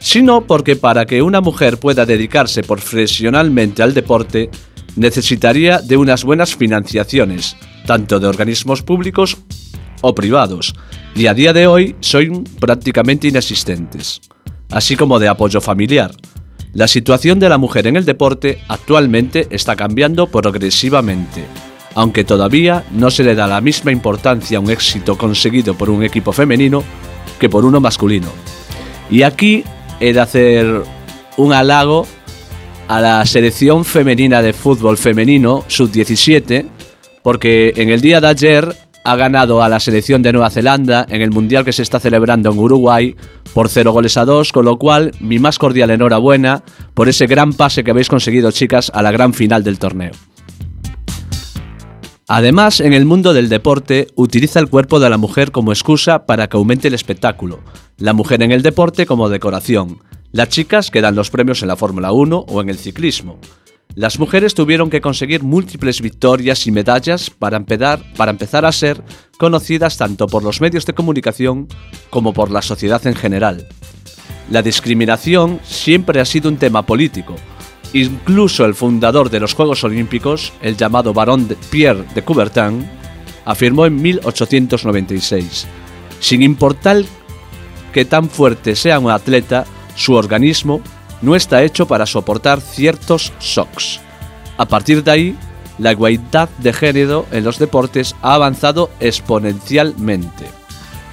sino 0.00 0.46
porque 0.46 0.74
para 0.74 1.06
que 1.06 1.22
una 1.22 1.40
mujer 1.40 1.78
pueda 1.78 2.04
dedicarse 2.04 2.62
profesionalmente 2.62 3.82
al 3.82 3.94
deporte, 3.94 4.50
necesitaría 4.96 5.78
de 5.78 5.96
unas 5.96 6.24
buenas 6.24 6.56
financiaciones, 6.56 7.56
tanto 7.86 8.18
de 8.18 8.26
organismos 8.26 8.82
públicos 8.82 9.36
o 10.00 10.14
privados, 10.14 10.74
y 11.14 11.26
a 11.26 11.34
día 11.34 11.52
de 11.52 11.66
hoy 11.68 11.94
son 12.00 12.44
prácticamente 12.58 13.28
inexistentes, 13.28 14.20
así 14.70 14.96
como 14.96 15.18
de 15.20 15.28
apoyo 15.28 15.60
familiar. 15.60 16.10
La 16.72 16.86
situación 16.86 17.40
de 17.40 17.48
la 17.48 17.58
mujer 17.58 17.88
en 17.88 17.96
el 17.96 18.04
deporte 18.04 18.60
actualmente 18.68 19.48
está 19.50 19.74
cambiando 19.74 20.28
progresivamente, 20.28 21.44
aunque 21.96 22.22
todavía 22.22 22.84
no 22.92 23.10
se 23.10 23.24
le 23.24 23.34
da 23.34 23.48
la 23.48 23.60
misma 23.60 23.90
importancia 23.90 24.58
a 24.58 24.60
un 24.60 24.70
éxito 24.70 25.18
conseguido 25.18 25.74
por 25.74 25.90
un 25.90 26.04
equipo 26.04 26.32
femenino 26.32 26.84
que 27.40 27.48
por 27.48 27.64
uno 27.64 27.80
masculino. 27.80 28.28
Y 29.10 29.22
aquí 29.22 29.64
he 29.98 30.12
de 30.12 30.20
hacer 30.20 30.82
un 31.36 31.52
halago 31.52 32.06
a 32.86 33.00
la 33.00 33.26
selección 33.26 33.84
femenina 33.84 34.40
de 34.40 34.52
fútbol 34.52 34.96
femenino 34.96 35.64
sub-17, 35.66 36.66
porque 37.24 37.72
en 37.76 37.90
el 37.90 38.00
día 38.00 38.20
de 38.20 38.28
ayer 38.28 38.76
ha 39.10 39.16
ganado 39.16 39.60
a 39.60 39.68
la 39.68 39.80
selección 39.80 40.22
de 40.22 40.32
Nueva 40.32 40.50
Zelanda 40.50 41.04
en 41.08 41.20
el 41.20 41.32
Mundial 41.32 41.64
que 41.64 41.72
se 41.72 41.82
está 41.82 41.98
celebrando 41.98 42.52
en 42.52 42.58
Uruguay 42.58 43.16
por 43.52 43.68
0 43.68 43.90
goles 43.90 44.16
a 44.16 44.24
2, 44.24 44.52
con 44.52 44.64
lo 44.64 44.78
cual 44.78 45.10
mi 45.18 45.40
más 45.40 45.58
cordial 45.58 45.90
enhorabuena 45.90 46.62
por 46.94 47.08
ese 47.08 47.26
gran 47.26 47.52
pase 47.52 47.82
que 47.82 47.90
habéis 47.90 48.08
conseguido 48.08 48.52
chicas 48.52 48.92
a 48.94 49.02
la 49.02 49.10
gran 49.10 49.34
final 49.34 49.64
del 49.64 49.80
torneo. 49.80 50.12
Además, 52.28 52.78
en 52.78 52.92
el 52.92 53.04
mundo 53.04 53.32
del 53.34 53.48
deporte, 53.48 54.06
utiliza 54.14 54.60
el 54.60 54.70
cuerpo 54.70 55.00
de 55.00 55.10
la 55.10 55.18
mujer 55.18 55.50
como 55.50 55.72
excusa 55.72 56.24
para 56.24 56.48
que 56.48 56.56
aumente 56.56 56.86
el 56.86 56.94
espectáculo, 56.94 57.58
la 57.98 58.12
mujer 58.12 58.44
en 58.44 58.52
el 58.52 58.62
deporte 58.62 59.06
como 59.06 59.28
decoración, 59.28 59.98
las 60.30 60.50
chicas 60.50 60.92
que 60.92 61.00
dan 61.00 61.16
los 61.16 61.30
premios 61.30 61.62
en 61.62 61.68
la 61.68 61.74
Fórmula 61.74 62.12
1 62.12 62.44
o 62.46 62.60
en 62.60 62.68
el 62.68 62.78
ciclismo, 62.78 63.40
las 63.94 64.18
mujeres 64.18 64.54
tuvieron 64.54 64.88
que 64.90 65.00
conseguir 65.00 65.42
múltiples 65.42 66.00
victorias 66.00 66.66
y 66.66 66.70
medallas 66.70 67.30
para 67.30 67.56
empezar, 67.56 68.64
a 68.64 68.72
ser 68.72 69.02
conocidas 69.38 69.96
tanto 69.96 70.26
por 70.26 70.44
los 70.44 70.60
medios 70.60 70.86
de 70.86 70.92
comunicación 70.92 71.66
como 72.08 72.32
por 72.32 72.50
la 72.50 72.62
sociedad 72.62 73.04
en 73.06 73.14
general. 73.14 73.66
La 74.50 74.62
discriminación 74.62 75.60
siempre 75.64 76.20
ha 76.20 76.24
sido 76.24 76.48
un 76.48 76.56
tema 76.56 76.82
político. 76.86 77.34
Incluso 77.92 78.64
el 78.64 78.74
fundador 78.74 79.30
de 79.30 79.40
los 79.40 79.54
Juegos 79.54 79.82
Olímpicos, 79.82 80.52
el 80.62 80.76
llamado 80.76 81.12
barón 81.12 81.48
Pierre 81.70 82.04
de 82.14 82.22
Coubertin, 82.22 82.88
afirmó 83.44 83.86
en 83.86 84.00
1896, 84.00 85.66
sin 86.20 86.42
importar 86.42 87.02
que 87.92 88.04
tan 88.04 88.28
fuerte 88.28 88.76
sea 88.76 89.00
un 89.00 89.10
atleta, 89.10 89.64
su 89.96 90.14
organismo 90.14 90.80
no 91.22 91.36
está 91.36 91.62
hecho 91.62 91.86
para 91.86 92.06
soportar 92.06 92.60
ciertos 92.60 93.32
shocks. 93.40 94.00
A 94.56 94.66
partir 94.66 95.02
de 95.02 95.10
ahí, 95.10 95.36
la 95.78 95.92
igualdad 95.92 96.48
de 96.58 96.72
género 96.72 97.26
en 97.32 97.44
los 97.44 97.58
deportes 97.58 98.14
ha 98.22 98.34
avanzado 98.34 98.90
exponencialmente. 99.00 100.46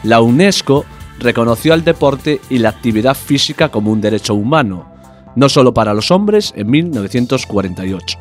La 0.04 0.22
UNESCO 0.22 0.86
reconoció 1.20 1.74
al 1.74 1.84
deporte 1.84 2.42
y 2.50 2.60
la 2.60 2.70
actividad 2.70 3.16
física 3.16 3.70
como 3.70 3.92
un 3.92 4.02
derecho 4.02 4.36
humano, 4.36 4.92
no 5.36 5.50
solo 5.50 5.74
para 5.74 5.94
los 5.94 6.12
hombres 6.12 6.54
en 6.56 6.70
1948. 6.70 8.20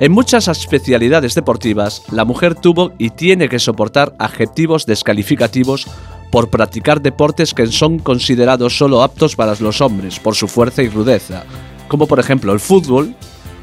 En 0.00 0.12
muchas 0.12 0.46
especialidades 0.46 1.34
deportivas, 1.34 2.04
la 2.12 2.24
mujer 2.24 2.54
tuvo 2.54 2.92
y 2.98 3.10
tiene 3.10 3.48
que 3.48 3.58
soportar 3.58 4.14
adjetivos 4.20 4.86
descalificativos 4.86 5.88
por 6.30 6.50
practicar 6.50 7.00
deportes 7.00 7.54
que 7.54 7.66
son 7.66 7.98
considerados 7.98 8.76
solo 8.76 9.02
aptos 9.02 9.36
para 9.36 9.54
los 9.60 9.80
hombres 9.80 10.20
por 10.20 10.34
su 10.34 10.48
fuerza 10.48 10.82
y 10.82 10.88
rudeza, 10.88 11.44
como 11.88 12.06
por 12.06 12.20
ejemplo 12.20 12.52
el 12.52 12.60
fútbol 12.60 13.14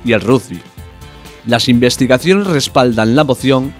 y 0.04 0.14
el 0.14 0.22
rugby. 0.22 0.60
Las 1.46 1.70
investigaciones 1.70 2.48
respaldan 2.48 3.16
la 3.16 3.24
moción 3.24 3.74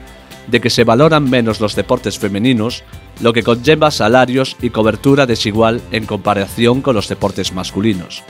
de 0.48 0.62
que 0.62 0.70
se 0.70 0.84
valoran 0.84 1.30
menos 1.30 1.60
los 1.60 1.76
deportes 1.76 2.20
femeninos, 2.20 2.84
lo 3.22 3.34
que 3.34 3.44
conlleva 3.44 3.90
salarios 3.92 4.56
y 4.62 4.70
cobertura 4.70 5.26
desigual 5.26 5.82
en 5.92 6.06
comparación 6.06 6.82
con 6.82 6.96
los 6.96 7.08
deportes 7.08 7.54
masculinos. 7.54 8.24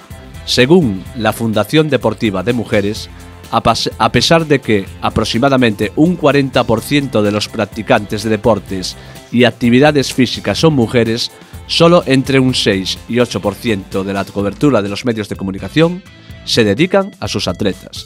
Según 0.46 1.04
la 1.18 1.34
Fundación 1.34 1.90
Deportiva 1.90 2.44
de 2.44 2.54
Mujeres, 2.54 3.10
a 3.52 4.12
pesar 4.12 4.46
de 4.46 4.60
que 4.60 4.86
aproximadamente 5.02 5.92
un 5.96 6.18
40% 6.18 7.22
de 7.22 7.32
los 7.32 7.48
practicantes 7.48 8.24
de 8.24 8.30
deportes 8.30 8.96
y 9.32 9.44
actividades 9.44 10.14
físicas 10.14 10.60
son 10.60 10.74
mujeres, 10.74 11.32
solo 11.68 12.04
entre 12.06 12.40
un 12.40 12.54
6 12.54 13.00
y 13.10 13.16
8% 13.16 14.04
de 14.04 14.14
la 14.14 14.26
cobertura 14.26 14.82
de 14.82 14.90
los 14.90 15.06
medios 15.06 15.30
de 15.30 15.36
comunicación 15.36 16.04
se 16.46 16.64
dedican 16.64 17.12
a 17.20 17.28
sus 17.28 17.48
atletas. 17.48 18.06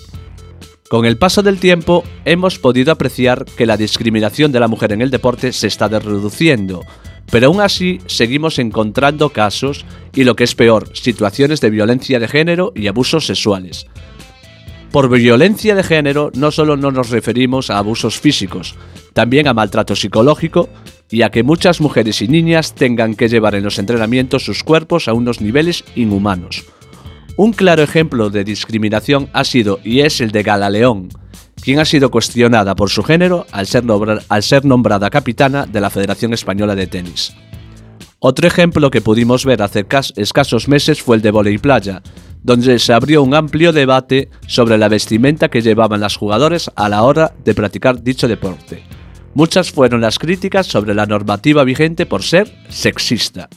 Con 0.89 1.06
el 1.06 1.17
paso 1.17 1.43
del 1.43 1.60
tiempo 1.60 2.04
hemos 2.25 2.58
podido 2.58 2.91
apreciar 2.91 3.45
que 3.45 3.67
la 3.67 3.78
discriminación 3.78 4.52
de 4.52 4.60
la 4.60 4.67
mujer 4.67 4.91
en 4.91 5.04
el 5.04 5.12
deporte 5.12 5.54
se 5.54 5.67
está 5.67 5.88
reduciendo, 5.88 6.84
pero 7.32 7.47
aún 7.47 7.62
así 7.62 7.99
seguimos 8.08 8.58
encontrando 8.58 9.30
casos 9.30 9.86
y 10.15 10.23
lo 10.23 10.36
que 10.36 10.45
es 10.45 10.56
peor, 10.56 10.89
situaciones 10.97 11.62
de 11.62 11.69
violencia 11.69 12.19
de 12.19 12.28
género 12.28 12.73
y 12.75 12.88
abusos 12.88 13.28
sexuales. 13.28 13.86
Por 14.91 15.08
violencia 15.10 15.75
de 15.75 15.84
género 15.84 16.32
no 16.34 16.49
solo 16.49 16.75
no 16.75 16.91
nos 16.91 17.10
referimos 17.12 17.69
a 17.69 17.78
abusos 17.78 18.19
físicos, 18.19 18.75
también 19.13 19.47
a 19.47 19.54
maltrato 19.54 19.95
psicológico 19.95 20.67
y 21.12 21.21
a 21.21 21.30
que 21.30 21.43
muchas 21.43 21.80
mujeres 21.80 22.21
y 22.23 22.28
niñas 22.28 22.73
tengan 22.73 23.13
que 23.13 23.30
llevar 23.30 23.54
en 23.54 23.63
los 23.63 23.78
entrenamientos 23.78 24.43
sus 24.45 24.63
cuerpos 24.63 25.08
a 25.08 25.13
unos 25.13 25.41
niveles 25.41 25.84
inhumanos. 25.95 26.65
Un 27.38 27.54
claro 27.54 27.84
ejemplo 27.84 28.30
de 28.32 28.43
discriminación 28.43 29.30
ha 29.32 29.43
sido 29.43 29.80
y 29.84 30.02
es 30.02 30.21
el 30.21 30.32
de 30.32 30.43
Gala 30.43 30.69
León, 30.71 31.10
quien 31.63 31.80
ha 31.80 31.86
sido 31.86 32.10
cuestionada 32.10 32.75
por 32.75 32.89
su 32.89 33.04
género 33.04 33.45
al 33.52 33.67
ser, 33.67 34.65
nombrada 34.65 35.10
capitana 35.12 35.65
de 35.67 35.82
la 35.82 35.89
Federación 35.91 36.34
Española 36.34 36.75
de 36.75 36.88
Tenis. 36.88 37.34
Otro 38.19 38.47
ejemplo 38.47 38.89
que 38.91 39.02
pudimos 39.02 39.45
ver 39.45 39.62
hace 39.62 39.86
cas- 39.86 40.13
escasos 40.17 40.67
meses 40.67 41.02
fue 41.02 41.15
el 41.15 41.21
de 41.21 41.32
volei 41.32 41.58
playa, 41.58 42.02
donde 42.43 42.80
se 42.80 42.93
abrió 42.93 43.23
un 43.23 43.36
amplio 43.36 43.73
debate 43.73 44.30
sobre 44.47 44.78
la 44.78 44.88
vestimenta 44.88 45.49
que 45.49 45.62
llevaban 45.62 45.99
las 45.99 46.15
jugadores 46.15 46.71
a 46.75 46.89
la 46.89 47.04
hora 47.04 47.34
de 47.43 47.54
practicar 47.54 48.02
dicho 48.02 48.28
deporte. 48.28 48.84
Muchas 49.34 49.71
fueron 49.71 50.02
las 50.02 50.17
críticas 50.17 50.67
sobre 50.67 50.93
la 50.93 51.06
normativa 51.06 51.63
vigente 51.63 52.06
por 52.06 52.23
ser 52.23 52.52
sexista. 52.69 53.49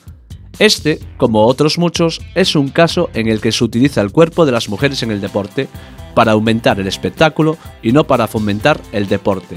Este, 0.59 1.01
como 1.16 1.47
otros 1.47 1.79
muchos, 1.79 2.21
es 2.35 2.55
un 2.55 2.68
caso 2.68 3.09
en 3.14 3.29
el 3.29 3.40
que 3.40 3.53
se 3.53 3.64
utiliza 3.64 4.01
el 4.01 4.12
cuerpo 4.12 4.45
de 4.45 4.53
las 4.53 4.68
mujeres 4.68 5.03
en 5.03 5.11
el 5.11 5.21
deporte 5.21 5.68
para 6.14 6.33
aumentar 6.33 6.79
el 6.79 6.87
espectáculo 6.87 7.57
y 7.83 7.92
no 7.92 8.05
para 8.05 8.29
fomentar 8.29 8.81
el 8.92 9.09
deporte. 9.09 9.57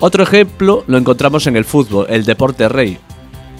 Otro 0.00 0.22
ejemplo 0.24 0.84
lo 0.86 0.98
encontramos 0.98 1.46
en 1.46 1.56
el 1.56 1.64
fútbol, 1.64 2.06
el 2.10 2.24
deporte 2.24 2.68
rey, 2.68 2.98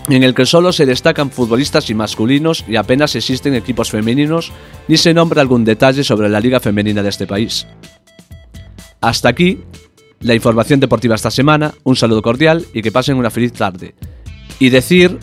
en 0.08 0.22
el 0.22 0.34
que 0.34 0.46
solo 0.46 0.72
se 0.72 0.86
destacan 0.86 1.30
futbolistas 1.30 1.88
y 1.90 1.94
masculinos 1.94 2.64
y 2.68 2.76
apenas 2.76 3.14
existen 3.14 3.54
equipos 3.54 3.90
femeninos 3.90 4.52
ni 4.88 4.96
se 4.96 5.14
nombra 5.14 5.40
algún 5.40 5.64
detalle 5.64 6.04
sobre 6.04 6.28
la 6.28 6.40
liga 6.40 6.60
femenina 6.60 7.02
de 7.02 7.08
este 7.08 7.26
país. 7.26 7.66
Hasta 9.00 9.28
aquí 9.28 9.60
la 10.20 10.34
información 10.34 10.80
deportiva 10.80 11.14
esta 11.14 11.30
semana, 11.30 11.74
un 11.84 11.96
saludo 11.96 12.22
cordial 12.22 12.64
y 12.72 12.82
que 12.82 12.92
pasen 12.92 13.16
una 13.16 13.30
feliz 13.30 13.52
tarde. 13.52 13.94
Y 14.58 14.70
decir 14.70 15.18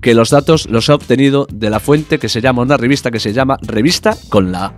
que 0.00 0.14
los 0.14 0.30
datos 0.30 0.68
los 0.70 0.88
he 0.88 0.92
obtenido 0.92 1.46
de 1.52 1.70
la 1.70 1.80
fuente 1.80 2.18
que 2.18 2.28
se 2.28 2.40
llama 2.40 2.62
una 2.62 2.76
revista 2.76 3.10
que 3.10 3.20
se 3.20 3.32
llama 3.32 3.58
Revista 3.62 4.16
con 4.28 4.52
la 4.52 4.66
A. 4.66 4.74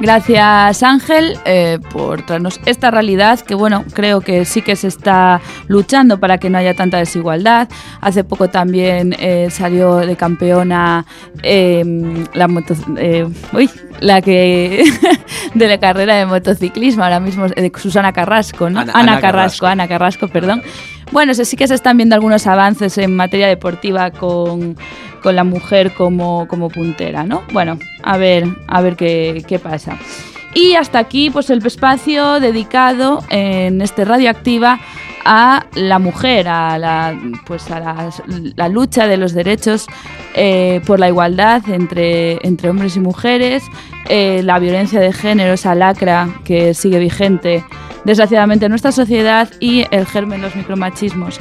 Gracias 0.00 0.82
Ángel 0.84 1.36
eh, 1.44 1.78
por 1.92 2.24
traernos 2.24 2.60
esta 2.66 2.90
realidad 2.92 3.40
que 3.40 3.54
bueno, 3.56 3.84
creo 3.94 4.20
que 4.20 4.44
sí 4.44 4.62
que 4.62 4.76
se 4.76 4.86
está 4.86 5.40
luchando 5.66 6.20
para 6.20 6.38
que 6.38 6.48
no 6.50 6.58
haya 6.58 6.72
tanta 6.74 6.98
desigualdad. 6.98 7.68
Hace 8.00 8.22
poco 8.22 8.48
también 8.48 9.16
eh, 9.18 9.48
salió 9.50 9.96
de 9.96 10.14
campeona 10.14 11.04
eh, 11.42 11.84
la 12.32 12.46
moto, 12.46 12.74
eh, 12.96 13.26
uy, 13.52 13.68
la 14.00 14.22
que 14.22 14.84
de 15.54 15.68
la 15.68 15.78
carrera 15.78 16.14
de 16.14 16.26
motociclismo, 16.26 17.02
ahora 17.02 17.18
mismo 17.18 17.46
Susana 17.76 18.12
Carrasco, 18.12 18.70
¿no? 18.70 18.78
Ana- 18.80 18.92
Ana, 18.92 19.12
Ana 19.12 19.20
Carrasco, 19.20 19.30
Carrasco. 19.32 19.66
Ana 19.66 19.88
Carrasco, 19.88 20.28
perdón. 20.28 20.62
Bueno, 21.10 21.34
sí 21.34 21.56
que 21.56 21.66
se 21.66 21.74
están 21.74 21.96
viendo 21.96 22.14
algunos 22.14 22.46
avances 22.46 22.98
en 22.98 23.16
materia 23.16 23.48
deportiva 23.48 24.10
con, 24.10 24.76
con 25.22 25.36
la 25.36 25.44
mujer 25.44 25.92
como, 25.92 26.46
como 26.48 26.68
puntera, 26.68 27.24
¿no? 27.24 27.42
Bueno, 27.52 27.78
a 28.02 28.16
ver, 28.18 28.46
a 28.66 28.80
ver 28.82 28.96
qué, 28.96 29.42
qué 29.46 29.58
pasa. 29.58 29.98
Y 30.54 30.74
hasta 30.74 30.98
aquí, 30.98 31.30
pues 31.30 31.50
el 31.50 31.64
espacio 31.64 32.40
dedicado 32.40 33.22
en 33.30 33.80
este 33.80 34.04
Radioactiva 34.04 34.80
a 35.24 35.66
la 35.74 35.98
mujer, 35.98 36.48
a 36.48 36.78
la, 36.78 37.18
pues 37.46 37.70
a 37.70 37.80
la, 37.80 38.10
la 38.56 38.68
lucha 38.68 39.06
de 39.06 39.18
los 39.18 39.34
derechos 39.34 39.86
eh, 40.34 40.80
por 40.86 40.98
la 40.98 41.08
igualdad 41.08 41.68
entre, 41.68 42.38
entre 42.46 42.70
hombres 42.70 42.96
y 42.96 43.00
mujeres, 43.00 43.62
eh, 44.08 44.40
la 44.42 44.58
violencia 44.58 45.00
de 45.00 45.12
género, 45.12 45.52
esa 45.52 45.74
lacra 45.74 46.28
que 46.44 46.72
sigue 46.74 46.98
vigente 46.98 47.62
desgraciadamente 48.04 48.66
en 48.66 48.70
nuestra 48.70 48.92
sociedad 48.92 49.48
y 49.60 49.84
el 49.90 50.06
germen 50.06 50.40
de 50.40 50.46
los 50.46 50.56
micromachismos. 50.56 51.40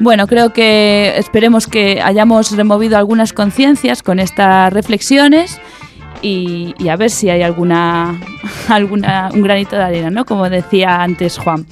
Bueno, 0.00 0.26
creo 0.26 0.52
que 0.52 1.14
esperemos 1.16 1.66
que 1.66 2.00
hayamos 2.02 2.56
removido 2.56 2.98
algunas 2.98 3.32
conciencias 3.32 4.02
con 4.02 4.18
estas 4.18 4.72
reflexiones 4.72 5.60
y, 6.22 6.74
y 6.78 6.88
a 6.88 6.96
ver 6.96 7.10
si 7.10 7.30
hay 7.30 7.42
alguna, 7.42 8.20
alguna 8.68 9.30
un 9.32 9.42
granito 9.42 9.76
de 9.76 9.82
arena, 9.82 10.10
¿no? 10.10 10.24
Como 10.24 10.48
decía 10.48 11.02
antes 11.02 11.38
Juan. 11.38 11.66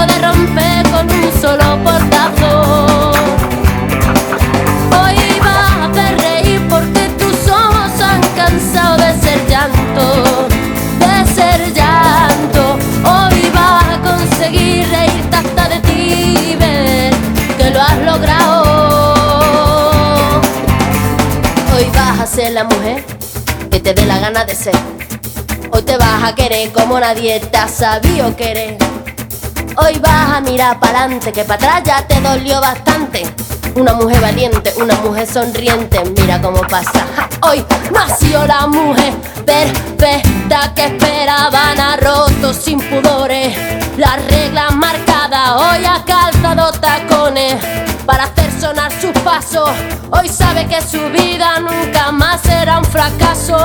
puede 0.00 0.18
romper 0.18 0.82
con 0.90 1.06
un 1.10 1.40
solo 1.40 1.78
portazo. 1.84 3.12
Hoy 4.98 5.16
vas 5.40 5.72
a 5.72 5.84
hacer 5.90 6.18
reír 6.18 6.66
porque 6.70 7.08
tus 7.18 7.48
ojos 7.48 8.00
han 8.00 8.22
cansado 8.34 8.96
de 8.96 9.12
ser 9.20 9.46
llanto, 9.46 10.48
de 11.00 11.34
ser 11.34 11.72
llanto. 11.74 12.78
Hoy 13.04 13.50
vas 13.52 13.84
a 13.84 14.00
conseguir 14.00 14.88
reírte 14.88 15.36
hasta 15.36 15.68
de 15.68 15.80
ti 15.80 16.56
ver 16.58 17.12
que 17.58 17.70
lo 17.70 17.80
has 17.82 17.98
logrado. 17.98 18.62
Hoy 21.74 21.86
vas 21.94 22.20
a 22.20 22.26
ser 22.26 22.52
la 22.52 22.64
mujer 22.64 23.04
que 23.70 23.80
te 23.80 23.92
dé 23.92 24.06
la 24.06 24.18
gana 24.18 24.44
de 24.46 24.54
ser. 24.54 24.76
Hoy 25.70 25.82
te 25.82 25.98
vas 25.98 26.24
a 26.24 26.34
querer 26.34 26.72
como 26.72 26.98
nadie 26.98 27.38
te 27.40 27.58
ha 27.58 27.68
sabido 27.68 28.34
querer. 28.34 28.78
Hoy 29.76 29.98
vas 29.98 30.36
a 30.36 30.40
mirar 30.40 30.78
para 30.80 31.04
adelante, 31.04 31.32
que 31.32 31.44
para 31.44 31.76
atrás 31.76 31.82
ya 31.84 32.06
te 32.06 32.20
dolió 32.20 32.60
bastante. 32.60 33.22
Una 33.76 33.94
mujer 33.94 34.20
valiente, 34.20 34.72
una 34.76 34.94
mujer 34.96 35.26
sonriente, 35.26 36.00
mira 36.16 36.40
cómo 36.40 36.60
pasa. 36.62 37.06
Hoy 37.42 37.64
nació 37.92 38.46
la 38.46 38.66
mujer 38.66 39.14
perfecta 39.46 40.74
que 40.74 40.86
esperaban 40.86 41.80
a 41.80 41.96
roto 41.96 42.52
sin 42.52 42.80
pudores. 42.80 43.56
Las 43.96 44.24
reglas 44.26 44.74
marcadas, 44.74 45.50
hoy 45.52 45.84
ha 45.84 46.04
calzado 46.04 46.72
tacones 46.72 47.56
para 48.04 48.24
hacer 48.24 48.50
sonar 48.60 48.92
sus 49.00 49.12
pasos. 49.22 49.70
Hoy 50.10 50.28
sabe 50.28 50.66
que 50.66 50.82
su 50.82 51.00
vida 51.10 51.60
nunca 51.60 52.10
más 52.10 52.40
será 52.42 52.78
un 52.78 52.84
fracaso. 52.84 53.56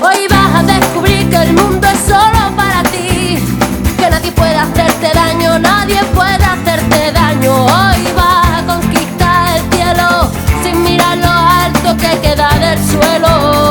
Hoy 0.00 0.28
vas 0.30 0.54
a 0.54 0.62
descubrir 0.62 1.28
que 1.30 1.36
el 1.36 1.52
mundo 1.54 1.86
es 1.88 1.98
solo 2.06 2.56
para 2.56 2.82
ti, 2.84 3.17
nadie 4.28 4.32
puede 4.32 4.56
hacerte 4.56 5.10
daño, 5.14 5.58
nadie 5.58 6.02
puede 6.14 6.44
hacerte 6.44 7.12
daño. 7.12 7.64
Hoy 7.64 8.12
vas 8.14 8.46
a 8.58 8.66
conquistar 8.66 9.56
el 9.56 9.72
cielo 9.72 10.30
sin 10.62 10.82
mirar 10.82 11.16
lo 11.18 11.30
alto 11.30 11.96
que 11.96 12.18
queda 12.20 12.50
del 12.58 12.78
suelo. 12.78 13.67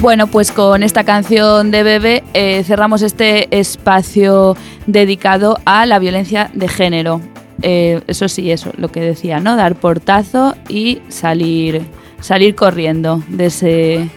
Bueno, 0.00 0.28
pues 0.28 0.52
con 0.52 0.84
esta 0.84 1.02
canción 1.02 1.72
de 1.72 1.82
Bebe 1.82 2.22
eh, 2.32 2.62
cerramos 2.62 3.02
este 3.02 3.58
espacio 3.58 4.56
dedicado 4.86 5.58
a 5.64 5.86
la 5.86 5.98
violencia 5.98 6.50
de 6.54 6.68
género. 6.68 7.20
Eh, 7.62 8.00
eso 8.06 8.28
sí, 8.28 8.52
eso, 8.52 8.70
lo 8.76 8.92
que 8.92 9.00
decía, 9.00 9.40
¿no? 9.40 9.56
Dar 9.56 9.74
portazo 9.74 10.54
y 10.68 11.02
salir, 11.08 11.82
salir 12.20 12.54
corriendo 12.54 13.24
de, 13.26 13.46
ese, 13.46 14.08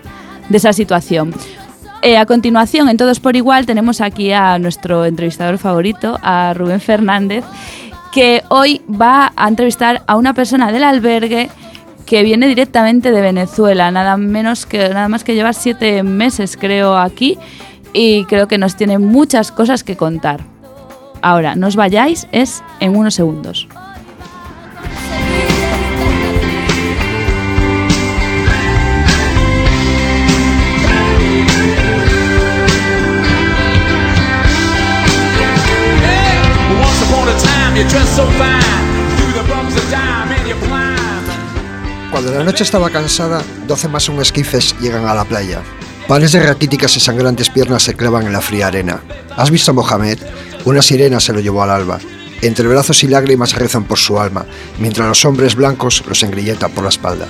de 0.49 0.57
esa 0.57 0.71
situación. 0.71 1.33
Eh, 2.03 2.15
a 2.15 2.27
continuación, 2.27 2.87
en 2.87 2.97
Todos 2.97 3.19
por 3.19 3.35
Igual, 3.35 3.65
tenemos 3.65 4.01
aquí 4.01 4.31
a 4.31 4.59
nuestro 4.59 5.05
entrevistador 5.05 5.57
favorito, 5.57 6.19
a 6.21 6.53
Rubén 6.53 6.79
Fernández, 6.79 7.43
que 8.11 8.43
hoy 8.49 8.83
va 8.89 9.33
a 9.35 9.47
entrevistar 9.47 10.03
a 10.05 10.15
una 10.15 10.35
persona 10.35 10.71
del 10.71 10.83
albergue 10.83 11.49
que 12.11 12.23
viene 12.23 12.49
directamente 12.49 13.09
de 13.09 13.21
Venezuela, 13.21 13.89
nada 13.89 14.17
menos 14.17 14.65
que 14.65 14.89
nada 14.89 15.07
más 15.07 15.23
que 15.23 15.33
lleva 15.33 15.53
siete 15.53 16.03
meses, 16.03 16.57
creo, 16.57 16.97
aquí, 16.97 17.37
y 17.93 18.25
creo 18.25 18.49
que 18.49 18.57
nos 18.57 18.75
tiene 18.75 18.99
muchas 18.99 19.49
cosas 19.49 19.85
que 19.85 19.95
contar. 19.95 20.41
Ahora, 21.21 21.55
no 21.55 21.67
os 21.67 21.77
vayáis, 21.77 22.27
es 22.33 22.65
en 22.81 22.97
unos 22.97 23.13
segundos. 23.13 23.65
Cuando 42.21 42.37
la 42.37 42.45
noche 42.45 42.63
estaba 42.63 42.91
cansada, 42.91 43.41
12 43.65 43.87
más 43.87 44.07
un 44.07 44.21
esquifes 44.21 44.75
llegan 44.79 45.07
a 45.07 45.15
la 45.15 45.25
playa. 45.25 45.63
Pares 46.07 46.31
de 46.31 46.39
raquíticas 46.39 46.95
y 46.95 46.99
sangrantes 46.99 47.49
piernas 47.49 47.81
se 47.81 47.95
clavan 47.95 48.27
en 48.27 48.33
la 48.33 48.41
fría 48.41 48.67
arena. 48.67 49.01
¿Has 49.35 49.49
visto 49.49 49.71
a 49.71 49.73
Mohamed? 49.73 50.19
Una 50.65 50.83
sirena 50.83 51.19
se 51.19 51.33
lo 51.33 51.39
llevó 51.39 51.63
al 51.63 51.71
alba. 51.71 51.97
Entre 52.43 52.67
brazos 52.67 53.03
y 53.03 53.07
lágrimas 53.07 53.55
rezan 53.55 53.85
por 53.85 53.97
su 53.97 54.19
alma, 54.19 54.45
mientras 54.77 55.07
los 55.07 55.25
hombres 55.25 55.55
blancos 55.55 56.03
los 56.07 56.21
engrilletan 56.21 56.69
por 56.69 56.83
la 56.83 56.91
espalda. 56.91 57.25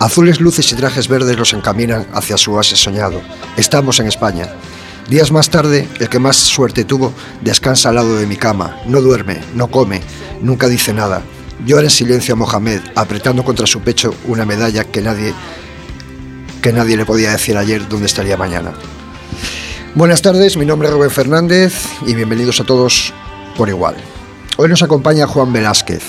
Azules 0.00 0.40
luces 0.40 0.72
y 0.72 0.74
trajes 0.74 1.06
verdes 1.06 1.38
los 1.38 1.52
encaminan 1.52 2.04
hacia 2.12 2.36
su 2.36 2.54
oasis 2.54 2.82
soñado. 2.82 3.22
Estamos 3.56 4.00
en 4.00 4.08
España. 4.08 4.48
Días 5.08 5.30
más 5.30 5.48
tarde, 5.48 5.86
el 6.00 6.08
que 6.08 6.18
más 6.18 6.38
suerte 6.38 6.84
tuvo 6.84 7.12
descansa 7.40 7.90
al 7.90 7.94
lado 7.94 8.16
de 8.16 8.26
mi 8.26 8.34
cama. 8.34 8.78
No 8.88 9.00
duerme, 9.00 9.38
no 9.54 9.68
come, 9.68 10.00
nunca 10.42 10.66
dice 10.66 10.92
nada. 10.92 11.22
Llora 11.64 11.84
en 11.84 11.90
silencio 11.90 12.34
a 12.34 12.36
Mohamed, 12.36 12.80
apretando 12.94 13.44
contra 13.44 13.66
su 13.66 13.80
pecho 13.80 14.14
una 14.26 14.44
medalla 14.44 14.84
que 14.84 15.00
nadie, 15.00 15.32
que 16.60 16.72
nadie 16.72 16.96
le 16.96 17.06
podía 17.06 17.32
decir 17.32 17.56
ayer 17.56 17.88
dónde 17.88 18.06
estaría 18.06 18.36
mañana. 18.36 18.72
Buenas 19.94 20.22
tardes, 20.22 20.56
mi 20.56 20.66
nombre 20.66 20.88
es 20.88 20.94
Rubén 20.94 21.10
Fernández 21.10 21.86
y 22.06 22.14
bienvenidos 22.14 22.60
a 22.60 22.64
todos 22.64 23.14
por 23.56 23.68
igual. 23.68 23.94
Hoy 24.56 24.68
nos 24.68 24.82
acompaña 24.82 25.26
Juan 25.26 25.52
Velázquez, 25.52 26.02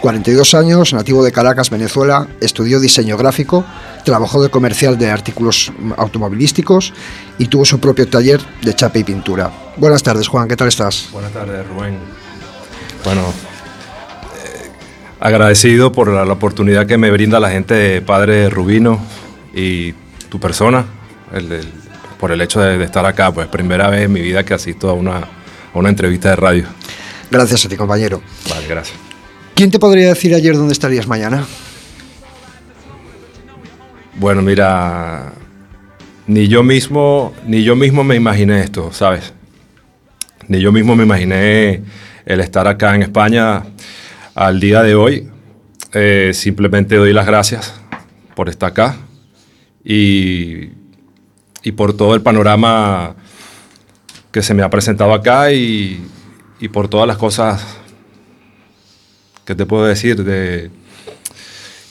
42 0.00 0.54
años, 0.54 0.92
nativo 0.92 1.22
de 1.24 1.32
Caracas, 1.32 1.70
Venezuela, 1.70 2.26
estudió 2.40 2.80
diseño 2.80 3.16
gráfico, 3.16 3.64
trabajó 4.04 4.42
de 4.42 4.50
comercial 4.50 4.98
de 4.98 5.10
artículos 5.10 5.72
automovilísticos 5.96 6.92
y 7.38 7.46
tuvo 7.46 7.64
su 7.64 7.78
propio 7.78 8.08
taller 8.08 8.40
de 8.62 8.74
chapa 8.74 8.98
y 8.98 9.04
pintura. 9.04 9.50
Buenas 9.76 10.02
tardes, 10.02 10.28
Juan, 10.28 10.48
¿qué 10.48 10.56
tal 10.56 10.68
estás? 10.68 11.08
Buenas 11.12 11.32
tardes, 11.32 11.66
Rubén. 11.68 11.98
Bueno, 13.04 13.32
agradecido 15.24 15.90
por 15.90 16.08
la, 16.12 16.24
la 16.26 16.32
oportunidad 16.34 16.86
que 16.86 16.98
me 16.98 17.10
brinda 17.10 17.40
la 17.40 17.50
gente 17.50 17.72
de 17.74 18.02
Padre 18.02 18.50
Rubino 18.50 19.00
y 19.54 19.92
tu 20.28 20.38
persona, 20.38 20.84
el- 21.32 21.50
el- 21.50 21.68
por 22.20 22.30
el 22.30 22.40
hecho 22.42 22.60
de, 22.60 22.76
de 22.78 22.84
estar 22.84 23.04
acá. 23.06 23.32
Pues 23.32 23.48
primera 23.48 23.88
vez 23.88 24.02
en 24.02 24.12
mi 24.12 24.20
vida 24.20 24.44
que 24.44 24.52
asisto 24.54 24.88
a 24.90 24.92
una, 24.92 25.16
a 25.18 25.26
una 25.78 25.88
entrevista 25.88 26.28
de 26.30 26.36
radio. 26.36 26.64
Gracias 27.30 27.64
a 27.64 27.68
ti, 27.70 27.76
compañero. 27.76 28.20
Vale, 28.50 28.66
gracias. 28.68 28.96
¿Quién 29.54 29.70
te 29.70 29.78
podría 29.78 30.08
decir 30.08 30.34
ayer 30.34 30.54
dónde 30.56 30.72
estarías 30.72 31.06
mañana? 31.06 31.46
Bueno, 34.16 34.42
mira, 34.42 35.32
ni 36.26 36.48
yo 36.48 36.62
mismo, 36.62 37.32
ni 37.46 37.64
yo 37.64 37.76
mismo 37.76 38.04
me 38.04 38.14
imaginé 38.14 38.60
esto, 38.62 38.92
¿sabes? 38.92 39.32
Ni 40.48 40.60
yo 40.60 40.70
mismo 40.70 40.94
me 40.94 41.04
imaginé 41.04 41.82
el 42.26 42.40
estar 42.40 42.68
acá 42.68 42.94
en 42.94 43.02
España 43.02 43.62
al 44.34 44.60
día 44.60 44.82
de 44.82 44.94
hoy. 44.94 45.28
Eh, 45.92 46.32
simplemente 46.34 46.96
doy 46.96 47.12
las 47.12 47.26
gracias 47.26 47.74
por 48.34 48.48
estar 48.48 48.70
acá 48.72 48.96
y, 49.84 50.70
y 51.62 51.72
por 51.76 51.96
todo 51.96 52.14
el 52.16 52.22
panorama 52.22 53.14
que 54.32 54.42
se 54.42 54.54
me 54.54 54.64
ha 54.64 54.70
presentado 54.70 55.14
acá 55.14 55.52
y, 55.52 56.04
y 56.58 56.68
por 56.68 56.88
todas 56.88 57.06
las 57.06 57.16
cosas 57.16 57.64
que 59.44 59.54
te 59.54 59.66
puedo 59.66 59.84
decir 59.84 60.24
de 60.24 60.70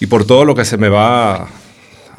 y 0.01 0.05
por 0.07 0.25
todo 0.25 0.43
lo 0.43 0.53
que 0.53 0.65
se 0.65 0.75
me 0.75 0.89
va 0.89 1.47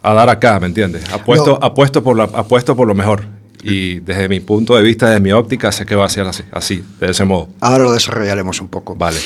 a 0.03 0.15
dar 0.15 0.31
acá, 0.31 0.59
¿me 0.59 0.67
entiendes? 0.67 1.07
Apuesto, 1.13 1.59
No. 1.61 1.67
apuesto, 1.67 2.03
por 2.03 2.17
la, 2.17 2.25
apuesto 2.25 2.75
por 2.75 2.89
lo 2.89 2.95
mejor. 2.95 3.27
Y 3.63 4.01
desde 4.01 4.29
mi 4.29 4.41
punto 4.41 4.75
de 4.77 4.83
vista, 4.83 5.09
desde 5.09 5.21
mi 5.21 5.33
óptica, 5.33 5.71
sé 5.73 5.85
que 5.85 5.95
va 5.97 6.07
a 6.07 6.09
ser 6.09 6.27
así, 6.27 6.43
así 6.53 6.83
de 7.01 7.11
ese 7.11 7.25
modo. 7.27 7.49
Ahora 7.61 7.85
lo 7.85 7.93
desarrollaremos 7.93 8.61
un 8.63 8.69
poco. 8.69 8.95
Vale. 8.95 9.19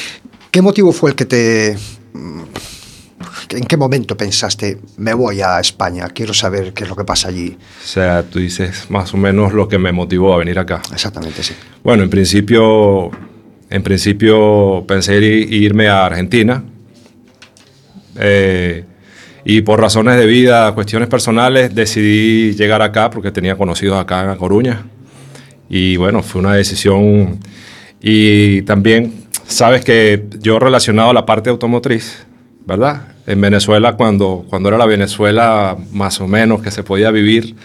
¿Qué 0.51 0.63
motivo 0.63 0.93
fue 0.93 1.11
el 1.11 1.17
que 1.17 1.25
te... 1.27 1.77
¿En 3.51 3.65
qué 3.65 3.77
momento 3.79 4.15
pensaste, 4.17 4.79
me 4.99 5.15
voy 5.15 5.41
a 5.41 5.59
España, 5.59 6.09
quiero 6.09 6.35
saber 6.35 6.75
qué 6.75 6.85
es 6.85 6.91
lo 6.91 6.95
que 6.97 7.05
pasa 7.05 7.29
allí? 7.29 7.57
O 7.83 7.87
sea, 7.87 8.23
tú 8.23 8.39
dices 8.41 8.91
más 8.91 9.15
o 9.15 9.17
menos 9.17 9.55
lo 9.55 9.69
que 9.69 9.79
me 9.79 9.91
motivó 9.91 10.35
a 10.35 10.37
venir 10.37 10.59
acá. 10.59 10.83
Exactamente, 10.93 11.43
sí. 11.43 11.55
Bueno, 11.83 12.03
en 12.03 12.11
principio, 12.11 13.11
en 13.71 13.83
principio 13.83 14.85
pensé 14.87 15.19
ir- 15.19 15.51
irme 15.51 15.89
a 15.89 16.05
Argentina. 16.05 16.63
Eh, 18.17 18.85
y 19.47 19.63
por 19.63 19.81
razones 19.81 20.19
de 20.19 20.27
vida, 20.27 20.75
cuestiones 20.75 21.09
personales, 21.09 21.75
decidí 21.75 22.53
llegar 22.53 22.83
acá 22.83 23.09
porque 23.09 23.31
tenía 23.33 23.57
conocidos 23.57 23.99
acá 23.99 24.25
en 24.25 24.29
A 24.31 24.37
Coruña. 24.37 24.85
Y 25.71 25.97
bueno, 25.97 26.23
fue 26.23 26.43
una 26.43 26.53
decisión. 26.55 27.39
Y 28.03 28.61
también, 28.63 29.25
sabes 29.49 29.85
que 29.85 30.27
yo 30.41 30.59
relacionado 30.59 31.11
a 31.11 31.15
la 31.15 31.27
parte 31.27 31.51
automotriz, 31.51 32.25
¿verdad? 32.67 33.09
En 33.27 33.41
Venezuela, 33.41 33.95
cuando, 33.95 34.45
cuando 34.49 34.69
era 34.69 34.79
la 34.79 34.87
Venezuela 34.87 35.77
más 35.93 36.21
o 36.21 36.29
menos 36.29 36.63
que 36.63 36.71
se 36.71 36.83
podía 36.83 37.11
vivir 37.11 37.57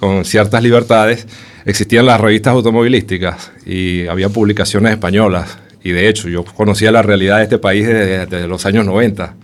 con 0.00 0.24
ciertas 0.24 0.62
libertades, 0.62 1.28
existían 1.64 2.06
las 2.06 2.20
revistas 2.20 2.54
automovilísticas 2.54 3.52
y 3.64 4.06
había 4.08 4.30
publicaciones 4.30 4.92
españolas. 4.92 5.58
Y 5.84 5.90
de 5.90 6.08
hecho, 6.08 6.28
yo 6.28 6.44
conocía 6.44 6.90
la 6.90 7.02
realidad 7.02 7.38
de 7.38 7.44
este 7.44 7.58
país 7.58 7.86
desde, 7.86 8.26
desde 8.26 8.48
los 8.48 8.64
años 8.66 8.86
90. 8.86 9.34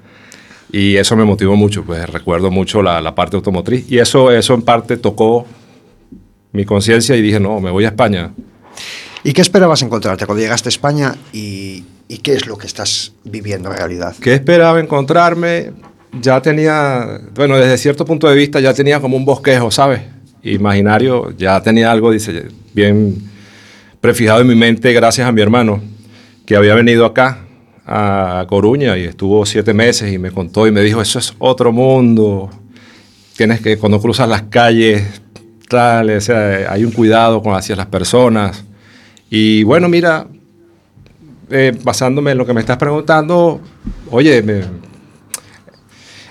Y 0.71 0.97
eso 0.97 1.17
me 1.17 1.25
motivó 1.25 1.57
mucho, 1.57 1.85
pues 1.85 2.09
recuerdo 2.09 2.51
mucho 2.51 2.83
la, 2.83 3.01
la 3.01 3.15
parte 3.15 3.37
automotriz. 3.37 3.91
Y 3.91 3.99
eso, 3.99 4.31
eso 4.31 4.55
en 4.55 4.63
parte 4.63 4.97
tocó 4.97 5.47
mi 6.53 6.65
conciencia 6.65 7.17
y 7.17 7.23
dije, 7.23 7.41
no, 7.41 7.61
me 7.61 7.71
voy 7.71 7.85
a 7.85 7.89
España. 7.89 8.33
¿Y 9.25 9.33
qué 9.33 9.43
esperabas 9.43 9.83
encontrarte 9.83 10.27
cuando 10.27 10.43
llegaste 10.43 10.69
a 10.69 10.71
España 10.71 11.17
y, 11.33 11.85
y 12.09 12.19
qué 12.19 12.35
es 12.35 12.47
lo 12.47 12.57
que 12.57 12.67
estás 12.67 13.13
viviendo 13.25 13.71
en 13.71 13.77
realidad? 13.77 14.15
¿Qué 14.21 14.35
esperaba 14.35 14.81
encontrarme? 14.81 15.73
Ya 16.21 16.41
tenía, 16.41 17.21
bueno, 17.35 17.59
desde 17.59 17.77
cierto 17.79 18.05
punto 18.05 18.29
de 18.29 18.37
vista 18.37 18.61
ya 18.61 18.73
tenía 18.73 19.01
como 19.01 19.17
un 19.17 19.25
bosquejo, 19.25 19.71
¿sabes? 19.71 20.01
Imaginario, 20.43 21.37
ya 21.37 21.61
tenía 21.61 21.91
algo, 21.91 22.11
dice, 22.11 22.47
bien 22.73 23.31
prefijado 24.01 24.41
en 24.41 24.47
mi 24.47 24.55
mente 24.55 24.93
gracias 24.93 25.27
a 25.29 25.33
mi 25.33 25.43
hermano, 25.43 25.83
que 26.47 26.57
había 26.57 26.75
venido 26.75 27.05
acá 27.05 27.41
a 27.85 28.47
Coruña 28.49 28.97
y 28.97 29.05
estuvo 29.05 29.45
siete 29.45 29.75
meses 29.75 30.13
y 30.13 30.19
me 30.19 30.31
contó 30.31 30.67
y 30.67 30.73
me 30.73 30.83
dijo, 30.83 31.03
eso 31.03 31.19
es 31.19 31.35
otro 31.39 31.73
mundo. 31.73 32.51
Tienes 33.37 33.61
que, 33.61 33.79
cuando 33.79 34.01
cruzas 34.01 34.29
las 34.29 34.43
calles, 34.43 35.23
tal, 35.69 36.11
o 36.11 36.21
sea, 36.21 36.71
hay 36.73 36.85
un 36.85 36.93
cuidado 36.93 37.43
con, 37.43 37.55
hacia 37.55 37.77
las 37.77 37.87
personas. 37.87 38.65
Y 39.31 39.63
bueno, 39.65 39.89
mira, 39.89 40.27
eh, 41.51 41.77
basándome 41.83 42.33
en 42.33 42.39
lo 42.39 42.47
que 42.47 42.55
me 42.55 42.61
estás 42.61 42.77
preguntando, 42.77 43.61
oye, 44.11 44.43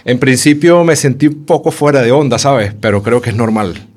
en 0.06 0.20
principio 0.20 0.84
me 0.84 0.96
sentí 0.96 1.28
un 1.28 1.46
poco 1.46 1.72
fuera 1.72 2.02
de 2.02 2.12
onda, 2.12 2.40
¿sabes? 2.40 2.74
Pero 2.80 3.04
creo 3.04 3.22
que 3.22 3.32
es 3.32 3.36
normal. 3.36 3.88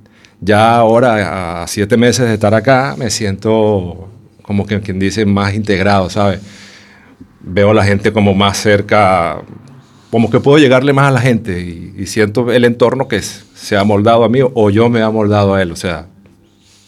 Ya 0.41 0.77
ahora, 0.77 1.63
a 1.63 1.67
siete 1.67 1.97
meses 1.97 2.27
de 2.27 2.35
estar 2.35 2.55
acá, 2.55 2.95
me 2.99 3.11
siento 3.11 4.09
como 4.43 4.67
que 4.67 4.81
quien 4.81 4.99
dice 4.99 5.25
más 5.27 5.55
integrado, 5.55 6.11
¿sabes? 6.11 6.41
Veo 7.41 7.71
a 7.71 7.75
la 7.75 7.85
gente 7.85 8.13
como 8.13 8.35
más 8.35 8.59
cerca, 8.59 9.43
como 10.11 10.31
que 10.31 10.41
puedo 10.41 10.59
llegarle 10.59 10.93
más 10.93 11.09
a 11.09 11.11
la 11.13 11.21
gente 11.21 11.61
y, 11.61 12.07
siento 12.07 12.51
el 12.51 12.65
entorno 12.65 13.07
que 13.07 13.21
se 13.23 13.77
ha 13.77 13.85
moldado 13.85 14.25
a 14.25 14.29
mí 14.29 14.41
o 14.43 14.71
yo 14.71 14.89
me 14.89 15.01
he 15.01 15.09
moldado 15.09 15.55
a 15.55 15.63
él, 15.63 15.71
o 15.71 15.77
sea, 15.77 16.07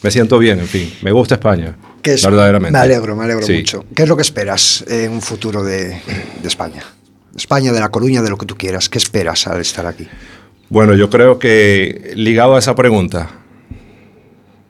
me 0.03 0.11
siento 0.11 0.39
bien, 0.39 0.59
en 0.59 0.67
fin, 0.67 0.93
me 1.03 1.13
gusta 1.13 1.37
España, 1.37 1.77
¿Qué 2.03 2.14
es? 2.14 2.24
verdaderamente. 2.24 2.72
Me 2.72 2.78
alegro, 2.78 3.16
me 3.16 3.24
alegro 3.24 3.46
Sí. 3.46 3.59
mucho. 3.59 3.84
¿Qué 3.94 4.03
es 4.03 4.09
lo 4.09 4.16
que 4.16 4.22
esperas 4.22 4.84
en 4.88 5.12
un 5.12 5.22
futuro 5.22 5.62
de, 5.62 5.88
de 6.42 6.48
España? 6.48 6.82
España, 7.36 7.72
de 7.72 7.80
La 7.80 7.88
Coruña, 7.90 8.20
de 8.22 8.28
lo 8.30 8.36
que 8.36 8.44
tú 8.46 8.57
quieras. 8.57 8.88
¿Qué 8.88 8.98
esperas 8.98 9.46
al 9.46 9.61
estar 9.61 9.86
aquí? 9.86 10.07
Bueno, 10.68 10.94
yo 10.94 11.09
creo 11.09 11.38
que 11.38 12.12
ligado 12.16 12.57
a 12.57 12.59
esa 12.59 12.74
pregunta, 12.74 13.30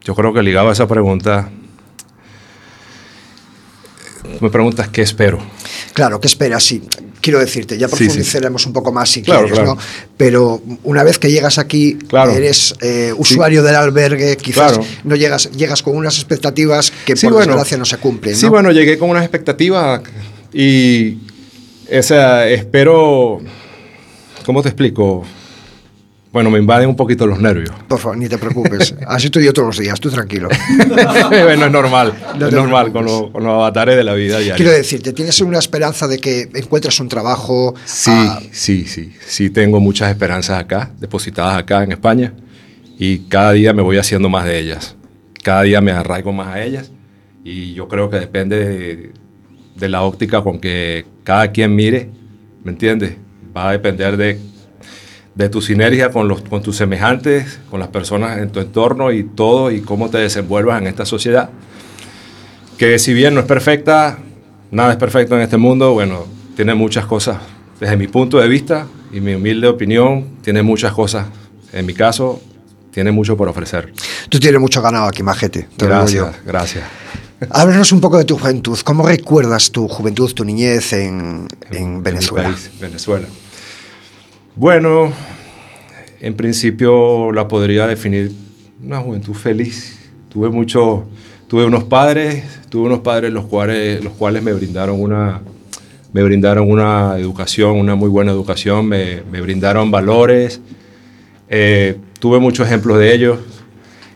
yo 0.05 0.15
creo 0.15 0.33
que 0.33 0.43
ligado 0.43 0.69
a 0.69 0.73
esa 0.73 0.87
pregunta, 0.87 1.49
me 4.41 4.51
preguntas 4.51 4.89
qué 4.89 5.03
espero. 5.03 5.39
Claro, 5.95 6.21
¿qué 6.21 6.27
esperas? 6.27 6.65
Sí, 6.65 6.83
quiero 7.23 7.39
decirte, 7.39 7.79
ya 7.79 7.89
Sí, 7.89 7.97
sí. 7.97 8.05
profundizaremos 8.05 8.67
un 8.67 8.73
poco 8.75 8.93
más 8.93 9.09
si 9.09 9.23
Claro, 9.23 9.43
quieres, 9.45 9.59
claro. 9.61 9.77
¿no? 9.77 9.81
Pero 10.19 10.61
una 10.85 11.03
vez 11.05 11.19
que 11.19 11.31
llegas 11.31 11.57
aquí, 11.59 11.97
Claro. 12.09 12.33
eres 12.33 12.75
eh, 12.83 13.15
usuario 13.17 13.63
del 13.63 13.77
albergue, 13.77 14.37
quizás 14.37 14.79
no 15.05 15.17
llegas, 15.17 15.51
llegas 15.53 15.83
con 15.83 15.97
unas 15.97 16.17
expectativas 16.17 16.93
que 17.07 17.17
Sí, 17.17 17.27
por 17.27 17.35
bueno. 17.37 17.47
desgracia 17.53 17.79
no 17.79 17.85
se 17.87 17.97
cumplen. 17.97 18.37
Sí, 18.37 18.45
¿no? 18.47 18.51
bueno, 18.51 18.71
llegué 18.73 18.99
con 18.99 19.09
unas 19.09 19.23
expectativas 19.23 20.03
y 20.53 21.17
esa, 21.89 22.47
espero, 22.49 23.41
¿cómo 24.45 24.61
te 24.63 24.69
explico? 24.69 25.25
Bueno, 26.33 26.51
me 26.51 26.59
invaden 26.59 26.89
un 26.89 26.97
poquito 26.97 27.27
los 27.27 27.39
nervios. 27.39 27.75
Por 27.89 27.99
favor, 27.99 28.17
ni 28.17 28.27
te 28.29 28.39
preocupes. 28.39 28.95
Así 29.07 29.27
estoy 29.27 29.45
yo 29.45 29.53
todos 29.53 29.67
los 29.69 29.79
días, 29.79 30.01
tú 30.01 30.09
tranquilo. 30.11 30.49
bueno, 31.29 31.67
es 31.67 31.71
normal, 31.73 32.15
No 32.39 32.47
es 32.49 32.53
normal 32.55 32.91
con, 32.91 33.05
lo- 33.05 33.31
con 33.31 33.45
los 33.45 33.53
avatares 33.53 33.97
de 33.97 34.05
la 34.05 34.15
vida 34.15 34.39
diaria. 34.39 34.57
Quiero 34.57 34.73
decirte, 34.73 35.13
¿tienes 35.13 35.39
una 35.43 35.59
esperanza 35.59 36.09
de 36.09 36.19
que 36.19 36.49
encuentres 36.55 36.99
un 37.01 37.09
trabajo? 37.09 37.75
Sí, 37.85 38.11
ah, 38.15 38.41
sí, 38.51 38.85
sí. 38.87 39.13
Sí 39.27 39.51
tengo 39.51 39.79
muchas 39.79 40.09
esperanzas 40.11 40.59
acá, 40.59 40.91
depositadas 40.99 41.59
acá 41.59 41.83
en 41.83 41.93
España. 41.93 42.33
Y 42.99 43.19
cada 43.29 43.53
día 43.53 43.73
me 43.75 43.83
voy 43.83 43.99
haciendo 43.99 44.29
más 44.31 44.47
de 44.47 44.59
ellas. 44.59 44.97
Cada 45.43 45.63
día 45.63 45.81
me 45.83 45.93
arraigo 45.93 46.33
más 46.33 46.49
a 46.49 46.63
ellas. 46.63 46.91
Y 47.45 47.75
yo 47.75 47.89
creo 47.89 48.09
que 48.09 48.19
depende 48.19 48.57
de, 48.65 49.13
de 49.77 49.89
la 49.89 50.03
óptica 50.03 50.41
con 50.43 50.61
que 50.61 51.05
cada 51.25 51.51
quien 51.53 51.75
mire, 51.75 52.09
¿me 52.65 52.71
entiendes? 52.73 53.17
Va 53.55 53.69
a 53.69 53.73
depender 53.73 54.17
de, 54.17 54.39
de 55.35 55.49
tu 55.49 55.63
sinergia 55.63 56.11
con, 56.11 56.29
los, 56.29 56.43
con 56.43 56.63
tus 56.63 56.77
semejantes, 56.77 57.61
con 57.71 57.81
las 57.81 57.89
personas 57.89 58.39
en 58.39 58.51
tu 58.51 58.61
entorno 58.61 59.13
y 59.13 59.25
todo, 59.25 59.71
y 59.71 59.81
cómo 59.81 60.11
te 60.11 60.19
desenvuelvas 60.19 60.81
en 60.81 60.89
esta 60.89 61.07
sociedad. 61.07 61.51
Que 62.77 62.99
si 62.99 63.15
bien 63.15 63.35
no 63.35 63.41
es 63.41 63.47
perfecta, 63.47 64.19
nada 64.71 64.93
es 64.93 64.99
perfecto 64.99 65.35
en 65.37 65.43
este 65.43 65.57
mundo, 65.57 65.93
bueno, 65.93 66.27
tiene 66.57 66.75
muchas 66.75 67.07
cosas, 67.07 67.39
desde 67.81 67.97
mi 67.97 68.09
punto 68.09 68.39
de 68.39 68.49
vista 68.49 68.87
y 69.13 69.21
mi 69.21 69.35
humilde 69.35 69.69
opinión, 69.69 70.37
tiene 70.43 70.63
muchas 70.63 70.93
cosas. 70.93 71.27
En 71.73 71.87
mi 71.87 71.95
caso, 71.95 72.43
tiene 72.91 73.11
mucho 73.11 73.37
por 73.37 73.49
ofrecer. 73.49 73.93
tú 74.29 74.39
tienes 74.39 74.61
mucho 74.61 74.83
ganado 74.83 75.07
aquí, 75.07 75.23
majete. 75.23 75.69
Te 75.77 75.89
lo 75.89 76.05
digo 76.05 76.09
yo. 76.09 76.25
Gracias, 76.25 76.45
gracias. 76.45 76.85
Háblanos 77.51 77.91
un 77.91 78.01
poco 78.01 78.19
de 78.19 78.25
tu 78.25 78.39
juventud. 78.39 78.79
¿Cómo 78.85 79.07
recuerdas 79.07 79.73
tu 79.73 79.89
juventud, 79.89 80.33
tu 80.33 80.45
niñez 80.45 80.93
en, 80.93 81.49
en 81.71 81.97
mi 81.97 82.03
Venezuela? 82.03 82.51
país, 82.51 82.71
Venezuela. 82.81 83.27
Bueno, 84.55 85.11
en 86.21 86.35
principio 86.35 87.33
la 87.33 87.49
podría 87.49 87.87
definir 87.87 88.33
una 88.85 88.99
juventud 89.01 89.33
feliz. 89.33 89.99
Tuve 90.29 90.51
mucho, 90.51 91.07
tuve 91.49 91.65
unos 91.65 91.85
padres, 91.85 92.45
tuve 92.69 92.87
unos 92.87 93.01
padres 93.01 93.33
los 93.33 93.47
cuales, 93.47 94.05
los 94.05 94.13
cuales 94.13 94.43
me 94.43 94.53
brindaron 94.53 95.01
una, 95.01 95.41
me 96.13 96.23
brindaron 96.23 96.71
una 96.71 97.17
educación, 97.17 97.79
una 97.79 97.95
muy 97.95 98.11
buena 98.11 98.31
educación, 98.31 98.87
me, 98.87 99.23
me 99.31 99.41
brindaron 99.41 99.91
valores. 99.91 100.61
Eh, 101.49 101.97
tuve 102.21 102.39
muchos 102.39 102.67
ejemplos 102.67 102.99
de 102.99 103.15
ellos. 103.15 103.39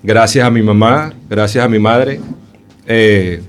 Gracias 0.02 0.46
a 0.46 0.50
mi 0.50 0.62
mamá, 0.62 1.14
gracias 1.30 1.64
a 1.64 1.68
mi 1.68 1.78
madre. 1.78 2.20
eh, 2.86 3.40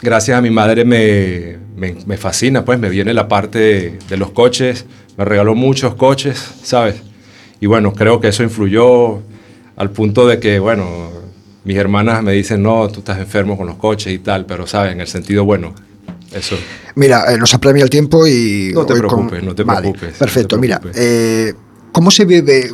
gracias 0.00 0.36
a 0.38 0.42
mi 0.42 0.50
madre 0.50 0.84
me, 0.84 1.57
me, 1.78 1.96
me 2.06 2.16
fascina, 2.16 2.64
pues 2.64 2.78
me 2.78 2.88
viene 2.90 3.14
la 3.14 3.28
parte 3.28 3.58
de, 3.58 3.98
de 4.08 4.16
los 4.16 4.30
coches, 4.32 4.84
me 5.16 5.24
regaló 5.24 5.54
muchos 5.54 5.94
coches, 5.94 6.42
¿sabes? 6.62 6.96
Y 7.60 7.66
bueno, 7.66 7.92
creo 7.92 8.20
que 8.20 8.28
eso 8.28 8.42
influyó 8.42 9.20
al 9.76 9.90
punto 9.90 10.26
de 10.26 10.38
que, 10.40 10.58
bueno, 10.58 11.08
mis 11.64 11.76
hermanas 11.76 12.22
me 12.22 12.32
dicen, 12.32 12.62
no, 12.62 12.88
tú 12.88 13.00
estás 13.00 13.18
enfermo 13.18 13.56
con 13.56 13.66
los 13.66 13.76
coches 13.76 14.12
y 14.12 14.18
tal, 14.18 14.46
pero, 14.46 14.66
¿sabes? 14.66 14.92
En 14.92 15.00
el 15.00 15.06
sentido 15.06 15.44
bueno, 15.44 15.74
eso. 16.32 16.56
Mira, 16.94 17.32
eh, 17.32 17.38
nos 17.38 17.52
apremia 17.54 17.82
el 17.84 17.90
tiempo 17.90 18.26
y... 18.26 18.70
No 18.74 18.84
te 18.86 18.92
con- 18.94 18.98
preocupes, 19.28 19.42
no 19.42 19.54
te 19.54 19.62
Vale, 19.64 19.80
preocupes, 19.80 20.12
no 20.12 20.18
Perfecto, 20.18 20.58
mira, 20.58 20.80
eh, 20.94 21.52
¿cómo 21.92 22.10
se 22.10 22.24
vive, 22.24 22.70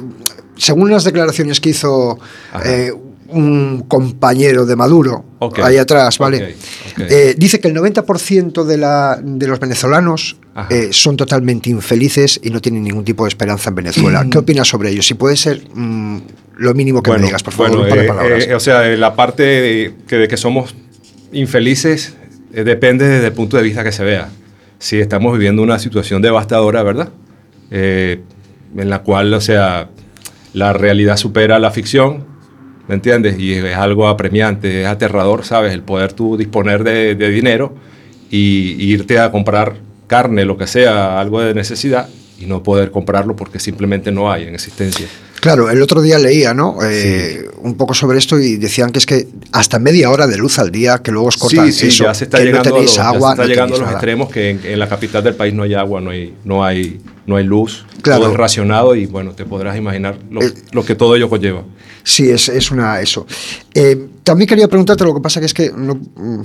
según 0.57 0.90
las 0.90 1.05
declaraciones 1.05 1.61
que 1.61 1.70
hizo 1.70 2.18
eh, 2.64 2.92
un 3.35 3.85
compañero 3.89 4.64
de 4.64 4.76
Maduro, 4.76 5.24
ahí 5.62 5.76
atrás, 5.76 6.18
¿vale? 6.18 6.55
Eh, 6.99 7.35
dice 7.37 7.61
que 7.61 7.68
el 7.68 7.74
90% 7.74 8.64
de, 8.64 8.76
la, 8.76 9.18
de 9.22 9.47
los 9.47 9.59
venezolanos 9.61 10.37
eh, 10.70 10.89
son 10.93 11.16
totalmente 11.16 11.70
infelices 11.70 12.41
y 12.43 12.51
no 12.51 12.61
tienen 12.61 12.85
ningún 12.85 13.05
tipo 13.05 13.24
de 13.24 13.28
esperanza 13.28 13.70
en 13.70 13.74
Venezuela. 13.76 14.26
¿Qué 14.30 14.39
opinas 14.39 14.68
sobre 14.68 14.91
ello? 14.91 15.03
Si 15.03 15.14
puede 15.14 15.37
ser 15.37 15.62
mm, 15.74 16.18
lo 16.59 16.74
mínimo 16.74 17.03
que 17.03 17.11
me 17.11 17.18
digas, 17.18 17.43
por 17.43 17.53
favor, 17.53 17.70
bueno, 17.70 17.85
un 17.85 17.89
par 17.89 17.99
de 17.99 18.05
eh, 18.05 18.09
palabras. 18.09 18.47
eh, 18.47 18.55
o 18.55 18.61
sea, 18.61 18.82
la 18.97 19.14
parte 19.14 19.43
de 19.43 19.95
que, 20.07 20.16
de 20.16 20.28
que 20.28 20.37
somos 20.37 20.74
infelices 21.32 22.14
depende 22.53 23.09
desde 23.09 23.26
el 23.26 23.32
punto 23.32 23.57
de 23.57 23.64
vista 23.64 23.82
que 23.82 23.93
se 23.93 24.05
vea. 24.05 24.28
Si 24.78 25.01
estamos 25.01 25.32
viviendo 25.32 25.62
una 25.62 25.78
situación 25.78 26.22
devastadora, 26.22 26.82
¿verdad? 26.82 27.09
En 27.70 28.91
la 28.91 29.01
cual, 29.01 29.35
o 29.35 29.41
sea, 29.41 29.89
la 30.53 30.72
realidad 30.72 31.16
supera 31.16 31.59
la 31.59 31.72
ficción, 31.72 32.34
¿me 32.89 32.95
entiendes? 32.95 33.39
Y 33.39 33.55
es 33.55 33.76
algo 33.76 34.09
apremiante, 34.09 34.82
es 34.82 34.89
aterrador, 34.89 35.45
¿sabes? 35.45 35.72
El 35.72 35.82
poder 35.82 36.12
tú 36.12 36.37
disponer 36.37 36.85
de, 36.85 37.14
dinero 37.14 37.74
y, 38.30 38.76
y 38.78 38.93
irte 38.93 39.18
a 39.18 39.30
comprar 39.30 39.76
carne, 40.07 40.45
lo 40.45 40.57
que 40.57 40.66
sea, 40.66 41.20
algo 41.20 41.41
de 41.41 41.55
necesidad, 41.55 42.09
y 42.39 42.47
no 42.47 42.62
poder 42.62 42.91
comprarlo 42.91 43.37
porque 43.37 43.59
simplemente 43.59 44.12
no 44.12 44.30
hay 44.30 44.45
en 44.45 44.55
existencia. 44.55 45.07
Claro, 45.45 45.68
el 45.68 45.82
otro 45.82 46.01
día 46.01 46.18
leía, 46.18 46.55
¿no? 46.55 46.78
Eh, 46.82 47.51
Un 47.59 47.74
poco 47.74 47.92
sobre 47.92 48.16
esto 48.18 48.38
y 48.40 48.57
decían 48.57 48.90
que 48.92 48.99
es 48.99 49.05
que 49.05 49.28
hasta 49.53 49.78
media 49.78 50.09
hora 50.11 50.26
de 50.26 50.38
luz 50.38 50.59
al 50.59 50.70
día 50.70 51.03
que 51.03 51.12
luego 51.12 51.28
os 51.28 51.36
cortan 51.36 51.66
Sí, 51.66 51.72
sí, 51.80 51.86
eso, 51.88 52.05
ya 52.05 52.14
se 52.14 52.24
está 52.24 52.38
que 52.38 52.45
llegando, 52.47 52.70
no 52.70 52.76
a 52.76 52.78
tenéis 52.78 52.90
los, 52.90 52.97
ya 52.97 53.03
se 53.11 53.16
agua, 53.16 53.30
está 53.32 53.42
no 53.42 53.49
llegando 53.51 53.74
a 53.74 53.78
los 53.78 53.86
nada. 53.86 53.92
extremos 53.99 54.30
que 54.30 54.51
en, 54.51 54.61
en 54.64 54.78
la 54.78 54.88
capital 54.88 55.22
del 55.22 55.34
país 55.34 55.53
no 55.53 55.62
hay 55.64 55.74
agua, 55.74 56.01
no 56.01 56.11
hay, 56.11 56.34
no 56.45 56.64
hay, 56.64 56.99
no 57.26 57.36
hay 57.36 57.45
luz, 57.45 57.84
Claro. 58.01 58.22
todo 58.22 58.32
es 58.32 58.36
racionado 58.38 58.95
y 58.97 59.05
bueno, 59.05 59.32
te 59.32 59.45
podrás 59.45 59.76
imaginar 59.76 60.18
lo, 60.30 60.40
Eh, 60.42 60.55
lo 60.72 60.82
que 60.82 60.95
todo 60.95 61.14
ello 61.14 61.28
conlleva. 61.28 61.62
Sí, 62.03 62.30
es, 62.30 62.49
es 62.49 62.70
una 62.70 63.01
eso. 63.03 63.26
Eh, 63.74 64.09
también 64.22 64.49
quería 64.49 64.66
preguntarte, 64.68 65.05
lo 65.05 65.14
que 65.14 65.20
pasa 65.20 65.40
que 65.40 65.47
es 65.47 65.53
que 65.55 65.70
no, 65.76 65.95
mm, 65.95 66.42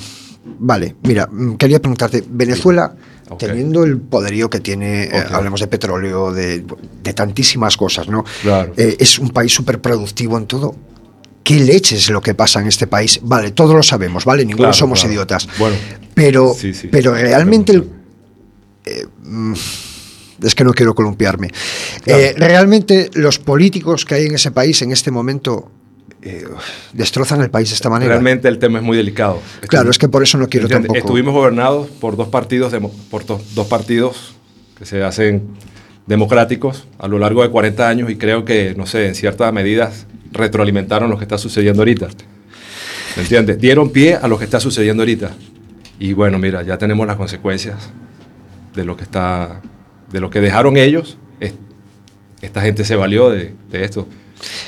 vale, 0.59 0.95
mira, 1.03 1.25
mm, 1.31 1.55
quería 1.55 1.79
preguntarte, 1.79 2.21
Venezuela, 2.29 2.93
Teniendo 3.37 3.83
el 3.83 3.97
poderío 3.99 4.49
que 4.49 4.59
tiene, 4.59 5.03
eh, 5.03 5.23
Ok. 5.27 5.31
hablemos 5.33 5.59
de 5.59 5.67
petróleo, 5.67 6.31
de, 6.33 6.65
de 7.03 7.13
tantísimas 7.13 7.77
cosas, 7.77 8.07
¿no? 8.07 8.23
Claro. 8.41 8.73
Eh, 8.77 8.97
es 8.99 9.19
un 9.19 9.29
país 9.29 9.53
súper 9.53 9.79
productivo 9.81 10.37
en 10.37 10.45
todo. 10.47 10.75
¿Qué 11.43 11.55
leches 11.59 11.99
es 12.03 12.09
lo 12.09 12.21
que 12.21 12.33
pasa 12.35 12.59
en 12.59 12.67
este 12.67 12.87
país? 12.87 13.19
Vale, 13.23 13.51
todos 13.51 13.75
lo 13.75 13.83
sabemos, 13.83 14.25
¿vale? 14.25 14.43
Ninguno 14.45 14.65
Claro, 14.69 14.73
somos 14.73 14.99
claro. 14.99 15.13
idiotas. 15.13 15.47
Bueno. 15.57 15.75
pero, 16.13 16.53
Sí, 16.53 16.73
sí. 16.73 16.87
pero 16.91 17.13
realmente 17.13 17.71
el, 17.71 17.83
Pregunta. 18.83 19.59
es 20.43 20.55
que 20.55 20.63
no 20.63 20.73
quiero 20.73 20.95
columpiarme. 20.95 21.49
Eh, 22.05 22.33
realmente 22.37 23.09
los 23.13 23.39
políticos 23.39 24.05
que 24.05 24.15
hay 24.15 24.25
en 24.25 24.35
ese 24.35 24.51
país 24.51 24.81
en 24.81 24.91
este 24.91 25.11
momento 25.11 25.71
eh, 26.21 26.43
destrozan 26.93 27.41
el 27.41 27.49
país 27.49 27.69
de 27.69 27.75
esta 27.75 27.89
manera. 27.89 28.11
Realmente 28.11 28.47
el 28.47 28.59
tema 28.59 28.79
es 28.79 28.83
muy 28.83 28.97
delicado. 28.97 29.39
Claro, 29.67 29.89
es 29.89 29.97
que 29.97 30.07
por 30.09 30.21
eso 30.23 30.37
no 30.37 30.47
quiero 30.49 30.67
tampoco. 30.67 30.97
Estuvimos 30.99 31.33
gobernados 31.33 31.87
por 31.89 32.17
dos 32.17 32.27
partidos, 32.27 32.73
por 33.09 33.25
do- 33.25 33.41
dos 33.55 33.67
partidos 33.67 34.35
que 34.77 34.85
se 34.85 35.03
hacen 35.03 35.47
democráticos 36.07 36.87
a 36.97 37.07
lo 37.07 37.19
largo 37.19 37.43
de 37.43 37.49
40 37.49 37.87
años 37.87 38.09
y 38.09 38.15
creo 38.17 38.43
que, 38.45 38.73
no 38.75 38.85
sé, 38.85 39.07
en 39.07 39.15
ciertas 39.15 39.53
medidas 39.53 40.07
retroalimentaron 40.31 41.09
lo 41.09 41.17
que 41.17 41.23
está 41.23 41.37
sucediendo 41.37 41.81
ahorita. 41.81 42.07
¿Me 43.15 43.23
entiendes? 43.23 43.59
Dieron 43.59 43.89
pie 43.91 44.15
a 44.15 44.27
lo 44.27 44.37
que 44.37 44.45
está 44.45 44.59
sucediendo 44.59 45.03
ahorita. 45.03 45.31
Y 45.99 46.13
bueno, 46.13 46.39
mira, 46.39 46.63
ya 46.63 46.77
tenemos 46.77 47.05
las 47.07 47.17
consecuencias 47.17 47.75
de 48.75 48.85
lo 48.85 48.95
que 48.95 49.03
está, 49.03 49.61
de 50.11 50.19
lo 50.19 50.29
que 50.29 50.39
dejaron 50.41 50.77
ellos. 50.77 51.17
Es- 51.39 51.53
Esta 52.41 52.61
gente 52.61 52.85
se 52.85 52.95
valió 52.95 53.29
de, 53.29 53.53
de 53.69 53.83
esto. 53.83 54.07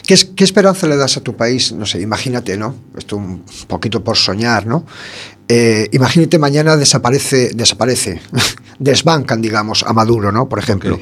¿Qué, 0.06 0.14
es- 0.16 0.26
qué 0.26 0.44
esperanza 0.44 0.88
le 0.88 0.98
das 0.98 1.18
a 1.18 1.22
tu 1.22 1.36
país? 1.36 1.72
No 1.72 1.86
sé, 1.86 2.02
imagínate, 2.02 2.58
¿no? 2.58 2.76
Esto 2.98 3.18
un 3.18 3.44
poquito 3.68 4.04
por 4.04 4.18
soñar, 4.18 4.66
¿no? 4.66 4.86
Eh, 5.48 5.88
imagínate 5.92 6.38
mañana 6.40 6.78
desaparece, 6.78 7.52
desaparece, 7.54 8.22
desbancan, 8.80 9.42
digamos, 9.42 9.84
a 9.84 9.94
Maduro, 9.94 10.32
¿no? 10.32 10.48
Por 10.50 10.60
ejemplo. 10.60 11.00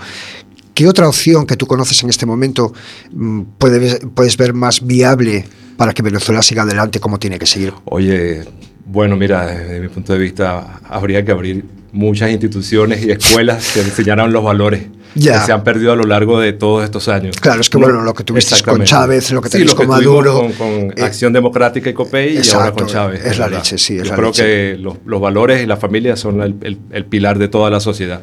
¿Qué 0.74 0.88
otra 0.88 1.10
opción 1.10 1.46
que 1.46 1.58
tú 1.58 1.68
conoces 1.68 2.02
en 2.04 2.10
este 2.10 2.26
momento 2.26 2.74
mm, 3.12 3.42
puedes, 3.58 4.00
puedes 4.14 4.38
ver 4.38 4.54
más 4.54 4.86
viable 4.86 5.46
para 5.76 5.94
que 5.94 6.02
Venezuela 6.02 6.42
siga 6.42 6.64
adelante 6.64 7.00
como 7.02 7.20
tiene 7.20 7.38
que 7.38 7.46
seguir? 7.46 7.74
Oye, 7.86 8.46
bueno, 8.86 9.18
mira, 9.18 9.46
desde 9.48 9.80
mi 9.82 9.90
punto 9.90 10.14
de 10.14 10.20
vista, 10.20 10.80
habría 10.88 11.24
que 11.26 11.32
abrir 11.32 11.66
muchas 11.92 12.32
instituciones 12.32 13.04
y 13.04 13.12
escuelas 13.12 13.72
que 13.74 13.82
enseñaran 13.82 14.32
los 14.32 14.44
valores 14.44 14.84
Ya. 15.16 15.40
que 15.40 15.46
se 15.48 15.52
han 15.52 15.64
perdido 15.64 15.92
a 15.92 15.96
lo 15.96 16.04
largo 16.04 16.40
de 16.40 16.54
todos 16.54 16.84
estos 16.84 17.08
años. 17.08 17.36
Claro, 17.42 17.62
es 17.62 17.70
que, 17.70 17.78
bueno, 17.78 18.02
lo 18.02 18.14
que 18.14 18.24
tuviste 18.24 18.56
con. 18.64 18.84
Chávez, 18.84 19.32
lo 19.32 19.42
que 19.42 19.48
Sí, 19.50 19.54
tenéis 19.54 19.72
lo 19.72 19.76
con 19.78 19.86
tuvimos 19.88 20.04
Maduro, 20.04 20.34
Con, 20.42 20.52
con 20.54 20.70
eh, 20.96 21.04
Acción 21.04 21.34
Democrática 21.34 21.90
y 21.90 21.94
COPEI 21.94 22.28
y 22.28 22.30
ahora 22.38 22.40
exacto, 22.40 22.74
con 22.76 22.88
Chávez. 22.88 23.26
es 23.26 23.38
la 23.40 23.46
verdad. 23.46 23.60
leche, 23.60 23.78
sí, 23.78 23.98
es 23.98 24.04
Yo 24.04 24.10
la 24.12 24.16
creo 24.16 24.28
leche. 24.28 24.44
que 24.44 24.78
los, 24.80 24.98
los 25.06 25.20
valores 25.20 25.64
y 25.64 25.66
la 25.66 25.78
familia 25.78 26.16
son 26.16 26.42
el, 26.42 26.56
el- 26.62 26.78
el 26.92 27.06
pilar 27.06 27.40
de 27.40 27.48
toda 27.48 27.70
la 27.70 27.80
sociedad. 27.80 28.22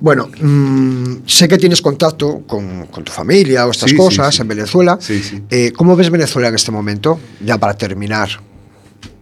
Bueno, 0.00 0.28
mm, 0.40 1.18
sé 1.26 1.46
que 1.46 1.56
tienes 1.58 1.80
contacto 1.82 2.42
con, 2.46 2.86
con 2.86 3.04
tu 3.04 3.12
familia 3.12 3.66
o 3.66 3.70
estas 3.70 3.90
Sí, 3.90 3.96
sí, 3.96 4.02
cosas 4.02 4.34
sí. 4.34 4.42
en 4.42 4.48
Venezuela. 4.48 4.96
Sí, 5.00 5.22
sí. 5.22 5.42
Eh, 5.50 5.72
¿Cómo 5.76 5.94
ves 5.94 6.10
Venezuela 6.10 6.48
en 6.48 6.54
este 6.54 6.70
momento? 6.72 7.20
Ya 7.44 7.58
para 7.58 7.74
terminar. 7.74 8.28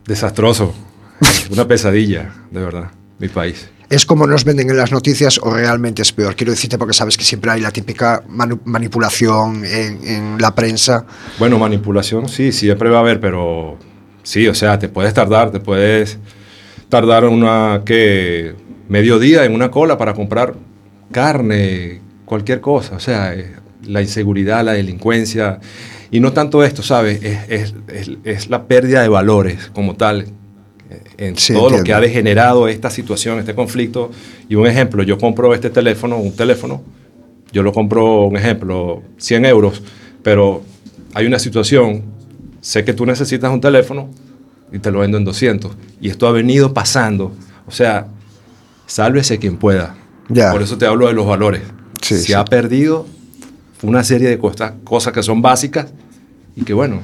Desastroso. 0.06 0.74
Una 1.50 1.66
pesadilla, 1.68 2.32
de 2.50 2.60
verdad, 2.60 2.90
mi 3.18 3.28
país. 3.28 3.68
¿Es 3.92 4.06
como 4.06 4.26
nos 4.26 4.46
venden 4.46 4.70
en 4.70 4.78
las 4.78 4.90
noticias 4.90 5.38
o 5.42 5.52
realmente 5.52 6.00
es 6.00 6.12
peor? 6.12 6.34
Quiero 6.34 6.50
decirte 6.52 6.78
porque 6.78 6.94
sabes 6.94 7.18
que 7.18 7.24
siempre 7.24 7.50
hay 7.50 7.60
la 7.60 7.70
típica 7.70 8.22
manipulación 8.26 9.66
en, 9.66 10.40
la 10.40 10.54
prensa. 10.54 11.04
Bueno, 11.38 11.58
manipulación 11.58 12.26
sí, 12.26 12.52
siempre 12.52 12.88
va 12.88 12.96
a 12.96 13.00
haber, 13.00 13.20
pero 13.20 13.76
sí, 14.22 14.48
o 14.48 14.54
sea, 14.54 14.78
te 14.78 14.88
puedes 14.88 15.12
tardar, 15.12 15.50
te 15.50 15.60
puedes 15.60 16.16
tardar 16.88 17.26
una 17.26 17.82
que 17.84 18.54
medio 18.88 19.18
día 19.18 19.44
en 19.44 19.52
una 19.52 19.70
cola 19.70 19.98
para 19.98 20.14
comprar 20.14 20.54
carne, 21.10 22.00
cualquier 22.24 22.62
cosa, 22.62 22.96
o 22.96 23.00
sea, 23.00 23.34
eh, 23.34 23.56
la 23.82 24.00
inseguridad, 24.00 24.64
la 24.64 24.72
delincuencia, 24.72 25.60
y 26.10 26.20
no 26.20 26.32
tanto 26.32 26.64
esto, 26.64 26.82
¿sabes? 26.82 27.20
Es, 27.22 28.48
la 28.48 28.64
pérdida 28.64 29.02
de 29.02 29.08
valores 29.08 29.70
como 29.74 29.96
tal, 29.96 30.28
en 31.26 31.36
Sí, 31.36 31.52
todo 31.52 31.62
lo 31.70 31.76
entiendo. 31.78 31.84
que 31.84 31.94
ha 31.94 32.00
degenerado 32.00 32.68
esta 32.68 32.90
situación, 32.90 33.38
este 33.38 33.54
conflicto. 33.54 34.10
Y 34.48 34.54
un 34.54 34.66
ejemplo, 34.66 35.02
yo 35.02 35.18
compro 35.18 35.54
este 35.54 35.70
teléfono, 35.70 36.16
un 36.18 36.34
teléfono, 36.34 36.82
yo 37.52 37.62
lo 37.62 37.72
compro, 37.72 38.22
un 38.24 38.36
ejemplo, 38.36 39.02
100 39.18 39.44
euros, 39.46 39.82
pero 40.22 40.62
hay 41.14 41.26
una 41.26 41.38
situación, 41.38 42.02
sé 42.60 42.84
que 42.84 42.92
tú 42.94 43.04
necesitas 43.06 43.52
un 43.52 43.60
teléfono 43.60 44.08
y 44.72 44.78
te 44.78 44.90
lo 44.90 45.00
vendo 45.00 45.18
en 45.18 45.24
200. 45.24 45.72
Y 46.00 46.08
esto 46.08 46.26
ha 46.26 46.32
venido 46.32 46.72
pasando. 46.72 47.32
O 47.66 47.70
sea, 47.70 48.06
sálvese 48.86 49.38
quien 49.38 49.56
pueda. 49.56 49.94
Ya. 50.28 50.50
Por 50.52 50.62
eso 50.62 50.78
te 50.78 50.86
hablo 50.86 51.06
de 51.08 51.12
los 51.12 51.26
valores. 51.26 51.62
Sí, 52.00 52.14
Se 52.16 52.22
sí. 52.22 52.32
ha 52.32 52.44
perdido 52.44 53.06
una 53.82 54.02
serie 54.04 54.28
de 54.28 54.38
cosas, 54.38 54.72
cosas 54.84 55.12
que 55.12 55.22
son 55.22 55.42
básicas 55.42 55.92
y 56.56 56.62
que 56.64 56.72
bueno, 56.72 57.00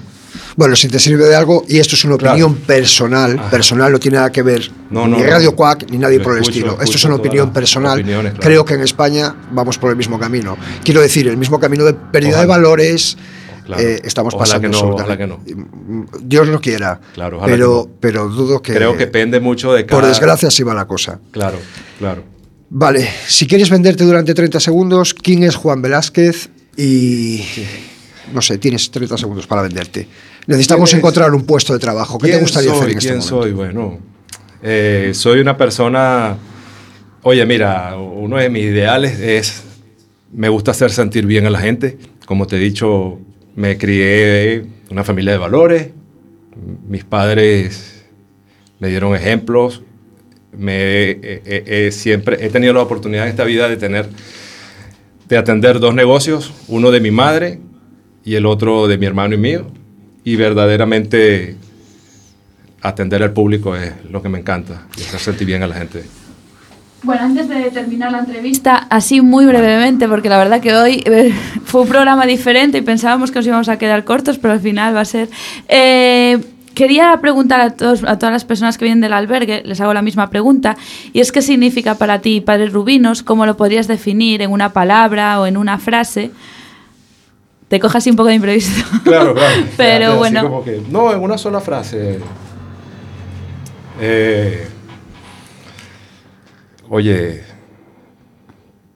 Bueno, 0.57 0.77
si 0.77 0.89
te 0.89 0.99
sirve 0.99 1.25
de 1.27 1.35
algo, 1.37 1.65
y 1.69 1.79
esto 1.79 1.95
es 1.95 2.05
una 2.05 2.17
Claro. 2.17 2.35
opinión 2.35 2.55
personal, 2.57 3.39
Ajá. 3.39 3.51
personal 3.51 3.93
no 3.93 3.99
tiene 3.99 4.17
nada 4.19 4.31
que 4.33 4.43
ver 4.43 4.71
No, 4.91 5.07
ni 5.07 5.13
no, 5.13 5.19
no. 5.19 5.25
Radio 5.25 5.55
Quack 5.55 5.91
ni 5.91 5.99
nadie 5.99 6.21
por 6.21 6.35
el 6.35 6.41
escucho, 6.43 6.59
estilo. 6.59 6.79
Esto 6.83 6.97
es 6.97 7.05
una 7.05 7.15
opinión 7.17 7.53
personal. 7.53 8.03
claro. 8.03 8.33
Creo 8.41 8.65
que 8.65 8.75
en 8.75 8.83
España 8.83 9.35
vamos 9.53 9.79
por 9.79 9.91
el 9.91 9.97
mismo 9.97 10.19
camino. 10.19 10.57
Quiero 10.85 11.01
decir, 11.01 11.29
el 11.29 11.37
mismo 11.37 11.59
camino 11.61 11.85
de 11.85 11.95
pérdida 11.95 12.31
Ojalá. 12.31 12.43
de 12.43 12.49
valores. 12.49 13.17
Claro. 13.67 13.83
eh, 13.83 14.01
estamos 14.03 14.33
Ojalá 14.33 14.45
pasando 14.59 14.63
que 14.63 14.73
no, 14.73 14.79
absolutamente. 14.79 15.25
ojalá 15.25 16.19
Dios 16.23 16.49
lo 16.49 16.59
quiera. 16.59 16.99
Claro, 17.13 17.39
pero, 17.45 17.83
que 17.85 17.89
no. 17.91 17.95
pero 18.01 18.29
dudo 18.29 18.63
que. 18.63 18.73
creo 18.73 18.93
que 18.93 19.01
depende 19.01 19.41
mucho 19.41 19.75
de 19.75 19.85
cada... 19.85 20.01
Por 20.01 20.09
desgracia, 20.09 20.49
así 20.49 20.63
va 20.63 20.73
la 20.73 20.87
cosa. 20.87 21.21
Claro, 21.33 21.59
claro. 21.99 22.25
Vale, 22.71 23.07
si 23.27 23.47
quieres 23.47 23.69
venderte 23.69 24.05
durante 24.05 24.33
30 24.33 24.59
segundos, 24.61 25.13
¿quién 25.13 25.43
es 25.43 25.55
Juan 25.57 25.83
Velázquez? 25.83 26.49
Y. 26.79 27.43
No 28.33 28.43
sé, 28.43 28.59
tienes 28.59 28.91
30 28.91 29.17
segundos 29.19 29.47
para 29.47 29.63
venderte. 29.63 30.07
Necesitamos 30.47 30.93
encontrar 30.95 31.33
un 31.35 31.45
puesto 31.45 31.73
de 31.73 31.79
trabajo. 31.79 32.19
¿Qué 32.19 32.27
te 32.27 32.31
¿Quién 32.33 32.43
gustaría 32.43 32.71
soy? 32.71 32.79
hacer 32.79 32.91
en 32.91 32.99
este 32.99 33.09
¿Quién 33.09 33.19
momento? 33.21 33.43
soy? 33.43 33.53
Bueno, 33.53 33.99
eh, 34.63 35.11
soy 35.15 35.41
una 35.41 35.57
persona... 35.57 36.37
Oye, 37.23 37.45
mira, 37.47 37.97
uno 37.97 38.37
de 38.37 38.49
mis 38.49 38.65
ideales 38.65 39.19
es... 39.21 39.63
Me 40.33 40.49
gusta 40.49 40.71
hacer 40.73 40.91
sentir 40.91 41.27
bien 41.27 41.47
a 41.47 41.51
la 41.51 41.61
gente. 41.61 41.99
Como 42.27 42.47
te 42.47 42.57
he 42.57 42.59
dicho, 42.59 43.19
me 43.57 43.79
crié 43.79 44.53
en 44.55 44.73
una 44.91 45.05
familia 45.05 45.33
de 45.33 45.39
valores. 45.39 45.89
Mis 46.89 47.05
padres 47.05 48.05
me 48.79 48.89
dieron 48.89 49.15
ejemplos. 49.15 49.83
Me, 50.57 51.11
he- 51.11 51.87
he 51.87 51.93
siempre 51.93 52.45
he 52.45 52.51
tenido 52.51 52.73
la 52.75 52.83
oportunidad 52.83 53.25
en 53.25 53.31
esta 53.31 53.45
vida 53.45 53.69
de 53.69 53.77
tener 53.77 54.09
de 55.29 55.37
atender 55.37 55.79
dos 55.79 55.95
negocios, 55.95 56.55
uno 56.69 56.91
de 56.91 57.01
mi 57.01 57.11
madre 57.11 57.59
y 58.29 58.37
el 58.37 58.45
otro 58.45 58.87
de 58.89 58.99
mi 58.99 59.07
hermano 59.07 59.35
y 59.35 59.39
mío. 59.39 59.67
Y 60.23 60.37
verdaderamente 60.37 61.57
atender 62.83 63.23
al 63.23 63.33
público 63.33 63.75
es 63.75 63.91
lo 64.11 64.21
que 64.21 64.29
me 64.29 64.39
encanta 64.39 64.87
y 64.99 65.01
hacer 65.01 65.19
sentir 65.19 65.47
bien 65.47 65.63
a 65.63 65.67
la 65.67 65.75
gente. 65.75 66.05
Bueno, 67.03 67.23
antes 67.23 67.49
de 67.49 67.71
terminar 67.71 68.13
la 68.13 68.19
entrevista, 68.19 68.87
así 68.91 69.23
muy 69.23 69.47
brevemente, 69.47 70.09
porque 70.09 70.29
la 70.29 70.37
verdad 70.37 70.61
que 70.61 70.75
hoy 70.75 71.03
eh, 71.07 71.33
fue 71.65 71.81
un 71.83 71.89
programa 71.89 72.27
diferente 72.27 72.77
y 72.77 72.83
pensábamos 72.83 73.31
que 73.31 73.39
nos 73.39 73.47
íbamos 73.47 73.71
a 73.71 73.79
quedar 73.79 74.05
cortos, 74.05 74.37
pero 74.39 74.53
al 74.53 74.61
final 74.61 74.95
va 74.95 75.01
a 75.01 75.07
ser... 75.07 75.31
Eh, 75.67 76.39
quería 76.75 77.19
preguntar 77.23 77.61
a, 77.63 77.71
todos, 77.71 78.05
a 78.05 78.19
todas 78.19 78.33
las 78.33 78.45
personas 78.45 78.77
que 78.77 78.85
vienen 78.85 79.01
del 79.01 79.15
albergue, 79.15 79.63
les 79.65 79.81
hago 79.81 79.95
la 79.95 80.03
misma 80.03 80.29
pregunta, 80.29 80.77
y 81.15 81.21
es 81.21 81.33
qué 81.33 81.41
significa 81.41 81.95
para 81.95 82.21
ti 82.21 82.43
Padres 82.43 82.75
Rubinos, 82.75 83.23
cómo 83.23 83.47
lo 83.47 83.57
podrías 83.57 83.89
definir 83.89 84.43
en 84.43 84.51
una 84.51 84.75
palabra 84.75 85.41
o 85.41 85.47
en 85.47 85.57
una 85.57 85.79
frase. 85.79 86.31
Te 87.69 87.79
cojas 87.81 87.97
así 87.97 88.11
un 88.11 88.17
poco 88.17 88.29
de 88.29 88.35
imprevisto. 88.37 88.83
Claro, 89.05 89.35
claro. 89.35 89.63
Pero 89.77 90.17
bueno. 90.17 90.43
como 90.43 90.65
que- 90.65 90.83
no, 90.91 91.13
en 91.13 91.21
una 91.21 91.37
sola 91.39 91.61
frase. 91.61 92.19
Eh, 94.01 94.67
oye, 96.89 97.43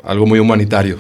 algo 0.05 0.27
muy 0.27 0.39
humanitario, 0.39 0.99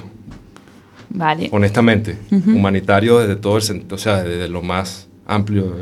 Vale. 1.10 1.48
honestamente. 1.52 2.18
Humanitario 2.30 3.18
desde 3.20 3.36
todo 3.36 3.56
el 3.56 3.62
sentido, 3.62 3.94
o 3.94 3.98
sea, 3.98 4.22
desde 4.22 4.48
lo 4.48 4.62
más 4.62 5.08
amplio 5.26 5.76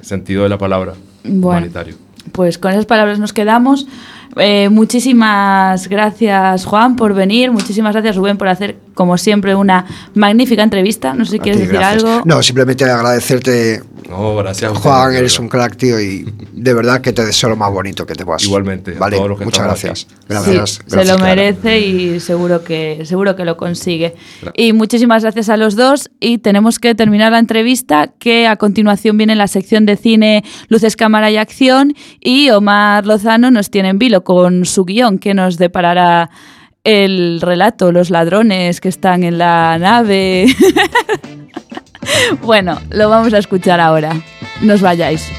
sentido 0.00 0.42
de 0.42 0.48
la 0.48 0.58
palabra. 0.58 0.94
Bueno. 1.24 1.48
Humanitario. 1.48 1.94
Pues 2.32 2.58
con 2.58 2.70
esas 2.72 2.86
palabras 2.86 3.18
nos 3.18 3.32
quedamos. 3.32 3.86
Eh, 4.36 4.68
muchísimas 4.70 5.88
gracias 5.88 6.64
Juan 6.64 6.96
por 6.96 7.12
venir, 7.14 7.50
muchísimas 7.52 7.92
gracias 7.92 8.16
Rubén 8.16 8.38
por 8.38 8.48
hacer 8.48 8.76
como 8.94 9.18
siempre 9.18 9.54
una 9.54 9.86
magnífica 10.14 10.62
entrevista. 10.62 11.14
No 11.14 11.24
sé 11.24 11.32
si 11.32 11.38
A 11.38 11.42
quieres 11.42 11.60
ti, 11.60 11.66
decir 11.66 11.78
gracias. 11.80 12.04
algo. 12.04 12.22
No, 12.24 12.42
simplemente 12.42 12.84
agradecerte. 12.84 13.82
No, 14.08 14.36
gracias. 14.36 14.70
Juan, 14.78 15.14
eres 15.14 15.38
un 15.38 15.48
crack, 15.48 15.76
tío, 15.76 15.98
y 15.98 16.30
de 16.52 16.74
verdad 16.74 17.00
que 17.00 17.12
te 17.14 17.24
deseo 17.24 17.48
lo 17.48 17.56
más 17.56 17.72
bonito 17.72 18.04
que 18.04 18.14
te 18.14 18.24
puedas. 18.26 18.42
Igualmente, 18.44 18.94
a 18.96 18.98
Vale, 18.98 19.18
muchas 19.42 19.64
gracias. 19.64 20.06
aquí. 20.06 20.14
Gracias. 20.28 20.70
Sí, 20.70 20.78
gracias, 20.86 21.06
se 21.08 21.12
lo 21.12 21.18
merece 21.24 21.80
y 21.80 22.20
seguro 22.20 22.62
que, 22.62 23.02
seguro 23.04 23.36
que 23.36 23.44
lo 23.46 23.56
consigue. 23.56 24.14
Claro. 24.40 24.52
Y 24.56 24.72
muchísimas 24.74 25.22
gracias 25.22 25.48
a 25.48 25.56
los 25.56 25.76
dos 25.76 26.10
y 26.20 26.38
tenemos 26.38 26.78
que 26.78 26.94
terminar 26.94 27.32
la 27.32 27.38
entrevista 27.38 28.08
que 28.18 28.46
a 28.46 28.56
continuación 28.56 29.16
viene 29.16 29.34
la 29.34 29.46
sección 29.48 29.86
de 29.86 29.96
cine 29.96 30.44
Luces, 30.68 30.96
Cámara 30.96 31.30
y 31.30 31.38
Acción 31.38 31.94
y 32.20 32.50
Omar 32.50 33.06
Lozano 33.06 33.50
nos 33.50 33.70
tiene 33.70 33.88
en 33.90 33.98
vilo 33.98 34.21
con 34.22 34.64
su 34.64 34.84
guion 34.84 35.18
que 35.18 35.34
nos 35.34 35.58
deparará 35.58 36.30
el 36.84 37.40
relato, 37.40 37.92
los 37.92 38.10
ladrones 38.10 38.80
que 38.80 38.88
están 38.88 39.22
en 39.22 39.38
la 39.38 39.78
nave. 39.78 40.46
bueno, 42.42 42.78
lo 42.90 43.08
vamos 43.08 43.32
a 43.34 43.38
escuchar 43.38 43.80
ahora. 43.80 44.14
No 44.60 44.74
os 44.74 44.80
vayáis. 44.80 45.30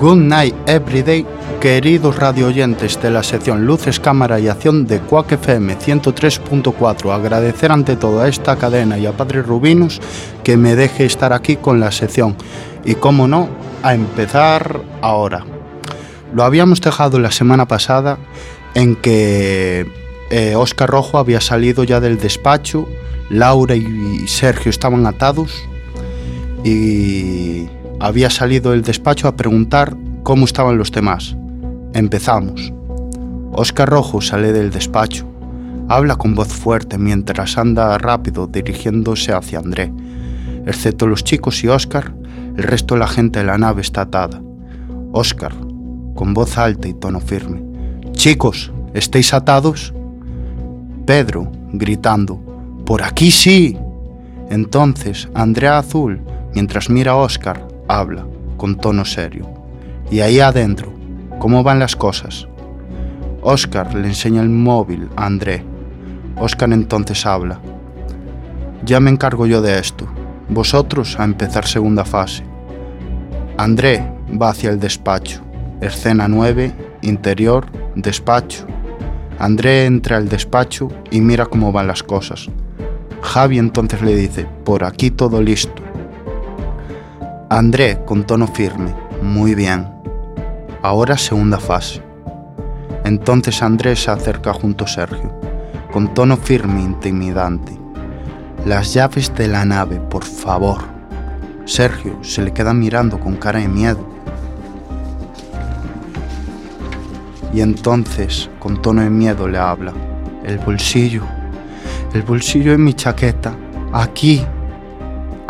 Good 0.00 0.16
night 0.16 0.54
everyday, 0.66 1.26
queridos 1.60 2.16
radioyentes 2.16 2.98
de 3.02 3.10
la 3.10 3.22
sección 3.22 3.66
Luces, 3.66 4.00
Cámara 4.00 4.40
y 4.40 4.48
Acción 4.48 4.86
de 4.86 4.98
Quack 5.00 5.32
FM 5.32 5.78
103.4. 5.78 7.12
Agradecer 7.12 7.70
ante 7.70 7.96
todo 7.96 8.22
a 8.22 8.28
esta 8.28 8.56
cadena 8.56 8.96
y 8.96 9.04
a 9.04 9.12
Padre 9.12 9.42
Rubinos 9.42 10.00
que 10.42 10.56
me 10.56 10.74
deje 10.74 11.04
estar 11.04 11.34
aquí 11.34 11.56
con 11.56 11.80
la 11.80 11.92
sección. 11.92 12.34
Y 12.82 12.94
como 12.94 13.28
no, 13.28 13.50
a 13.82 13.92
empezar 13.92 14.80
ahora. 15.02 15.44
Lo 16.32 16.44
habíamos 16.44 16.80
dejado 16.80 17.18
la 17.18 17.30
semana 17.30 17.68
pasada 17.68 18.16
en 18.72 18.96
que 18.96 19.86
eh, 20.30 20.54
Oscar 20.56 20.88
Rojo 20.88 21.18
había 21.18 21.42
salido 21.42 21.84
ya 21.84 22.00
del 22.00 22.18
despacho, 22.18 22.88
Laura 23.28 23.76
y 23.76 24.26
Sergio 24.28 24.70
estaban 24.70 25.06
atados 25.06 25.62
y 26.64 27.68
había 28.00 28.30
salido 28.30 28.70
del 28.70 28.82
despacho 28.82 29.28
a 29.28 29.36
preguntar 29.36 29.94
cómo 30.22 30.46
estaban 30.46 30.78
los 30.78 30.90
demás. 30.90 31.36
Empezamos. 31.92 32.72
Oscar 33.52 33.90
Rojo 33.90 34.22
sale 34.22 34.52
del 34.52 34.70
despacho. 34.70 35.28
Habla 35.88 36.16
con 36.16 36.34
voz 36.34 36.48
fuerte 36.48 36.96
mientras 36.96 37.58
anda 37.58 37.98
rápido 37.98 38.46
dirigiéndose 38.46 39.32
hacia 39.32 39.58
André. 39.58 39.92
Excepto 40.66 41.06
los 41.06 41.24
chicos 41.24 41.62
y 41.62 41.68
Oscar, 41.68 42.14
el 42.56 42.62
resto 42.62 42.94
de 42.94 43.00
la 43.00 43.06
gente 43.06 43.40
de 43.40 43.44
la 43.44 43.58
nave 43.58 43.82
está 43.82 44.02
atada. 44.02 44.40
Oscar, 45.12 45.52
con 46.14 46.32
voz 46.32 46.56
alta 46.56 46.88
y 46.88 46.94
tono 46.94 47.20
firme. 47.20 47.62
Chicos, 48.12 48.72
¿estáis 48.94 49.34
atados? 49.34 49.92
Pedro, 51.04 51.52
gritando. 51.72 52.40
Por 52.86 53.02
aquí 53.02 53.30
sí. 53.30 53.76
Entonces, 54.48 55.28
Andrea 55.34 55.78
Azul, 55.78 56.20
mientras 56.54 56.88
mira 56.88 57.12
a 57.12 57.16
Oscar, 57.16 57.69
habla, 57.98 58.24
con 58.56 58.76
tono 58.76 59.04
serio. 59.04 59.48
Y 60.10 60.20
ahí 60.20 60.40
adentro, 60.40 60.92
¿cómo 61.38 61.62
van 61.62 61.78
las 61.78 61.96
cosas? 61.96 62.46
Oscar 63.42 63.94
le 63.94 64.08
enseña 64.08 64.42
el 64.42 64.48
móvil 64.48 65.08
a 65.16 65.26
André. 65.26 65.64
Oscar 66.36 66.72
entonces 66.72 67.26
habla. 67.26 67.60
Ya 68.84 69.00
me 69.00 69.10
encargo 69.10 69.46
yo 69.46 69.60
de 69.62 69.78
esto. 69.78 70.06
Vosotros 70.48 71.18
a 71.18 71.24
empezar 71.24 71.66
segunda 71.66 72.04
fase. 72.04 72.44
André 73.56 74.06
va 74.40 74.50
hacia 74.50 74.70
el 74.70 74.80
despacho. 74.80 75.40
Escena 75.80 76.28
9, 76.28 76.72
interior, 77.02 77.66
despacho. 77.94 78.66
André 79.38 79.86
entra 79.86 80.18
al 80.18 80.28
despacho 80.28 80.88
y 81.10 81.20
mira 81.20 81.46
cómo 81.46 81.72
van 81.72 81.86
las 81.86 82.02
cosas. 82.02 82.48
Javi 83.22 83.58
entonces 83.58 84.02
le 84.02 84.14
dice, 84.14 84.46
por 84.64 84.84
aquí 84.84 85.10
todo 85.10 85.40
listo. 85.40 85.89
André 87.52 88.04
con 88.06 88.22
tono 88.22 88.46
firme, 88.46 88.94
muy 89.22 89.56
bien. 89.56 89.84
Ahora 90.82 91.18
segunda 91.18 91.58
fase. 91.58 92.00
Entonces 93.02 93.60
André 93.60 93.96
se 93.96 94.12
acerca 94.12 94.52
junto 94.52 94.84
a 94.84 94.86
Sergio, 94.86 95.34
con 95.90 96.14
tono 96.14 96.36
firme 96.36 96.78
e 96.78 96.84
intimidante. 96.84 97.76
Las 98.64 98.94
llaves 98.94 99.34
de 99.34 99.48
la 99.48 99.64
nave, 99.64 99.96
por 99.96 100.22
favor. 100.22 100.78
Sergio 101.64 102.22
se 102.22 102.42
le 102.42 102.52
queda 102.52 102.72
mirando 102.72 103.18
con 103.18 103.34
cara 103.34 103.58
de 103.58 103.66
miedo. 103.66 104.08
Y 107.52 107.62
entonces, 107.62 108.48
con 108.60 108.80
tono 108.80 109.02
de 109.02 109.10
miedo, 109.10 109.48
le 109.48 109.58
habla. 109.58 109.92
El 110.44 110.58
bolsillo. 110.58 111.24
El 112.14 112.22
bolsillo 112.22 112.70
de 112.70 112.78
mi 112.78 112.94
chaqueta. 112.94 113.56
Aquí. 113.92 114.46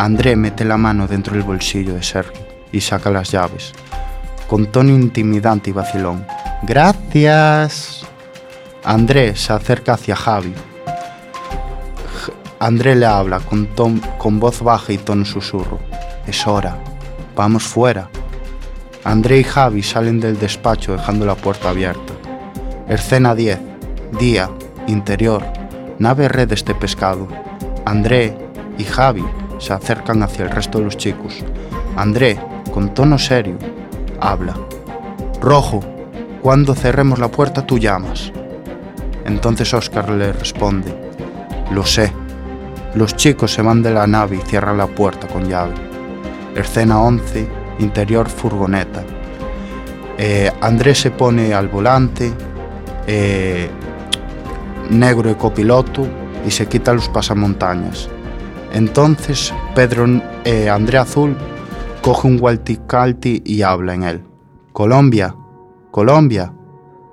André 0.00 0.34
mete 0.34 0.64
la 0.64 0.78
mano 0.78 1.06
dentro 1.06 1.34
del 1.34 1.42
bolsillo 1.42 1.92
de 1.92 2.02
Sergio 2.02 2.40
y 2.72 2.80
saca 2.80 3.10
las 3.10 3.30
llaves. 3.32 3.74
Con 4.48 4.72
tono 4.72 4.92
intimidante 4.92 5.68
y 5.68 5.72
vacilón. 5.74 6.24
Gracias. 6.62 8.06
André 8.82 9.36
se 9.36 9.52
acerca 9.52 9.92
hacia 9.92 10.16
Javi. 10.16 10.54
André 12.58 12.96
le 12.96 13.04
habla 13.04 13.40
con, 13.40 13.68
con 14.16 14.40
voz 14.40 14.62
baja 14.62 14.90
y 14.90 14.96
tono 14.96 15.26
susurro. 15.26 15.78
Es 16.26 16.46
hora. 16.46 16.78
Vamos 17.36 17.64
fuera. 17.64 18.08
André 19.04 19.40
y 19.40 19.44
Javi 19.44 19.82
salen 19.82 20.18
del 20.18 20.38
despacho 20.38 20.92
dejando 20.92 21.26
la 21.26 21.34
puerta 21.34 21.68
abierta. 21.68 22.14
Escena 22.88 23.34
10. 23.34 23.58
Día. 24.18 24.48
Interior. 24.86 25.44
Nave 25.98 26.30
redes 26.30 26.64
de 26.64 26.74
pescado. 26.74 27.28
André 27.84 28.34
y 28.78 28.84
Javi 28.84 29.24
se 29.60 29.72
acercan 29.72 30.22
hacia 30.22 30.46
el 30.46 30.50
resto 30.50 30.78
de 30.78 30.84
los 30.84 30.96
chicos. 30.96 31.44
André, 31.96 32.40
con 32.72 32.92
tono 32.94 33.18
serio, 33.18 33.56
habla. 34.20 34.56
Rojo, 35.40 35.80
cuando 36.42 36.74
cerremos 36.74 37.18
la 37.18 37.28
puerta 37.28 37.66
tú 37.66 37.78
llamas. 37.78 38.32
Entonces 39.24 39.72
Oscar 39.74 40.08
le 40.10 40.32
responde. 40.32 40.92
Lo 41.70 41.84
sé. 41.84 42.12
Los 42.94 43.14
chicos 43.14 43.52
se 43.52 43.62
van 43.62 43.82
de 43.82 43.92
la 43.92 44.06
nave 44.06 44.36
y 44.36 44.48
cierran 44.48 44.78
la 44.78 44.86
puerta 44.86 45.28
con 45.28 45.48
llave. 45.48 45.74
Escena 46.56 47.00
11, 47.00 47.48
interior 47.78 48.28
furgoneta. 48.28 49.04
Eh, 50.18 50.50
se 50.94 51.10
pone 51.10 51.54
al 51.54 51.68
volante, 51.68 52.32
eh, 53.06 53.70
negro 54.90 55.28
de 55.28 55.36
copiloto, 55.36 56.06
y 56.44 56.50
se 56.50 56.66
quita 56.66 56.92
los 56.92 57.08
pasamontañas. 57.08 58.08
Entonces 58.72 59.52
Pedro 59.74 60.06
eh, 60.44 60.68
André 60.68 60.98
Azul 60.98 61.36
coge 62.02 62.28
un 62.28 62.38
walkie 62.40 63.42
y 63.44 63.62
habla 63.62 63.94
en 63.94 64.02
él. 64.04 64.24
Colombia, 64.72 65.34
Colombia. 65.90 66.52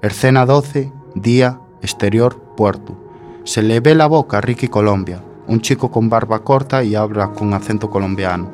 Escena 0.02 0.46
12, 0.46 0.94
día, 1.16 1.60
exterior, 1.82 2.40
puerto. 2.56 2.96
Se 3.44 3.64
le 3.64 3.80
ve 3.80 3.96
la 3.96 4.06
boca 4.06 4.38
a 4.38 4.42
Ricky 4.42 4.68
Colombia, 4.68 5.24
un 5.48 5.62
chico 5.62 5.90
con 5.90 6.08
barba 6.08 6.44
corta 6.44 6.84
y 6.84 6.94
habla 6.94 7.32
con 7.32 7.54
acento 7.54 7.90
colombiano. 7.90 8.52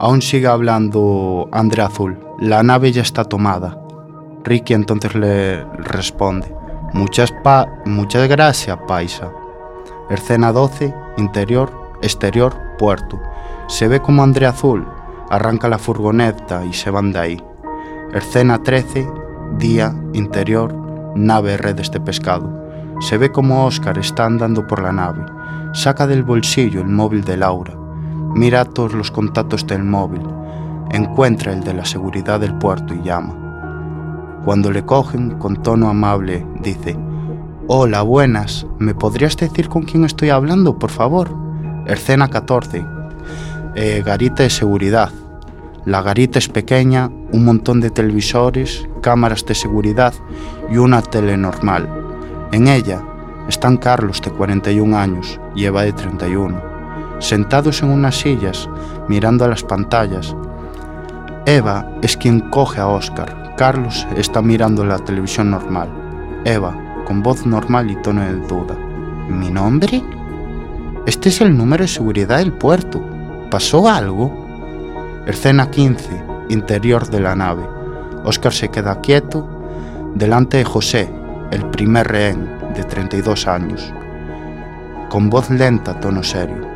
Aún 0.00 0.22
sigue 0.22 0.46
hablando 0.46 1.48
André 1.52 1.82
Azul. 1.82 2.18
La 2.40 2.62
nave 2.62 2.92
ya 2.92 3.02
está 3.02 3.24
tomada. 3.24 3.78
Ricky 4.42 4.72
entonces 4.72 5.14
le 5.14 5.64
responde. 5.78 6.52
Muchas, 6.92 7.32
pa 7.42 7.66
muchas 7.84 8.28
gracias, 8.28 8.78
paisa. 8.88 9.30
Escena 10.10 10.52
12, 10.52 10.94
interior, 11.16 11.70
exterior, 12.02 12.54
puerto. 12.78 13.20
Se 13.68 13.88
ve 13.88 14.00
como 14.00 14.22
André 14.22 14.46
Azul 14.46 14.86
arranca 15.30 15.68
la 15.68 15.78
furgoneta 15.78 16.64
y 16.64 16.72
se 16.72 16.90
van 16.90 17.12
de 17.12 17.18
ahí. 17.18 17.42
Escena 18.12 18.62
13, 18.62 19.08
día, 19.58 19.94
interior, 20.12 20.74
nave 21.14 21.56
redes 21.56 21.90
de 21.90 22.00
pescado. 22.00 22.52
Se 23.00 23.18
ve 23.18 23.32
como 23.32 23.64
Oscar 23.64 23.98
está 23.98 24.26
andando 24.26 24.66
por 24.66 24.82
la 24.82 24.92
nave. 24.92 25.24
Saca 25.72 26.06
del 26.06 26.22
bolsillo 26.22 26.80
el 26.80 26.88
móvil 26.88 27.24
de 27.24 27.36
Laura. 27.36 27.74
Mira 28.34 28.64
todos 28.64 28.92
los 28.92 29.10
contactos 29.10 29.66
del 29.66 29.84
móvil. 29.84 30.22
Encuentra 30.90 31.52
el 31.52 31.64
de 31.64 31.74
la 31.74 31.84
seguridad 31.84 32.40
del 32.40 32.54
puerto 32.58 32.94
y 32.94 33.02
llama. 33.02 34.42
Cuando 34.44 34.70
le 34.70 34.84
cogen, 34.84 35.38
con 35.38 35.62
tono 35.62 35.88
amable, 35.88 36.46
dice, 36.60 36.96
Hola, 37.66 38.02
buenas, 38.02 38.66
¿me 38.78 38.94
podrías 38.94 39.38
decir 39.38 39.70
con 39.70 39.84
quién 39.84 40.04
estoy 40.04 40.28
hablando, 40.28 40.78
por 40.78 40.90
favor? 40.90 41.34
Escena 41.86 42.28
14. 42.28 42.84
Eh, 43.74 44.02
garita 44.04 44.42
de 44.42 44.50
seguridad. 44.50 45.10
La 45.86 46.02
garita 46.02 46.38
es 46.38 46.50
pequeña, 46.50 47.10
un 47.32 47.46
montón 47.46 47.80
de 47.80 47.88
televisores, 47.88 48.86
cámaras 49.00 49.46
de 49.46 49.54
seguridad 49.54 50.12
y 50.70 50.76
una 50.76 51.00
tele 51.00 51.38
normal. 51.38 51.88
En 52.52 52.68
ella 52.68 53.02
están 53.48 53.78
Carlos, 53.78 54.20
de 54.20 54.30
41 54.30 54.98
años, 54.98 55.40
y 55.56 55.64
Eva, 55.64 55.84
de 55.84 55.94
31, 55.94 56.60
sentados 57.18 57.82
en 57.82 57.88
unas 57.88 58.14
sillas, 58.14 58.68
mirando 59.08 59.46
a 59.46 59.48
las 59.48 59.62
pantallas. 59.62 60.36
Eva 61.46 61.90
es 62.02 62.14
quien 62.18 62.40
coge 62.50 62.82
a 62.82 62.88
Oscar. 62.88 63.54
Carlos 63.56 64.06
está 64.18 64.42
mirando 64.42 64.84
la 64.84 64.98
televisión 64.98 65.50
normal. 65.50 65.88
Eva, 66.44 66.83
con 67.04 67.22
voz 67.22 67.46
normal 67.46 67.90
y 67.90 67.96
tono 67.96 68.22
de 68.22 68.34
duda. 68.46 68.74
¿Mi 69.28 69.50
nombre? 69.50 70.02
Este 71.06 71.28
es 71.28 71.40
el 71.40 71.56
número 71.56 71.84
de 71.84 71.88
seguridad 71.88 72.38
del 72.38 72.52
puerto. 72.52 73.02
¿Pasó 73.50 73.88
algo? 73.88 74.32
Escena 75.26 75.70
15, 75.70 76.22
interior 76.48 77.08
de 77.08 77.20
la 77.20 77.34
nave. 77.34 77.62
Oscar 78.24 78.52
se 78.52 78.68
queda 78.70 79.00
quieto 79.00 79.46
delante 80.14 80.58
de 80.58 80.64
José, 80.64 81.10
el 81.50 81.64
primer 81.66 82.06
rehén, 82.08 82.48
de 82.74 82.84
32 82.84 83.46
años. 83.46 83.92
Con 85.10 85.30
voz 85.30 85.50
lenta, 85.50 86.00
tono 86.00 86.22
serio. 86.22 86.66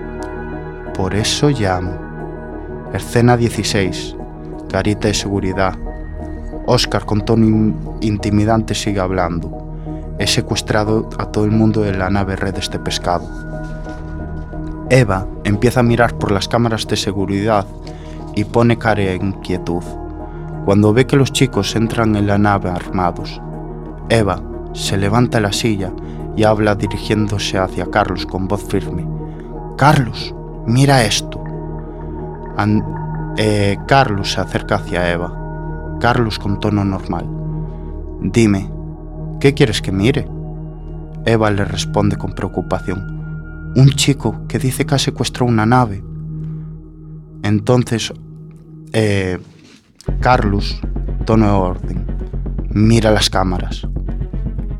Por 0.94 1.14
eso 1.14 1.48
llamo. 1.50 1.92
Escena 2.92 3.36
16, 3.36 4.16
carita 4.70 5.08
de 5.08 5.14
seguridad. 5.14 5.74
Oscar 6.66 7.04
con 7.04 7.24
tono 7.24 7.44
in- 7.46 7.76
intimidante 8.00 8.74
sigue 8.74 9.00
hablando. 9.00 9.67
He 10.18 10.26
secuestrado 10.26 11.08
a 11.18 11.26
todo 11.26 11.44
el 11.44 11.50
mundo 11.50 11.82
de 11.82 11.96
la 11.96 12.10
nave 12.10 12.36
redes 12.36 12.70
de 12.70 12.78
pescado. 12.78 13.28
Eva 14.90 15.26
empieza 15.44 15.80
a 15.80 15.84
mirar 15.84 16.16
por 16.18 16.32
las 16.32 16.48
cámaras 16.48 16.86
de 16.86 16.96
seguridad 16.96 17.66
y 18.34 18.44
pone 18.44 18.78
cara 18.78 19.02
de 19.02 19.16
inquietud. 19.16 19.82
Cuando 20.64 20.92
ve 20.92 21.06
que 21.06 21.16
los 21.16 21.32
chicos 21.32 21.76
entran 21.76 22.16
en 22.16 22.26
la 22.26 22.38
nave 22.38 22.70
armados, 22.70 23.40
Eva 24.08 24.42
se 24.72 24.96
levanta 24.96 25.40
la 25.40 25.52
silla 25.52 25.92
y 26.36 26.44
habla 26.44 26.74
dirigiéndose 26.74 27.58
hacia 27.58 27.86
Carlos 27.86 28.26
con 28.26 28.48
voz 28.48 28.62
firme. 28.64 29.06
Carlos, 29.76 30.34
mira 30.66 31.04
esto. 31.04 31.42
Eh, 33.36 33.78
Carlos 33.86 34.32
se 34.32 34.40
acerca 34.40 34.76
hacia 34.76 35.12
Eva. 35.12 35.96
Carlos 36.00 36.38
con 36.38 36.60
tono 36.60 36.84
normal. 36.84 37.26
Dime, 38.20 38.70
¿qué 39.40 39.54
quieres 39.54 39.82
que 39.82 39.92
mire? 39.92 40.28
Eva 41.24 41.50
le 41.50 41.64
responde 41.64 42.16
con 42.16 42.32
preocupación. 42.32 43.72
Un 43.76 43.90
chico 43.90 44.46
que 44.48 44.58
dice 44.58 44.86
que 44.86 44.94
ha 44.94 44.98
secuestrado 44.98 45.50
una 45.50 45.66
nave. 45.66 46.02
Entonces, 47.42 48.12
eh, 48.92 49.38
Carlos, 50.20 50.80
tono 51.24 51.46
de 51.46 51.52
orden. 51.52 52.06
Mira 52.70 53.10
las 53.10 53.30
cámaras. 53.30 53.86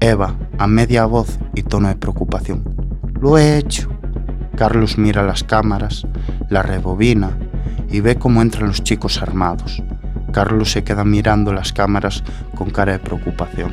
Eva, 0.01 0.35
a 0.59 0.67
media 0.67 1.05
voz 1.07 1.39
y 1.55 1.63
tono 1.63 1.89
de 1.89 1.97
preocupación. 1.97 2.65
Lo 3.21 3.37
he 3.37 3.59
hecho. 3.59 3.89
Carlos 4.57 4.99
mira 4.99 5.23
las 5.23 5.45
cámaras, 5.45 6.07
la 6.49 6.63
rebobina 6.63 7.37
y 7.91 8.01
ve 8.01 8.17
cómo 8.17 8.43
entran 8.43 8.69
los 8.69 8.83
chicos 8.83 9.23
armados. 9.23 9.83
Carlos 10.33 10.73
se 10.73 10.85
queda 10.85 11.05
mirando 11.05 11.53
las 11.53 11.73
cámaras 11.73 12.25
con 12.55 12.71
cara 12.71 12.93
de 12.93 12.99
preocupación. 12.99 13.73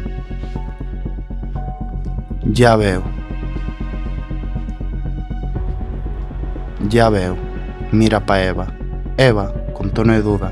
Ya 2.45 2.75
veo. 2.75 3.03
Ya 6.89 7.09
veo. 7.09 7.35
Mira 7.91 8.25
pa 8.25 8.41
Eva. 8.41 8.67
Eva, 9.17 9.53
con 9.73 9.89
tono 9.89 10.13
de 10.13 10.21
duda. 10.21 10.51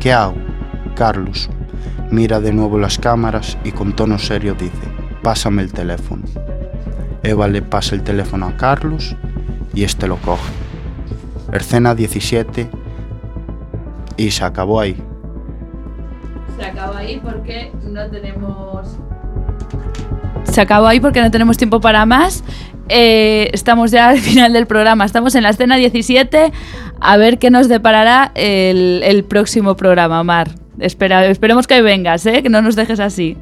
¿Qué 0.00 0.12
hago? 0.12 0.34
Carlos. 0.94 1.48
Mira 2.10 2.40
de 2.40 2.52
nuevo 2.52 2.78
las 2.78 2.98
cámaras 2.98 3.58
y 3.64 3.70
con 3.70 3.94
tono 3.94 4.18
serio 4.18 4.54
dice, 4.54 4.88
pásame 5.22 5.62
el 5.62 5.72
teléfono. 5.72 6.22
Eva 7.22 7.48
le 7.48 7.62
pasa 7.62 7.94
el 7.94 8.02
teléfono 8.02 8.46
a 8.46 8.56
Carlos 8.56 9.14
y 9.74 9.84
este 9.84 10.08
lo 10.08 10.16
coge. 10.16 10.50
Escena 11.52 11.94
17 11.94 12.68
y 14.16 14.30
se 14.30 14.44
acabó 14.44 14.80
ahí. 14.80 14.96
Se 16.56 16.64
acaba 16.64 16.98
ahí 16.98 17.20
porque 17.22 17.72
no 17.84 18.08
tenemos. 18.10 18.98
Se 20.58 20.62
acabó 20.62 20.88
ahí 20.88 20.98
porque 20.98 21.20
no 21.20 21.30
tenemos 21.30 21.56
tiempo 21.56 21.80
para 21.80 22.04
más. 22.04 22.42
Eh, 22.88 23.48
estamos 23.52 23.92
ya 23.92 24.08
al 24.08 24.18
final 24.18 24.52
del 24.52 24.66
programa. 24.66 25.04
Estamos 25.04 25.36
en 25.36 25.44
la 25.44 25.50
escena 25.50 25.76
17. 25.76 26.52
A 26.98 27.16
ver 27.16 27.38
qué 27.38 27.48
nos 27.48 27.68
deparará 27.68 28.32
el, 28.34 29.02
el 29.04 29.22
próximo 29.22 29.76
programa, 29.76 30.24
Mar. 30.24 30.50
Espera, 30.80 31.24
esperemos 31.26 31.68
que 31.68 31.80
vengas, 31.80 32.26
¿eh? 32.26 32.42
que 32.42 32.48
no 32.48 32.60
nos 32.60 32.74
dejes 32.74 32.98
así. 32.98 33.36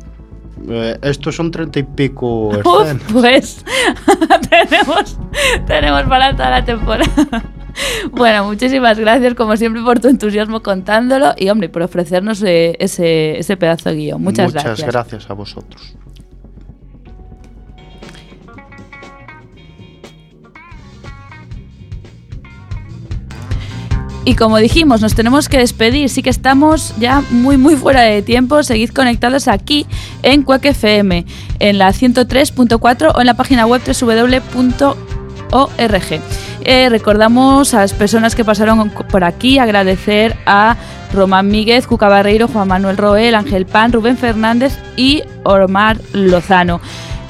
Eh, 0.69 0.99
estos 1.01 1.35
son 1.37 1.51
treinta 1.51 1.79
y 1.79 1.85
pico 1.85 2.49
Uf, 2.65 3.11
pues 3.11 3.65
tenemos, 4.51 5.19
tenemos 5.67 6.03
para 6.03 6.33
toda 6.33 6.51
la 6.51 6.65
temporada. 6.67 7.45
Bueno, 8.13 8.45
muchísimas 8.45 8.99
gracias 8.99 9.33
como 9.33 9.57
siempre 9.57 9.81
por 9.81 10.01
tu 10.01 10.09
entusiasmo 10.09 10.63
contándolo 10.63 11.33
y 11.39 11.49
hombre, 11.49 11.71
por 11.71 11.81
ofrecernos 11.81 12.43
eh, 12.43 12.77
ese, 12.79 13.39
ese 13.39 13.57
pedazo 13.57 13.89
de 13.89 13.97
guion. 13.97 14.23
Muchas, 14.23 14.53
Muchas 14.53 14.83
gracias 14.85 15.31
a 15.31 15.33
vosotros. 15.33 15.97
Y 24.27 24.35
como 24.35 24.59
dijimos, 24.59 25.01
nos 25.03 25.15
tenemos 25.15 25.49
que 25.49 25.59
despedir, 25.59 26.09
sí 26.09 26.21
que 26.21 26.31
estamos 26.31 26.95
ya 26.99 27.23
muy 27.31 27.57
muy 27.57 27.77
fuera 27.77 28.01
de 28.01 28.23
tiempo. 28.23 28.65
Seguid 28.65 28.91
conectados 28.91 29.47
aquí 29.47 29.87
en 30.25 30.43
Quack 30.43 30.65
FM, 30.65 31.25
en 31.61 31.79
la 31.79 31.91
103.4 31.93 33.13
o 33.15 33.21
en 33.21 33.27
la 33.27 33.35
página 33.35 33.67
web 33.67 33.81
www.org. 33.87 34.97
Eh, 36.65 36.89
recordamos 36.89 37.73
a 37.75 37.83
las 37.83 37.93
personas 37.93 38.35
que 38.35 38.45
pasaron 38.45 38.91
por 38.91 39.23
aquí, 39.23 39.61
agradecer 39.61 40.35
a 40.45 40.77
Román 41.15 41.47
Míguez, 41.47 41.87
Cuca 41.87 42.09
Barreiro, 42.09 42.49
Juan 42.49 42.67
Manuel 42.67 42.97
Roel, 42.97 43.37
Ángel 43.37 43.65
Pan, 43.65 43.93
Rubén 43.93 44.17
Fernández 44.17 44.77
y 44.97 45.23
Omar 45.45 45.99
Lozano. 46.13 46.81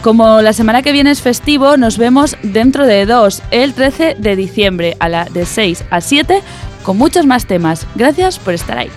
Como 0.06 0.40
la 0.40 0.52
semana 0.52 0.82
que 0.82 0.92
viene 0.92 1.10
es 1.10 1.20
festivo, 1.20 1.76
nos 1.76 1.98
vemos 1.98 2.36
dentro 2.44 2.86
de 2.86 3.06
dos, 3.06 3.42
el 3.50 3.74
13 3.74 4.14
de 4.16 4.36
diciembre, 4.36 4.96
a 5.00 5.08
la 5.08 5.24
de 5.24 5.44
6 5.44 5.84
a 5.90 6.00
7, 6.00 6.42
con 6.86 6.96
muchos 6.96 7.26
más 7.26 7.46
temas. 7.46 7.84
Gracias 7.96 8.38
por 8.38 8.54
estar 8.54 8.78
ahí. 8.78 8.90